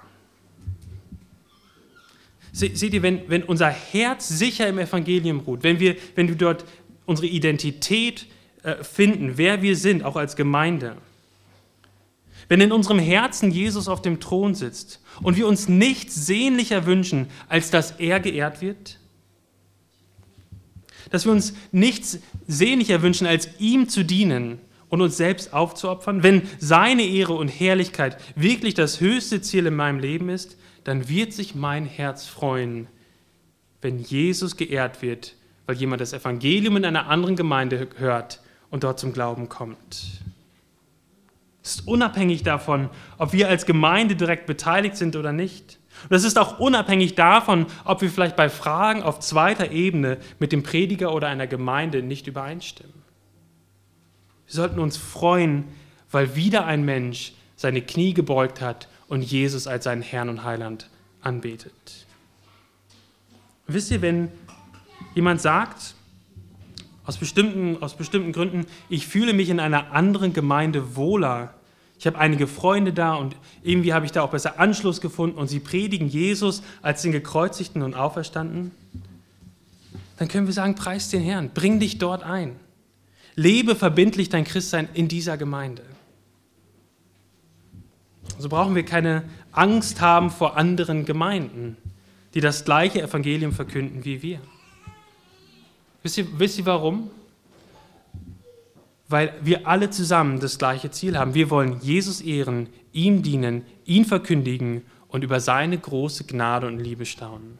Seht 2.55 2.93
ihr, 2.93 3.01
wenn, 3.01 3.27
wenn 3.29 3.43
unser 3.43 3.69
Herz 3.69 4.29
sicher 4.29 4.67
im 4.67 4.77
Evangelium 4.77 5.39
ruht, 5.39 5.63
wenn 5.63 5.79
wir, 5.79 5.95
wenn 6.13 6.27
wir 6.27 6.35
dort 6.35 6.65
unsere 7.05 7.27
Identität 7.27 8.27
äh, 8.61 8.83
finden, 8.83 9.33
wer 9.37 9.63
wir 9.63 9.75
sind, 9.75 10.03
auch 10.03 10.15
als 10.15 10.35
Gemeinde, 10.35 10.95
wenn 12.49 12.61
in 12.61 12.71
unserem 12.71 12.99
Herzen 12.99 13.49
Jesus 13.49 13.87
auf 13.87 14.03
dem 14.03 14.19
Thron 14.19 14.53
sitzt 14.53 15.01
und 15.23 15.35
wir 15.35 15.47
uns 15.47 15.67
nichts 15.67 16.27
sehnlicher 16.27 16.85
wünschen, 16.85 17.27
als 17.49 17.71
dass 17.71 17.91
er 17.99 18.19
geehrt 18.19 18.61
wird, 18.61 18.99
dass 21.09 21.25
wir 21.25 21.31
uns 21.31 21.55
nichts 21.71 22.19
sehnlicher 22.47 23.01
wünschen, 23.01 23.25
als 23.25 23.49
ihm 23.57 23.89
zu 23.89 24.05
dienen 24.05 24.59
und 24.89 25.01
uns 25.01 25.17
selbst 25.17 25.53
aufzuopfern, 25.53 26.21
wenn 26.21 26.43
seine 26.59 27.03
Ehre 27.03 27.33
und 27.33 27.47
Herrlichkeit 27.47 28.17
wirklich 28.35 28.75
das 28.75 28.99
höchste 28.99 29.41
Ziel 29.41 29.65
in 29.65 29.75
meinem 29.75 29.97
Leben 29.97 30.29
ist, 30.29 30.55
dann 30.83 31.07
wird 31.09 31.33
sich 31.33 31.55
mein 31.55 31.85
Herz 31.85 32.25
freuen, 32.25 32.87
wenn 33.81 33.99
Jesus 33.99 34.57
geehrt 34.57 35.01
wird, 35.01 35.35
weil 35.65 35.75
jemand 35.75 36.01
das 36.01 36.13
Evangelium 36.13 36.77
in 36.77 36.85
einer 36.85 37.07
anderen 37.07 37.35
Gemeinde 37.35 37.87
hört 37.97 38.41
und 38.69 38.83
dort 38.83 38.99
zum 38.99 39.13
Glauben 39.13 39.49
kommt. 39.49 40.21
Es 41.63 41.75
ist 41.75 41.87
unabhängig 41.87 42.43
davon, 42.43 42.89
ob 43.17 43.31
wir 43.31 43.47
als 43.47 43.65
Gemeinde 43.65 44.15
direkt 44.15 44.45
beteiligt 44.45 44.97
sind 44.97 45.15
oder 45.15 45.31
nicht. 45.31 45.79
Und 46.09 46.15
es 46.15 46.25
ist 46.25 46.37
auch 46.37 46.59
unabhängig 46.59 47.15
davon, 47.15 47.67
ob 47.85 48.01
wir 48.01 48.09
vielleicht 48.09 48.35
bei 48.35 48.49
Fragen 48.49 49.03
auf 49.03 49.19
zweiter 49.19 49.71
Ebene 49.71 50.17
mit 50.39 50.51
dem 50.51 50.63
Prediger 50.63 51.13
oder 51.13 51.27
einer 51.29 51.47
Gemeinde 51.47 52.03
nicht 52.03 52.27
übereinstimmen. 52.27 53.03
Wir 54.47 54.53
sollten 54.53 54.79
uns 54.79 54.97
freuen, 54.97 55.65
weil 56.11 56.35
wieder 56.35 56.65
ein 56.65 56.83
Mensch 56.83 57.33
seine 57.55 57.81
Knie 57.81 58.13
gebeugt 58.13 58.59
hat 58.59 58.89
und 59.13 59.21
Jesus 59.21 59.67
als 59.67 59.83
seinen 59.83 60.01
Herrn 60.01 60.27
und 60.27 60.43
Heiland 60.43 60.89
anbetet. 61.21 62.07
Wisst 63.67 63.91
ihr, 63.91 64.01
wenn 64.01 64.29
jemand 65.13 65.39
sagt, 65.39 65.93
aus 67.05 67.17
bestimmten, 67.17 67.77
aus 67.83 67.95
bestimmten 67.95 68.31
Gründen, 68.31 68.65
ich 68.89 69.05
fühle 69.05 69.33
mich 69.33 69.49
in 69.49 69.59
einer 69.59 69.91
anderen 69.91 70.33
Gemeinde 70.33 70.95
wohler, 70.95 71.53
ich 71.99 72.07
habe 72.07 72.17
einige 72.17 72.47
Freunde 72.47 72.91
da 72.91 73.13
und 73.13 73.35
irgendwie 73.61 73.93
habe 73.93 74.07
ich 74.07 74.11
da 74.11 74.23
auch 74.23 74.31
besser 74.31 74.59
Anschluss 74.59 74.99
gefunden 74.99 75.37
und 75.37 75.47
sie 75.47 75.59
predigen 75.59 76.07
Jesus 76.07 76.63
als 76.81 77.03
den 77.03 77.11
gekreuzigten 77.11 77.83
und 77.83 77.93
auferstanden, 77.93 78.71
dann 80.17 80.27
können 80.27 80.47
wir 80.47 80.53
sagen, 80.55 80.73
preis 80.73 81.09
den 81.09 81.21
Herrn, 81.21 81.51
bring 81.53 81.79
dich 81.79 81.99
dort 81.99 82.23
ein. 82.23 82.55
Lebe 83.35 83.75
verbindlich 83.75 84.29
dein 84.29 84.43
Christsein 84.43 84.89
in 84.95 85.07
dieser 85.07 85.37
Gemeinde. 85.37 85.83
So 88.37 88.49
brauchen 88.49 88.75
wir 88.75 88.83
keine 88.83 89.23
Angst 89.51 90.01
haben 90.01 90.29
vor 90.29 90.57
anderen 90.57 91.05
Gemeinden, 91.05 91.77
die 92.33 92.41
das 92.41 92.65
gleiche 92.65 93.01
Evangelium 93.01 93.51
verkünden 93.51 94.03
wie 94.05 94.21
wir. 94.21 94.39
Wisst 96.01 96.17
ihr, 96.17 96.39
wisst 96.39 96.57
ihr 96.57 96.65
warum? 96.65 97.09
Weil 99.07 99.33
wir 99.41 99.67
alle 99.67 99.89
zusammen 99.89 100.39
das 100.39 100.57
gleiche 100.57 100.91
Ziel 100.91 101.17
haben. 101.17 101.33
Wir 101.33 101.49
wollen 101.49 101.79
Jesus 101.81 102.21
ehren, 102.21 102.67
ihm 102.91 103.21
dienen, 103.21 103.63
ihn 103.85 104.05
verkündigen 104.05 104.81
und 105.07 105.23
über 105.23 105.39
seine 105.39 105.77
große 105.77 106.25
Gnade 106.25 106.67
und 106.67 106.79
Liebe 106.79 107.05
staunen. 107.05 107.59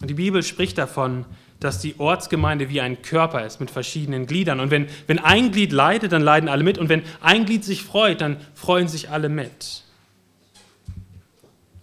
Und 0.00 0.08
die 0.08 0.14
Bibel 0.14 0.42
spricht 0.42 0.76
davon, 0.76 1.24
dass 1.60 1.80
die 1.80 1.98
Ortsgemeinde 1.98 2.68
wie 2.68 2.80
ein 2.80 3.02
Körper 3.02 3.44
ist 3.46 3.60
mit 3.60 3.70
verschiedenen 3.70 4.26
Gliedern. 4.26 4.60
Und 4.60 4.70
wenn, 4.70 4.88
wenn 5.06 5.18
ein 5.18 5.52
Glied 5.52 5.72
leidet, 5.72 6.12
dann 6.12 6.22
leiden 6.22 6.48
alle 6.48 6.62
mit. 6.62 6.78
Und 6.78 6.88
wenn 6.88 7.02
ein 7.20 7.46
Glied 7.46 7.64
sich 7.64 7.82
freut, 7.82 8.20
dann 8.20 8.36
freuen 8.54 8.88
sich 8.88 9.10
alle 9.10 9.28
mit. 9.28 9.84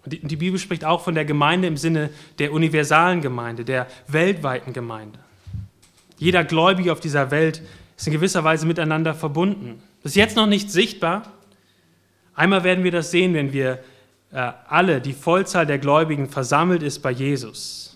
Und 0.05 0.13
die, 0.13 0.19
die 0.19 0.36
Bibel 0.36 0.59
spricht 0.59 0.86
auch 0.86 1.03
von 1.03 1.15
der 1.15 1.26
Gemeinde 1.26 1.67
im 1.67 1.78
Sinne 1.78 2.09
der 2.39 2.51
universalen 2.51 3.21
Gemeinde, 3.21 3.65
der 3.65 3.88
weltweiten 4.07 4.74
Gemeinde. 4.74 5.19
Jeder 6.17 6.43
Gläubige 6.43 6.91
auf 6.91 6.99
dieser 6.99 7.32
Welt 7.32 7.61
ist 7.97 8.07
in 8.07 8.13
gewisser 8.13 8.43
Weise 8.43 8.65
miteinander 8.65 9.13
verbunden. 9.13 9.82
Das 10.03 10.11
ist 10.11 10.15
jetzt 10.17 10.36
noch 10.36 10.47
nicht 10.47 10.71
sichtbar. 10.71 11.32
Einmal 12.36 12.63
werden 12.63 12.84
wir 12.84 12.91
das 12.91 13.11
sehen, 13.11 13.34
wenn 13.34 13.53
wir 13.53 13.80
äh, 14.32 14.51
alle, 14.67 14.99
die 15.01 15.13
Vollzahl 15.13 15.65
der 15.65 15.80
Gläubigen 15.80 16.30
versammelt 16.30 16.84
ist 16.84 16.99
bei 16.99 17.11
Jesus. 17.11 17.92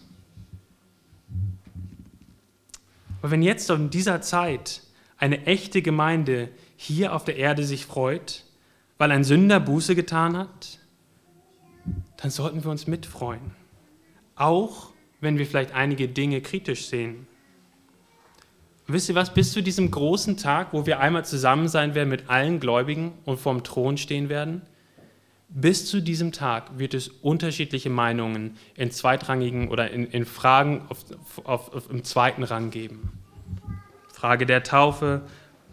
Aber 3.21 3.31
wenn 3.31 3.41
jetzt 3.41 3.69
in 3.69 3.89
dieser 3.89 4.21
Zeit 4.21 4.83
eine 5.17 5.45
echte 5.45 5.81
Gemeinde 5.81 6.49
hier 6.75 7.13
auf 7.13 7.23
der 7.23 7.37
Erde 7.37 7.63
sich 7.63 7.85
freut, 7.85 8.43
weil 8.97 9.11
ein 9.11 9.23
Sünder 9.23 9.59
Buße 9.59 9.95
getan 9.95 10.37
hat, 10.37 10.79
dann 12.17 12.31
sollten 12.31 12.63
wir 12.63 12.71
uns 12.71 12.87
mitfreuen. 12.87 13.55
Auch 14.35 14.91
wenn 15.19 15.37
wir 15.37 15.45
vielleicht 15.45 15.73
einige 15.73 16.07
Dinge 16.07 16.41
kritisch 16.41 16.87
sehen. 16.87 17.27
Und 18.87 18.93
wisst 18.93 19.09
ihr 19.09 19.15
was, 19.15 19.33
bis 19.33 19.51
zu 19.51 19.61
diesem 19.61 19.91
großen 19.91 20.37
Tag, 20.37 20.73
wo 20.73 20.85
wir 20.85 20.99
einmal 20.99 21.25
zusammen 21.25 21.67
sein 21.67 21.95
werden 21.95 22.09
mit 22.09 22.29
allen 22.29 22.59
Gläubigen 22.59 23.13
und 23.25 23.39
vorm 23.39 23.63
Thron 23.63 23.97
stehen 23.97 24.29
werden, 24.29 24.61
bis 25.49 25.85
zu 25.85 26.01
diesem 26.01 26.31
Tag 26.31 26.77
wird 26.77 26.93
es 26.93 27.07
unterschiedliche 27.07 27.89
Meinungen 27.89 28.57
in 28.75 28.91
zweitrangigen 28.91 29.69
oder 29.69 29.91
in, 29.91 30.05
in 30.05 30.25
Fragen 30.25 30.85
auf, 30.89 31.05
auf, 31.45 31.73
auf, 31.73 31.89
im 31.89 32.03
zweiten 32.03 32.43
Rang 32.43 32.69
geben. 32.69 33.11
Frage 34.13 34.45
der 34.45 34.63
Taufe, 34.63 35.21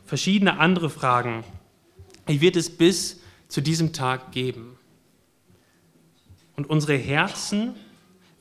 verschiedene 0.05 0.59
andere 0.59 0.91
Fragen. 0.91 1.45
Die 2.29 2.41
wird 2.41 2.57
es 2.57 2.71
bis 2.77 3.21
zu 3.49 3.61
diesem 3.61 3.93
Tag 3.93 4.33
geben. 4.33 4.79
Und 6.57 6.71
unsere 6.71 6.97
Herzen 6.97 7.75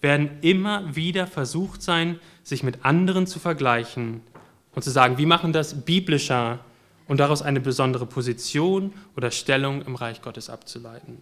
werden 0.02 0.30
immer 0.42 0.96
wieder 0.96 1.26
versucht 1.26 1.82
sein, 1.82 2.20
sich 2.44 2.62
mit 2.62 2.86
anderen 2.86 3.26
zu 3.26 3.40
vergleichen 3.40 4.22
und 4.76 4.84
zu 4.84 4.92
sagen, 4.92 5.18
wie 5.18 5.26
machen 5.26 5.54
das 5.54 5.86
biblischer 5.86 6.60
und 7.08 7.20
daraus 7.20 7.42
eine 7.42 7.60
besondere 7.60 8.06
Position 8.06 8.94
oder 9.16 9.32
Stellung 9.32 9.82
im 9.84 9.96
Reich 9.96 10.22
Gottes 10.22 10.50
abzuleiten. 10.50 11.18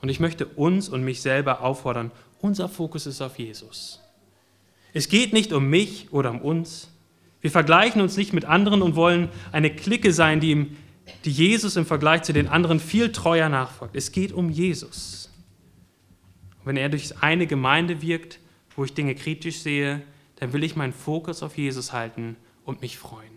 Und 0.00 0.08
ich 0.08 0.20
möchte 0.20 0.46
uns 0.46 0.88
und 0.88 1.04
mich 1.04 1.22
selber 1.22 1.62
auffordern, 1.62 2.10
unser 2.40 2.68
Fokus 2.68 3.06
ist 3.06 3.22
auf 3.22 3.38
Jesus. 3.38 4.00
Es 4.92 5.08
geht 5.08 5.32
nicht 5.32 5.52
um 5.52 5.70
mich 5.70 6.12
oder 6.12 6.30
um 6.30 6.40
uns. 6.40 6.90
Wir 7.40 7.50
vergleichen 7.50 8.00
uns 8.00 8.16
nicht 8.16 8.32
mit 8.32 8.44
anderen 8.44 8.82
und 8.82 8.96
wollen 8.96 9.28
eine 9.52 9.74
Clique 9.74 10.12
sein, 10.12 10.40
die, 10.40 10.50
ihm, 10.50 10.76
die 11.24 11.30
Jesus 11.30 11.76
im 11.76 11.86
Vergleich 11.86 12.22
zu 12.22 12.32
den 12.32 12.48
anderen 12.48 12.80
viel 12.80 13.12
treuer 13.12 13.48
nachfolgt. 13.48 13.96
Es 13.96 14.12
geht 14.12 14.32
um 14.32 14.50
Jesus. 14.50 15.30
Und 16.60 16.66
wenn 16.66 16.76
er 16.76 16.88
durch 16.88 17.22
eine 17.22 17.46
Gemeinde 17.46 18.02
wirkt, 18.02 18.38
wo 18.76 18.84
ich 18.84 18.94
Dinge 18.94 19.14
kritisch 19.14 19.60
sehe, 19.60 20.02
dann 20.36 20.52
will 20.52 20.64
ich 20.64 20.76
meinen 20.76 20.92
Fokus 20.92 21.42
auf 21.42 21.56
Jesus 21.56 21.92
halten 21.92 22.36
und 22.64 22.80
mich 22.82 22.98
freuen. 22.98 23.31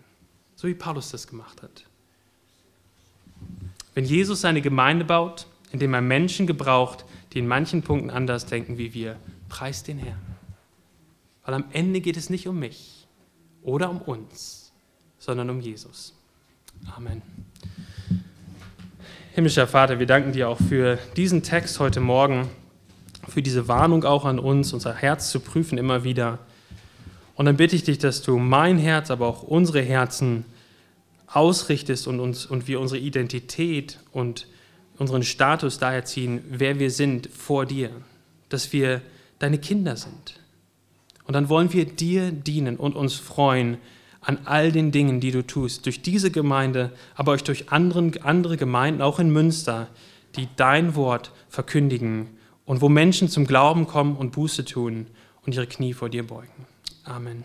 So 0.56 0.66
wie 0.68 0.74
Paulus 0.74 1.10
das 1.10 1.26
gemacht 1.26 1.62
hat. 1.62 1.84
Wenn 3.94 4.04
Jesus 4.04 4.40
seine 4.40 4.62
Gemeinde 4.62 5.04
baut, 5.04 5.46
indem 5.70 5.94
er 5.94 6.00
Menschen 6.00 6.46
gebraucht, 6.46 7.04
die 7.32 7.38
in 7.38 7.46
manchen 7.46 7.82
Punkten 7.82 8.10
anders 8.10 8.46
denken 8.46 8.78
wie 8.78 8.94
wir, 8.94 9.16
preist 9.48 9.88
den 9.88 9.98
Herrn. 9.98 10.20
Weil 11.44 11.54
am 11.54 11.64
Ende 11.72 12.00
geht 12.00 12.16
es 12.16 12.30
nicht 12.30 12.48
um 12.48 12.58
mich 12.58 13.06
oder 13.62 13.90
um 13.90 14.00
uns, 14.00 14.72
sondern 15.18 15.50
um 15.50 15.60
Jesus. 15.60 16.14
Amen. 16.94 17.22
Himmlischer 19.34 19.66
Vater, 19.66 19.98
wir 19.98 20.06
danken 20.06 20.32
dir 20.32 20.48
auch 20.48 20.58
für 20.58 20.98
diesen 21.16 21.42
Text 21.42 21.78
heute 21.78 22.00
Morgen, 22.00 22.48
für 23.28 23.42
diese 23.42 23.68
Warnung 23.68 24.04
auch 24.04 24.24
an 24.24 24.38
uns, 24.38 24.72
unser 24.72 24.94
Herz 24.94 25.30
zu 25.30 25.40
prüfen 25.40 25.76
immer 25.76 26.04
wieder 26.04 26.38
Und 27.36 27.44
dann 27.44 27.56
bitte 27.56 27.76
ich 27.76 27.84
dich, 27.84 27.98
dass 27.98 28.22
du 28.22 28.38
mein 28.38 28.78
Herz, 28.78 29.10
aber 29.10 29.26
auch 29.26 29.42
unsere 29.42 29.82
Herzen 29.82 30.46
ausrichtest 31.26 32.08
und, 32.08 32.18
uns, 32.18 32.46
und 32.46 32.66
wir 32.66 32.80
unsere 32.80 32.98
Identität 32.98 34.00
und 34.12 34.48
unseren 34.98 35.22
Status 35.22 35.78
daher 35.78 36.04
ziehen, 36.04 36.42
wer 36.48 36.78
wir 36.78 36.90
sind 36.90 37.28
vor 37.28 37.66
dir, 37.66 37.90
dass 38.48 38.72
wir 38.72 39.02
deine 39.38 39.58
Kinder 39.58 39.96
sind. 39.96 40.40
Und 41.24 41.34
dann 41.34 41.48
wollen 41.48 41.72
wir 41.72 41.84
dir 41.84 42.30
dienen 42.32 42.76
und 42.76 42.96
uns 42.96 43.14
freuen 43.14 43.78
an 44.22 44.38
all 44.44 44.72
den 44.72 44.90
Dingen, 44.90 45.20
die 45.20 45.30
du 45.30 45.46
tust, 45.46 45.84
durch 45.84 46.02
diese 46.02 46.30
Gemeinde, 46.30 46.92
aber 47.14 47.34
auch 47.34 47.40
durch 47.40 47.70
anderen, 47.70 48.22
andere 48.22 48.56
Gemeinden, 48.56 49.02
auch 49.02 49.18
in 49.18 49.30
Münster, 49.30 49.88
die 50.36 50.48
dein 50.56 50.94
Wort 50.94 51.32
verkündigen 51.48 52.28
und 52.64 52.80
wo 52.80 52.88
Menschen 52.88 53.28
zum 53.28 53.46
Glauben 53.46 53.86
kommen 53.86 54.16
und 54.16 54.32
Buße 54.32 54.64
tun 54.64 55.06
und 55.44 55.54
ihre 55.54 55.66
Knie 55.66 55.92
vor 55.92 56.08
dir 56.08 56.26
beugen. 56.26 56.66
Amen. 57.08 57.44